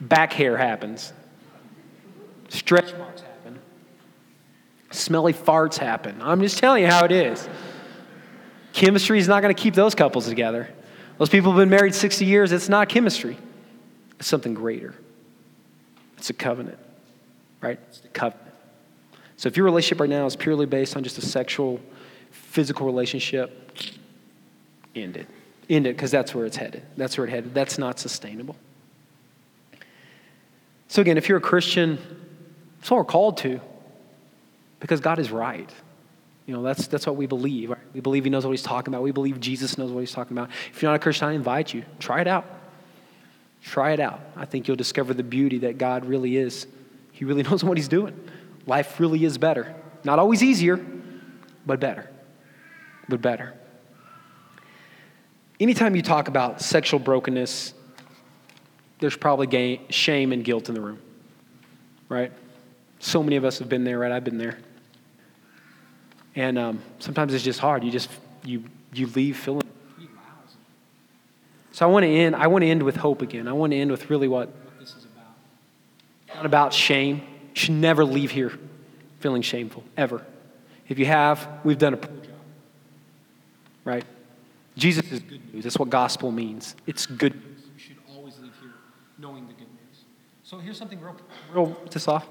Back 0.01 0.33
hair 0.33 0.57
happens, 0.57 1.13
stretch 2.49 2.97
marks 2.97 3.23
happen, 3.23 3.59
smelly 4.91 5.33
farts 5.33 5.77
happen. 5.77 6.21
I'm 6.21 6.41
just 6.41 6.59
telling 6.59 6.83
you 6.83 6.89
how 6.89 7.05
it 7.05 7.13
is. 7.13 7.49
Chemistry 8.73 9.19
is 9.19 9.29
not 9.29 9.43
going 9.43 9.55
to 9.55 9.61
keep 9.61 9.75
those 9.75 9.95
couples 9.95 10.27
together. 10.27 10.69
Those 11.23 11.29
people 11.29 11.53
have 11.53 11.59
been 11.61 11.71
married 11.71 11.95
60 11.95 12.25
years. 12.25 12.51
It's 12.51 12.69
not 12.69 12.89
chemistry, 12.89 13.37
it's 14.19 14.27
something 14.27 14.55
greater. 14.55 14.93
It's 16.19 16.31
a 16.31 16.33
covenant, 16.33 16.81
right? 17.61 17.79
It's 17.87 18.01
the 18.01 18.09
covenant. 18.09 18.53
So 19.37 19.47
if 19.47 19.57
your 19.57 19.65
relationship 19.65 20.01
right 20.01 20.11
now 20.11 20.27
is 20.27 20.35
purely 20.35 20.67
based 20.67 20.97
on 20.97 21.05
just 21.05 21.19
a 21.19 21.21
sexual, 21.21 21.81
physical 22.33 22.87
relationship, 22.87 23.71
end 24.97 25.17
it. 25.17 25.29
End 25.71 25.87
it 25.87 25.95
because 25.95 26.11
that's 26.11 26.35
where 26.35 26.45
it's 26.45 26.57
headed. 26.57 26.83
That's 26.97 27.17
where 27.17 27.29
it's 27.29 27.33
headed. 27.33 27.55
That's 27.55 27.79
not 27.79 28.01
sustainable. 28.01 28.57
So 30.89 31.03
again, 31.03 31.19
if 31.19 31.29
you're 31.29 31.39
a 31.39 31.41
Christian, 31.41 31.99
that's 32.81 32.91
what 32.91 32.97
we're 32.97 33.05
called 33.05 33.37
to 33.37 33.61
because 34.81 34.99
God 34.99 35.21
is 35.21 35.31
right. 35.31 35.73
You 36.47 36.55
know, 36.55 36.63
that's, 36.63 36.87
that's 36.89 37.07
what 37.07 37.17
we 37.17 37.27
believe. 37.27 37.71
Right? 37.71 37.79
We 37.95 38.01
believe 38.01 38.25
He 38.25 38.31
knows 38.31 38.45
what 38.45 38.53
He's 38.53 38.63
talking 38.63 38.93
about. 38.93 39.03
We 39.03 39.13
believe 39.13 39.41
Jesus 39.41 39.79
knows 39.79 39.91
what 39.91 40.01
He's 40.01 40.13
talking 40.13 40.37
about. 40.37 40.51
If 40.73 40.83
you're 40.83 40.91
not 40.91 40.97
a 40.97 40.99
Christian, 40.99 41.29
I 41.29 41.33
invite 41.33 41.73
you. 41.73 41.85
Try 41.99 42.21
it 42.21 42.27
out. 42.27 42.45
Try 43.63 43.93
it 43.93 44.01
out. 44.01 44.21
I 44.37 44.45
think 44.45 44.67
you'll 44.67 44.77
discover 44.77 45.15
the 45.15 45.23
beauty 45.23 45.59
that 45.59 45.79
God 45.79 46.05
really 46.05 46.37
is. 46.37 46.67
He 47.13 47.25
really 47.25 47.43
knows 47.49 47.63
what 47.63 47.77
He's 47.77 47.89
doing. 47.89 48.19
Life 48.67 48.99
really 48.99 49.25
is 49.25 49.39
better. 49.39 49.75
Not 50.05 50.19
always 50.19 50.43
easier, 50.43 50.85
but 51.65 51.81
better. 51.81 52.11
But 53.09 53.23
better. 53.23 53.55
Anytime 55.61 55.95
you 55.95 56.03
talk 56.03 56.27
about 56.27 56.61
sexual 56.61 56.99
brokenness, 56.99 57.75
there's 58.99 59.17
probably 59.17 59.81
shame 59.91 60.33
and 60.33 60.45
guilt 60.45 60.69
in 60.69 60.75
the 60.75 60.81
room, 60.81 61.01
right? 62.09 62.33
So 62.99 63.23
many 63.23 63.37
of 63.37 63.45
us 63.45 63.59
have 63.59 63.69
been 63.69 63.85
there, 63.85 63.99
right? 63.99 64.13
I've 64.13 64.25
been 64.25 64.39
there. 64.39 64.59
And 66.35 66.59
um, 66.59 66.83
sometimes 66.99 67.35
it's 67.35 67.45
just 67.45 67.61
hard. 67.61 67.85
You 67.85 67.91
just 67.91 68.11
you 68.45 68.65
you 68.93 69.07
leave 69.09 69.37
feeling. 69.37 69.63
So 71.73 71.89
I 71.89 71.91
want 71.91 72.05
to 72.05 72.09
end. 72.09 72.37
I 72.37 72.47
want 72.47 72.63
to 72.63 72.69
end 72.69 72.83
with 72.83 72.97
hope 72.97 73.23
again. 73.23 73.49
I 73.49 73.53
want 73.53 73.73
to 73.73 73.77
end 73.77 73.91
with 73.91 74.11
really 74.11 74.29
what, 74.29 74.49
what 74.49 74.79
this 74.79 74.91
is 74.91 75.07
about. 75.07 76.37
Not 76.37 76.47
about 76.47 76.73
shame. 76.73 77.17
You 77.17 77.61
should 77.61 77.75
never 77.75 78.05
leave 78.05 78.31
here 78.31 78.59
feeling 79.21 79.43
shameful 79.43 79.83
ever. 79.97 80.25
If 80.89 80.99
you 80.99 81.07
have, 81.07 81.49
we've 81.65 81.79
done 81.79 81.95
a 81.95 81.97
poor 81.97 82.15
job. 82.17 82.35
Right? 83.85 84.05
Jesus 84.77 85.11
is 85.11 85.21
good 85.21 85.55
news. 85.55 85.65
That's 85.65 85.79
what 85.79 85.89
gospel 85.89 86.31
means. 86.31 86.77
It's 86.87 87.07
good 87.07 87.35
news. 87.35 87.63
You 87.75 87.81
should 87.81 87.97
always 88.15 88.39
leave 88.39 88.53
here 88.61 88.73
knowing 89.19 89.47
the 89.47 89.55
good 89.55 89.69
news. 89.69 90.05
So 90.43 90.59
here's 90.59 90.77
something 90.77 91.01
real, 91.01 91.17
real 91.53 91.77
this 91.91 92.09
off. 92.09 92.27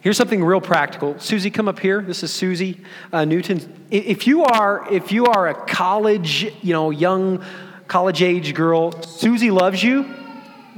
Here's 0.00 0.16
something 0.16 0.44
real 0.44 0.60
practical. 0.60 1.18
Susie, 1.18 1.50
come 1.50 1.68
up 1.68 1.78
here. 1.78 2.02
This 2.02 2.22
is 2.22 2.32
Susie 2.32 2.80
uh, 3.12 3.24
Newton. 3.24 3.86
If 3.90 4.26
you 4.26 4.44
are, 4.44 4.86
if 4.92 5.12
you 5.12 5.26
are 5.26 5.48
a 5.48 5.54
college, 5.66 6.44
you 6.62 6.72
know, 6.72 6.90
young 6.90 7.42
college 7.88 8.22
age 8.22 8.54
girl, 8.54 8.92
Susie 9.02 9.50
loves 9.50 9.82
you. 9.82 10.06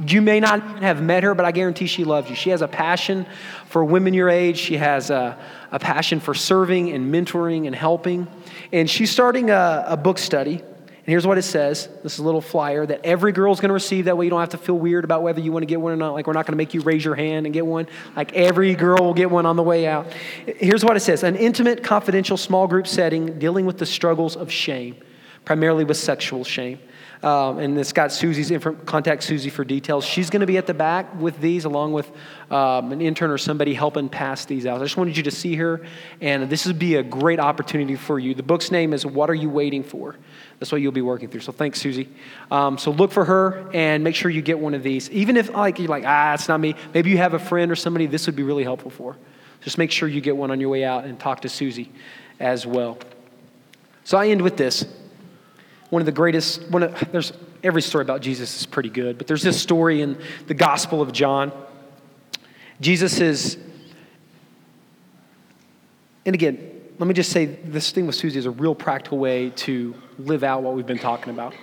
You 0.07 0.21
may 0.21 0.41
not 0.41 0.83
have 0.83 1.03
met 1.03 1.23
her, 1.23 1.35
but 1.35 1.47
I 1.47 1.53
guarantee 1.53 1.87
she 1.87 2.05
loves 2.05 2.29
you. 2.29 2.37
She 2.37 2.51
has 2.51 2.61
a 2.61 2.69
passion 2.69 3.27
for 3.69 3.85
women 3.85 4.13
your 4.13 4.29
age. 4.29 4.59
She 4.59 4.77
has 4.77 5.11
a, 5.11 5.39
a 5.73 5.79
passion 5.79 6.21
for 6.21 6.35
serving 6.35 6.93
and 6.93 7.13
mentoring 7.13 7.67
and 7.67 7.75
helping. 7.75 8.29
And 8.73 8.89
she's 8.89 9.11
starting 9.11 9.51
a, 9.51 9.85
a 9.89 9.97
book 9.97 10.19
study 10.19 10.63
and 11.07 11.13
here's 11.13 11.25
what 11.25 11.39
it 11.39 11.43
says 11.43 11.89
this 12.03 12.15
is 12.15 12.19
a 12.19 12.25
little 12.25 12.41
flyer 12.41 12.85
that 12.85 13.05
every 13.05 13.31
girl 13.31 13.53
is 13.53 13.61
going 13.61 13.69
to 13.69 13.75
receive. 13.75 14.07
That 14.07 14.19
way 14.19 14.25
you 14.25 14.31
don't 14.31 14.41
have 14.41 14.49
to 14.49 14.59
feel 14.59 14.77
weird 14.77 15.05
about 15.05 15.23
whether 15.23 15.41
you 15.41 15.53
want 15.53 15.63
to 15.63 15.67
get 15.67 15.81
one 15.81 15.93
or 15.93 15.97
not. 15.97 16.15
Like, 16.15 16.27
we're 16.27 16.33
not 16.33 16.47
going 16.47 16.55
to 16.55 16.57
make 16.57 16.75
you 16.75 16.81
raise 16.81 17.05
your 17.05 17.15
hand 17.15 17.47
and 17.47 17.53
get 17.53 17.65
one. 17.65 17.87
Like, 18.17 18.33
every 18.33 18.75
girl 18.75 19.05
will 19.05 19.15
get 19.15 19.31
one 19.31 19.47
on 19.47 19.55
the 19.55 19.63
way 19.63 19.87
out. 19.87 20.13
Here's 20.45 20.85
what 20.85 20.97
it 20.97 21.01
says 21.01 21.23
an 21.23 21.37
intimate, 21.37 21.85
confidential, 21.85 22.37
small 22.37 22.67
group 22.67 22.89
setting 22.89 23.39
dealing 23.39 23.67
with 23.67 23.79
the 23.79 23.87
struggles 23.87 24.35
of 24.35 24.51
shame, 24.51 24.97
primarily 25.45 25.85
with 25.85 25.97
sexual 25.97 26.43
shame. 26.43 26.81
Um, 27.23 27.59
and 27.59 27.79
it's 27.79 27.93
got 27.93 28.13
Susie's 28.13 28.51
info, 28.51 28.73
contact 28.73 29.23
Susie 29.23 29.49
for 29.49 29.65
details. 29.65 30.05
She's 30.05 30.29
going 30.29 30.41
to 30.41 30.47
be 30.47 30.59
at 30.59 30.67
the 30.67 30.75
back 30.75 31.19
with 31.19 31.41
these, 31.41 31.65
along 31.65 31.93
with 31.93 32.11
um, 32.51 32.93
an 32.93 33.01
intern 33.01 33.31
or 33.31 33.39
somebody 33.39 33.75
helping 33.75 34.09
pass 34.09 34.45
these 34.45 34.67
out. 34.67 34.81
I 34.81 34.85
just 34.85 34.97
wanted 34.97 35.17
you 35.17 35.23
to 35.23 35.31
see 35.31 35.55
her, 35.57 35.87
and 36.21 36.51
this 36.51 36.67
would 36.67 36.79
be 36.79 36.97
a 36.97 37.03
great 37.03 37.41
opportunity 37.41 37.97
for 37.97 38.19
you. 38.19 38.35
The 38.35 38.43
book's 38.43 38.71
name 38.71 38.93
is 38.93 39.07
"What 39.07 39.31
Are 39.31 39.35
You 39.35 39.49
Waiting 39.49 39.83
For." 39.83 40.17
That's 40.59 40.73
what 40.73 40.81
you'll 40.81 40.93
be 40.93 41.03
working 41.03 41.29
through. 41.29 41.41
So 41.41 41.53
thanks, 41.53 41.81
Susie. 41.81 42.09
Um, 42.51 42.79
so 42.79 42.91
look 42.91 43.13
for 43.13 43.25
her 43.25 43.71
and 43.75 44.03
make 44.03 44.15
sure 44.15 44.31
you 44.31 44.41
get 44.41 44.59
one 44.59 44.75
of 44.75 44.83
these. 44.83 45.11
Even 45.11 45.37
if 45.37 45.51
like 45.51 45.79
you're 45.79 45.89
like, 45.89 46.05
ah, 46.07 46.35
it's 46.35 46.49
not 46.49 46.61
me. 46.61 46.75
Maybe 46.95 47.11
you 47.11 47.19
have 47.19 47.35
a 47.35 47.39
friend 47.39 47.71
or 47.71 47.77
somebody 47.77 48.07
this 48.07 48.27
would 48.27 48.37
be 48.37 48.43
really 48.43 48.65
helpful 48.65 48.91
for. 48.91 49.17
Just 49.61 49.77
make 49.77 49.91
sure 49.91 50.09
you 50.09 50.21
get 50.21 50.37
one 50.37 50.51
on 50.51 50.61
your 50.61 50.71
way 50.71 50.85
out 50.85 51.05
and 51.05 51.19
talk 51.19 51.43
to 51.43 51.49
Susie 51.49 51.93
as 52.41 52.67
well. 52.67 52.99
So 54.05 54.17
I 54.17 54.29
end 54.29 54.41
with 54.41 54.57
this. 54.57 54.87
One 55.91 56.01
of 56.01 56.07
the 56.07 56.13
greatest, 56.13 56.69
one 56.71 56.85
of, 56.85 57.13
there's 57.13 57.33
every 57.63 57.83
story 57.83 58.03
about 58.03 58.21
Jesus 58.21 58.61
is 58.61 58.67
pretty 58.67 58.89
good, 58.89 59.19
but 59.19 59.27
there's 59.27 59.43
this 59.43 59.61
story 59.61 60.01
in 60.01 60.19
the 60.47 60.55
Gospel 60.55 61.03
of 61.03 61.13
John. 61.13 61.53
Jesus 62.81 63.21
is, 63.21 63.59
and 66.25 66.35
again, 66.35 66.76
let 66.99 67.07
me 67.07 67.15
just 67.15 67.31
say 67.31 67.45
this 67.45 67.91
thing 67.91 68.07
with 68.07 68.15
Susie 68.15 68.39
is 68.39 68.47
a 68.47 68.51
real 68.51 68.75
practical 68.75 69.19
way 69.19 69.51
to 69.51 69.95
live 70.19 70.43
out 70.43 70.63
what 70.63 70.75
we've 70.75 70.87
been 70.87 70.99
talking 70.99 71.33
about. 71.33 71.55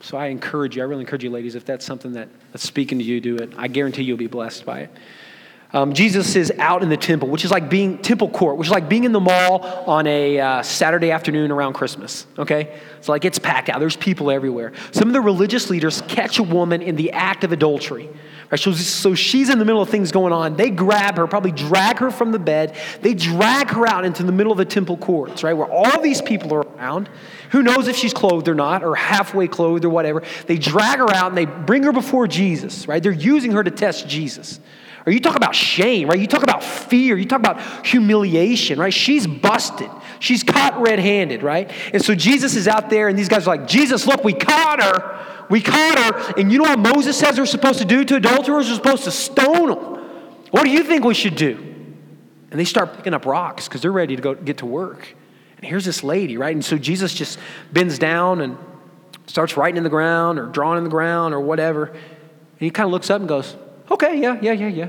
So 0.00 0.16
I 0.16 0.26
encourage 0.26 0.76
you, 0.76 0.82
I 0.82 0.86
really 0.86 1.02
encourage 1.02 1.24
you, 1.24 1.30
ladies, 1.30 1.54
if 1.54 1.64
that's 1.64 1.84
something 1.84 2.12
that, 2.12 2.28
that's 2.52 2.64
speaking 2.64 2.98
to 2.98 3.04
you, 3.04 3.20
do 3.20 3.36
it. 3.36 3.52
I 3.56 3.68
guarantee 3.68 4.02
you'll 4.02 4.16
be 4.16 4.26
blessed 4.26 4.64
by 4.64 4.80
it. 4.80 4.90
Um, 5.74 5.92
Jesus 5.92 6.36
is 6.36 6.52
out 6.58 6.84
in 6.84 6.88
the 6.88 6.96
temple, 6.96 7.28
which 7.28 7.44
is 7.44 7.50
like 7.50 7.68
being 7.68 7.98
temple 7.98 8.28
court, 8.28 8.56
which 8.56 8.68
is 8.68 8.72
like 8.72 8.88
being 8.88 9.02
in 9.02 9.10
the 9.10 9.18
mall 9.18 9.64
on 9.88 10.06
a 10.06 10.38
uh, 10.38 10.62
Saturday 10.62 11.10
afternoon 11.10 11.50
around 11.50 11.72
Christmas. 11.72 12.28
Okay, 12.38 12.80
it's 12.96 13.08
like 13.08 13.24
it's 13.24 13.40
packed 13.40 13.68
out. 13.68 13.80
There's 13.80 13.96
people 13.96 14.30
everywhere. 14.30 14.72
Some 14.92 15.08
of 15.08 15.14
the 15.14 15.20
religious 15.20 15.70
leaders 15.70 16.00
catch 16.02 16.38
a 16.38 16.44
woman 16.44 16.80
in 16.80 16.94
the 16.94 17.10
act 17.10 17.42
of 17.42 17.50
adultery. 17.50 18.08
Right? 18.52 18.60
So, 18.60 18.70
so 18.70 19.16
she's 19.16 19.48
in 19.48 19.58
the 19.58 19.64
middle 19.64 19.82
of 19.82 19.88
things 19.88 20.12
going 20.12 20.32
on. 20.32 20.56
They 20.56 20.70
grab 20.70 21.16
her, 21.16 21.26
probably 21.26 21.50
drag 21.50 21.98
her 21.98 22.12
from 22.12 22.30
the 22.30 22.38
bed. 22.38 22.76
They 23.00 23.14
drag 23.14 23.70
her 23.70 23.84
out 23.84 24.04
into 24.04 24.22
the 24.22 24.30
middle 24.30 24.52
of 24.52 24.58
the 24.58 24.64
temple 24.64 24.96
courts, 24.96 25.42
right, 25.42 25.54
where 25.54 25.68
all 25.68 26.00
these 26.00 26.22
people 26.22 26.54
are 26.54 26.60
around. 26.60 27.08
Who 27.50 27.64
knows 27.64 27.88
if 27.88 27.96
she's 27.96 28.14
clothed 28.14 28.46
or 28.46 28.54
not, 28.54 28.84
or 28.84 28.94
halfway 28.94 29.48
clothed 29.48 29.84
or 29.84 29.90
whatever? 29.90 30.22
They 30.46 30.56
drag 30.56 30.98
her 30.98 31.10
out 31.10 31.32
and 31.32 31.36
they 31.36 31.46
bring 31.46 31.82
her 31.82 31.92
before 31.92 32.28
Jesus. 32.28 32.86
Right? 32.86 33.02
They're 33.02 33.10
using 33.10 33.50
her 33.50 33.64
to 33.64 33.72
test 33.72 34.06
Jesus. 34.06 34.60
Or 35.06 35.12
you 35.12 35.20
talk 35.20 35.36
about 35.36 35.54
shame, 35.54 36.08
right? 36.08 36.18
You 36.18 36.26
talk 36.26 36.42
about 36.42 36.64
fear. 36.64 37.16
You 37.16 37.26
talk 37.26 37.40
about 37.40 37.86
humiliation, 37.86 38.78
right? 38.78 38.92
She's 38.92 39.26
busted. 39.26 39.90
She's 40.18 40.42
caught 40.42 40.80
red 40.80 40.98
handed, 40.98 41.42
right? 41.42 41.70
And 41.92 42.02
so 42.02 42.14
Jesus 42.14 42.56
is 42.56 42.66
out 42.66 42.88
there, 42.88 43.08
and 43.08 43.18
these 43.18 43.28
guys 43.28 43.46
are 43.46 43.56
like, 43.56 43.66
Jesus, 43.66 44.06
look, 44.06 44.24
we 44.24 44.32
caught 44.32 44.82
her. 44.82 45.46
We 45.50 45.60
caught 45.60 45.98
her. 45.98 46.40
And 46.40 46.50
you 46.50 46.58
know 46.58 46.64
what 46.64 46.78
Moses 46.78 47.18
says 47.18 47.38
we're 47.38 47.44
supposed 47.44 47.80
to 47.80 47.84
do 47.84 48.04
to 48.04 48.16
adulterers? 48.16 48.68
We're 48.68 48.76
supposed 48.76 49.04
to 49.04 49.10
stone 49.10 49.68
them. 49.68 49.78
What 50.50 50.64
do 50.64 50.70
you 50.70 50.82
think 50.84 51.04
we 51.04 51.14
should 51.14 51.36
do? 51.36 51.56
And 52.50 52.58
they 52.58 52.64
start 52.64 52.96
picking 52.96 53.12
up 53.12 53.26
rocks 53.26 53.68
because 53.68 53.82
they're 53.82 53.92
ready 53.92 54.16
to 54.16 54.22
go 54.22 54.34
get 54.34 54.58
to 54.58 54.66
work. 54.66 55.14
And 55.58 55.66
here's 55.66 55.84
this 55.84 56.02
lady, 56.02 56.38
right? 56.38 56.54
And 56.54 56.64
so 56.64 56.78
Jesus 56.78 57.12
just 57.12 57.38
bends 57.72 57.98
down 57.98 58.40
and 58.40 58.56
starts 59.26 59.56
writing 59.56 59.76
in 59.76 59.82
the 59.82 59.90
ground 59.90 60.38
or 60.38 60.46
drawing 60.46 60.78
in 60.78 60.84
the 60.84 60.90
ground 60.90 61.34
or 61.34 61.40
whatever. 61.40 61.86
And 61.86 62.00
he 62.60 62.70
kind 62.70 62.86
of 62.86 62.92
looks 62.92 63.10
up 63.10 63.20
and 63.20 63.28
goes, 63.28 63.56
Okay, 63.90 64.20
yeah, 64.20 64.38
yeah, 64.40 64.52
yeah, 64.52 64.68
yeah. 64.68 64.88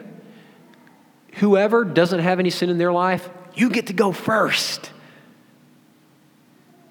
Whoever 1.35 1.83
doesn't 1.83 2.19
have 2.19 2.39
any 2.39 2.49
sin 2.49 2.69
in 2.69 2.77
their 2.77 2.93
life, 2.93 3.29
you 3.53 3.69
get 3.69 3.87
to 3.87 3.93
go 3.93 4.11
first. 4.11 4.91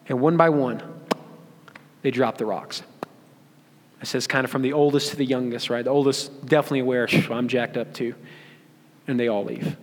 And 0.09 0.21
one 0.21 0.37
by 0.37 0.51
one, 0.51 0.83
they 2.03 2.11
drop 2.11 2.37
the 2.37 2.45
rocks. 2.45 2.83
It 4.03 4.07
says 4.07 4.27
kind 4.27 4.45
of 4.45 4.51
from 4.51 4.61
the 4.61 4.75
oldest 4.75 5.11
to 5.11 5.17
the 5.17 5.25
youngest, 5.25 5.71
right? 5.71 5.83
The 5.83 5.91
oldest 5.91 6.45
definitely 6.45 6.81
aware, 6.81 7.09
I'm 7.31 7.49
jacked 7.49 7.79
up 7.79 7.95
too. 7.95 8.15
And 9.07 9.19
they 9.19 9.29
all 9.29 9.45
leave. 9.45 9.77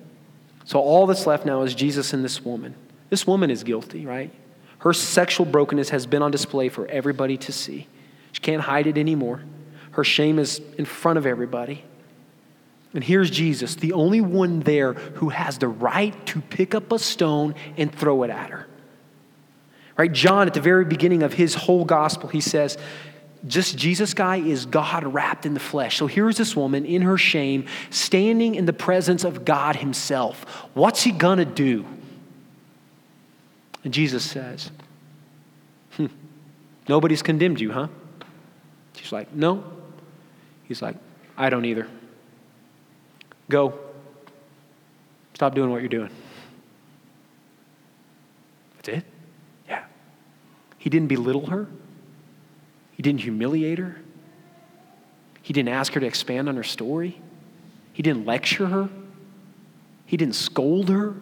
So 0.66 0.80
all 0.80 1.08
that's 1.08 1.26
left 1.26 1.46
now 1.46 1.64
is 1.64 1.74
Jesus 1.74 2.14
and 2.14 2.24
this 2.24 2.46
woman. 2.46 2.76
This 3.10 3.26
woman 3.26 3.50
is 3.50 3.64
guilty, 3.64 4.06
right? 4.06 4.32
Her 4.80 4.94
sexual 4.94 5.46
brokenness 5.46 5.90
has 5.90 6.06
been 6.06 6.22
on 6.22 6.32
display 6.32 6.70
for 6.70 6.88
everybody 6.88 7.38
to 7.38 7.52
see. 7.52 7.88
She 8.32 8.42
can't 8.42 8.62
hide 8.62 8.88
it 8.88 8.98
anymore. 8.98 9.42
Her 9.92 10.04
shame 10.04 10.40
is 10.40 10.62
in 10.78 10.86
front 10.86 11.18
of 11.18 11.26
everybody. 11.26 11.84
And 12.94 13.04
here's 13.04 13.30
Jesus, 13.30 13.76
the 13.76 13.94
only 13.94 14.20
one 14.20 14.60
there 14.62 14.94
who 14.94 15.30
has 15.30 15.58
the 15.58 15.68
right 15.68 16.26
to 16.28 16.42
pick 16.42 16.76
up 16.76 16.92
a 16.92 17.00
stone 17.00 17.56
and 17.78 17.94
throw 17.94 18.24
it 18.24 18.30
at 18.30 18.50
her. 18.50 18.68
Right? 19.98 20.12
John, 20.12 20.48
at 20.48 20.54
the 20.54 20.62
very 20.62 20.84
beginning 20.84 21.24
of 21.24 21.34
his 21.34 21.56
whole 21.56 21.86
gospel, 21.86 22.28
he 22.28 22.42
says, 22.42 22.78
just 23.48 23.78
Jesus 23.78 24.14
guy 24.14 24.38
is 24.38 24.66
God 24.66 25.04
wrapped 25.04 25.46
in 25.46 25.54
the 25.54 25.60
flesh. 25.60 25.98
So 25.98 26.08
here's 26.08 26.38
this 26.38 26.56
woman 26.56 26.86
in 26.86 27.02
her 27.02 27.18
shame, 27.18 27.66
standing 27.90 28.56
in 28.56 28.66
the 28.66 28.74
presence 28.74 29.24
of 29.24 29.46
God 29.46 29.78
Himself. 29.78 30.44
What's 30.74 31.02
He 31.02 31.12
gonna 31.12 31.46
do? 31.46 31.86
And 33.84 33.94
Jesus 33.94 34.24
says, 34.24 34.70
hmm, 35.94 36.08
Nobody's 36.88 37.24
condemned 37.24 37.60
you, 37.60 37.72
huh? 37.72 37.88
She's 38.96 39.12
like, 39.12 39.34
No. 39.34 39.64
He's 40.66 40.82
like, 40.82 40.96
I 41.36 41.50
don't 41.50 41.66
either. 41.66 41.88
Go. 43.52 43.78
Stop 45.34 45.56
doing 45.56 45.70
what 45.72 45.82
you're 45.82 45.90
doing. 45.90 46.10
That's 48.78 49.00
it? 49.00 49.06
Yeah. 49.68 49.84
He 50.78 50.90
didn't 50.90 51.10
belittle 51.10 51.48
her. 51.48 51.68
He 52.94 53.04
didn't 53.04 53.20
humiliate 53.20 53.78
her. 53.78 53.98
He 55.42 55.52
didn't 55.52 55.68
ask 55.68 55.92
her 55.94 56.00
to 56.00 56.06
expand 56.06 56.48
on 56.48 56.56
her 56.56 56.64
story. 56.64 57.20
He 57.92 58.02
didn't 58.02 58.26
lecture 58.26 58.68
her. 58.68 58.90
He 60.06 60.16
didn't 60.16 60.36
scold 60.36 60.88
her. 60.88 61.16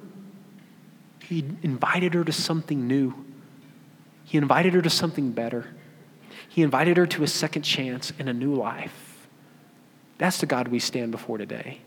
He 1.23 1.43
invited 1.63 2.13
her 2.13 2.23
to 2.23 2.31
something 2.31 2.87
new. 2.87 3.25
He 4.23 4.37
invited 4.37 4.73
her 4.73 4.83
to 4.83 4.89
something 4.89 5.31
better. 5.31 5.73
He 6.47 6.61
invited 6.61 6.95
her 6.97 7.07
to 7.07 7.23
a 7.23 7.27
second 7.27 7.63
chance 7.63 8.13
and 8.19 8.29
a 8.29 8.33
new 8.33 8.53
life. 8.53 9.27
That's 10.19 10.37
the 10.39 10.45
God 10.45 10.67
we 10.67 10.77
stand 10.77 11.11
before 11.11 11.39
today. 11.39 11.79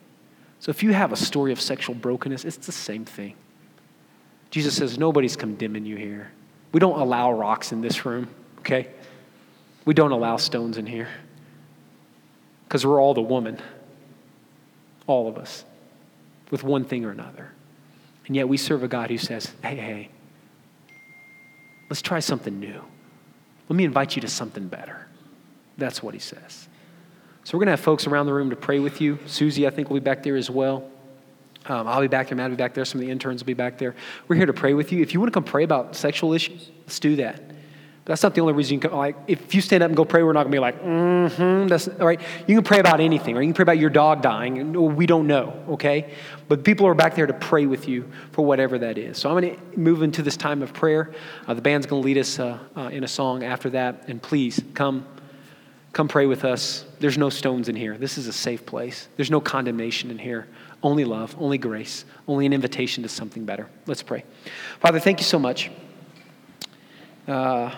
So 0.63 0.71
if 0.71 0.85
you 0.85 0.93
have 0.93 1.11
a 1.11 1.17
story 1.17 1.51
of 1.51 1.61
sexual 1.61 1.97
brokenness, 1.97 2.45
it's 2.45 2.57
the 2.57 2.71
same 2.71 3.05
thing. 3.05 3.35
Jesus 4.51 4.77
says, 4.77 4.97
Nobody's 4.97 5.35
condemning 5.35 5.85
you 5.85 5.97
here. 5.97 6.31
We 6.71 6.79
don't 6.79 7.01
allow 7.01 7.33
rocks 7.33 7.73
in 7.73 7.81
this 7.81 8.07
room, 8.07 8.29
okay? 8.61 8.87
We 9.85 9.93
don't 9.93 10.13
allow 10.13 10.37
stones 10.37 10.79
in 10.79 10.87
here 10.87 11.09
because 12.69 12.87
we're 12.87 13.03
all 13.03 13.13
the 13.13 13.21
woman, 13.21 13.61
all 15.09 15.27
of 15.27 15.37
us, 15.37 15.65
with 16.53 16.63
one 16.63 16.85
thing 16.85 17.05
or 17.05 17.11
another. 17.11 17.51
And 18.29 18.37
yet 18.37 18.49
we 18.49 18.57
serve 18.57 18.85
a 18.85 18.89
God 18.89 19.11
who 19.11 19.19
says, 19.19 19.53
hey, 19.65 19.75
hey, 19.75 20.11
let's 21.91 22.03
try 22.03 22.21
something 22.21 22.61
new. 22.61 22.85
Let 23.69 23.77
me 23.77 23.83
invite 23.83 24.15
you 24.15 24.23
to 24.23 24.29
something 24.29 24.69
better. 24.69 25.09
That's 25.77 26.05
what 26.05 26.15
he 26.15 26.21
says. 26.21 26.69
So 27.45 27.57
we're 27.57 27.65
going 27.65 27.67
to 27.67 27.73
have 27.73 27.81
folks 27.81 28.07
around 28.07 28.27
the 28.27 28.33
room 28.33 28.51
to 28.51 28.57
pray 28.57 28.79
with 28.79 29.01
you. 29.01 29.19
Susie, 29.27 29.67
I 29.67 29.71
think, 29.71 29.91
will 29.91 29.99
be 29.99 30.05
back 30.05 30.23
there 30.23 30.37
as 30.37 30.49
well. 30.49 30.89
Um, 31.67 31.89
I'll 31.89 32.01
be 32.01 32.09
back 32.09 32.29
there. 32.29 32.37
Matt 32.37 32.51
will 32.51 32.57
be 32.57 32.63
back 32.63 32.75
there. 32.75 32.85
Some 32.85 33.01
of 33.01 33.07
the 33.07 33.11
interns 33.11 33.43
will 33.43 33.47
be 33.47 33.55
back 33.55 33.79
there. 33.79 33.95
We're 34.29 34.37
here 34.37 34.47
to 34.47 34.53
pray 34.53 34.75
with 34.75 34.93
you. 34.93 35.03
If 35.03 35.13
you 35.13 35.21
want 35.21 35.33
to 35.33 35.35
come 35.35 35.45
pray 35.45 35.65
about 35.65 35.97
sexual 35.97 36.33
issues, 36.33 36.71
let's 36.83 37.01
do 37.01 37.17
that. 37.17 37.41
But 38.05 38.11
that's 38.11 38.23
not 38.25 38.35
the 38.35 38.41
only 38.41 38.53
reason 38.53 38.75
you 38.75 38.81
can, 38.81 38.93
like, 38.93 39.17
if 39.29 39.55
you 39.55 39.61
stand 39.61 39.85
up 39.85 39.89
and 39.89 39.97
go 39.97 40.05
pray, 40.05 40.25
we're 40.25 40.33
not 40.33 40.43
going 40.43 40.51
to 40.51 40.57
be 40.57 40.61
like, 40.61 40.83
mm-hmm, 40.83 41.69
that's, 41.69 41.87
all 41.87 42.07
right. 42.07 42.21
You 42.49 42.57
can 42.57 42.65
pray 42.65 42.81
about 42.81 42.99
anything, 42.99 43.37
or 43.37 43.43
you 43.43 43.47
can 43.47 43.55
pray 43.55 43.63
about 43.63 43.79
your 43.79 43.91
dog 43.91 44.23
dying. 44.23 44.97
We 44.97 45.07
don't 45.07 45.29
know, 45.29 45.65
okay? 45.69 46.13
But 46.49 46.65
people 46.65 46.89
are 46.89 46.95
back 46.95 47.15
there 47.15 47.29
to 47.29 47.33
pray 47.33 47.67
with 47.67 47.87
you 47.87 48.11
for 48.33 48.45
whatever 48.45 48.77
that 48.79 48.99
is. 48.99 49.19
So 49.19 49.31
I'm 49.31 49.41
going 49.41 49.57
to 49.57 49.79
move 49.79 50.03
into 50.03 50.21
this 50.21 50.37
time 50.37 50.63
of 50.63 50.73
prayer. 50.73 51.13
Uh, 51.47 51.55
the 51.55 51.63
band's 51.63 51.87
going 51.87 52.03
to 52.03 52.05
lead 52.05 52.19
us 52.19 52.41
uh, 52.41 52.59
uh, 52.77 52.89
in 52.89 53.05
a 53.05 53.09
song 53.09 53.45
after 53.45 53.71
that. 53.71 54.09
And 54.09 54.21
please 54.21 54.61
come, 54.75 55.07
come 55.93 56.09
pray 56.09 56.27
with 56.27 56.45
us. 56.45 56.85
There's 57.01 57.19
no 57.19 57.29
stones 57.29 57.69
in 57.69 57.77
here. 57.77 57.99
This 57.99 58.19
is 58.19 58.27
a 58.27 58.33
safe 58.33 58.65
place. 58.65 59.09
There's 59.17 59.31
no 59.31 59.41
condemnation 59.41 60.11
in 60.11 60.19
here. 60.19 60.49
Only 60.83 61.05
love, 61.05 61.37
only 61.39 61.59
grace, 61.59 62.05
only 62.27 62.47
an 62.47 62.53
invitation 62.53 63.03
to 63.03 63.09
something 63.09 63.45
better. 63.45 63.69
Let's 63.87 64.03
pray. 64.03 64.25
Father, 64.81 64.99
thank 64.99 65.21
you 65.21 65.25
so 65.25 65.39
much. 65.39 65.71
Uh, 67.29 67.75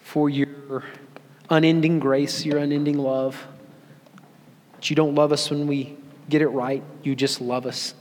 for 0.00 0.28
your 0.28 0.84
unending 1.50 1.98
grace, 2.00 2.44
your 2.44 2.58
unending 2.58 2.98
love. 2.98 3.46
You 4.82 4.96
don't 4.96 5.14
love 5.14 5.32
us 5.32 5.48
when 5.48 5.68
we 5.68 5.96
get 6.28 6.42
it 6.42 6.48
right, 6.48 6.82
you 7.02 7.14
just 7.14 7.40
love 7.40 7.66
us. 7.66 7.94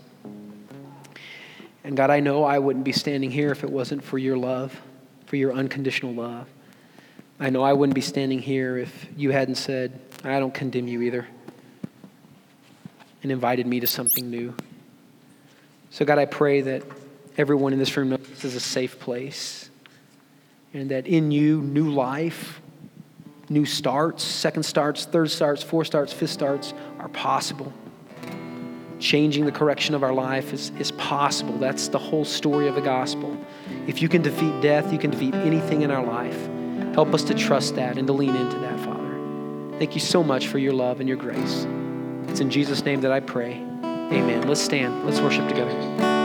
And 1.83 1.95
God, 1.95 2.09
I 2.09 2.19
know 2.19 2.43
I 2.43 2.59
wouldn't 2.59 2.85
be 2.85 2.91
standing 2.91 3.29
here 3.29 3.51
if 3.51 3.63
it 3.63 3.69
wasn't 3.69 4.03
for 4.03 4.17
your 4.17 4.37
love, 4.37 4.79
for 5.25 5.35
your 5.35 5.53
unconditional 5.53 6.13
love. 6.13 6.47
I 7.41 7.49
know 7.49 7.63
I 7.63 7.73
wouldn't 7.73 7.95
be 7.95 8.01
standing 8.01 8.37
here 8.37 8.77
if 8.77 9.07
you 9.17 9.31
hadn't 9.31 9.55
said, 9.55 9.99
I 10.23 10.39
don't 10.39 10.53
condemn 10.53 10.87
you 10.87 11.01
either, 11.01 11.27
and 13.23 13.31
invited 13.31 13.65
me 13.65 13.79
to 13.79 13.87
something 13.87 14.29
new. 14.29 14.53
So, 15.89 16.05
God, 16.05 16.19
I 16.19 16.25
pray 16.25 16.61
that 16.61 16.83
everyone 17.39 17.73
in 17.73 17.79
this 17.79 17.97
room 17.97 18.09
knows 18.09 18.19
this 18.29 18.45
is 18.45 18.55
a 18.55 18.59
safe 18.59 18.99
place 18.99 19.71
and 20.75 20.91
that 20.91 21.07
in 21.07 21.31
you, 21.31 21.61
new 21.63 21.89
life, 21.89 22.61
new 23.49 23.65
starts, 23.65 24.23
second 24.23 24.61
starts, 24.61 25.05
third 25.05 25.31
starts, 25.31 25.63
fourth 25.63 25.87
starts, 25.87 26.13
fifth 26.13 26.29
starts 26.29 26.75
are 26.99 27.09
possible. 27.09 27.73
Changing 28.99 29.47
the 29.47 29.51
correction 29.51 29.95
of 29.95 30.03
our 30.03 30.13
life 30.13 30.53
is, 30.53 30.71
is 30.77 30.91
possible. 30.91 31.57
That's 31.57 31.87
the 31.87 31.97
whole 31.97 32.23
story 32.23 32.67
of 32.67 32.75
the 32.75 32.81
gospel. 32.81 33.35
If 33.87 33.99
you 33.99 34.09
can 34.09 34.21
defeat 34.21 34.61
death, 34.61 34.93
you 34.93 34.99
can 34.99 35.09
defeat 35.09 35.33
anything 35.33 35.81
in 35.81 35.89
our 35.89 36.05
life. 36.05 36.60
Help 36.93 37.13
us 37.13 37.23
to 37.23 37.33
trust 37.33 37.75
that 37.75 37.97
and 37.97 38.05
to 38.07 38.13
lean 38.13 38.35
into 38.35 38.59
that, 38.59 38.79
Father. 38.81 39.77
Thank 39.77 39.95
you 39.95 40.01
so 40.01 40.23
much 40.23 40.47
for 40.47 40.57
your 40.57 40.73
love 40.73 40.99
and 40.99 41.07
your 41.07 41.17
grace. 41.17 41.65
It's 42.27 42.39
in 42.39 42.49
Jesus' 42.49 42.83
name 42.83 43.01
that 43.01 43.11
I 43.11 43.19
pray. 43.19 43.53
Amen. 43.83 44.47
Let's 44.47 44.61
stand. 44.61 45.05
Let's 45.05 45.19
worship 45.21 45.47
together. 45.47 46.20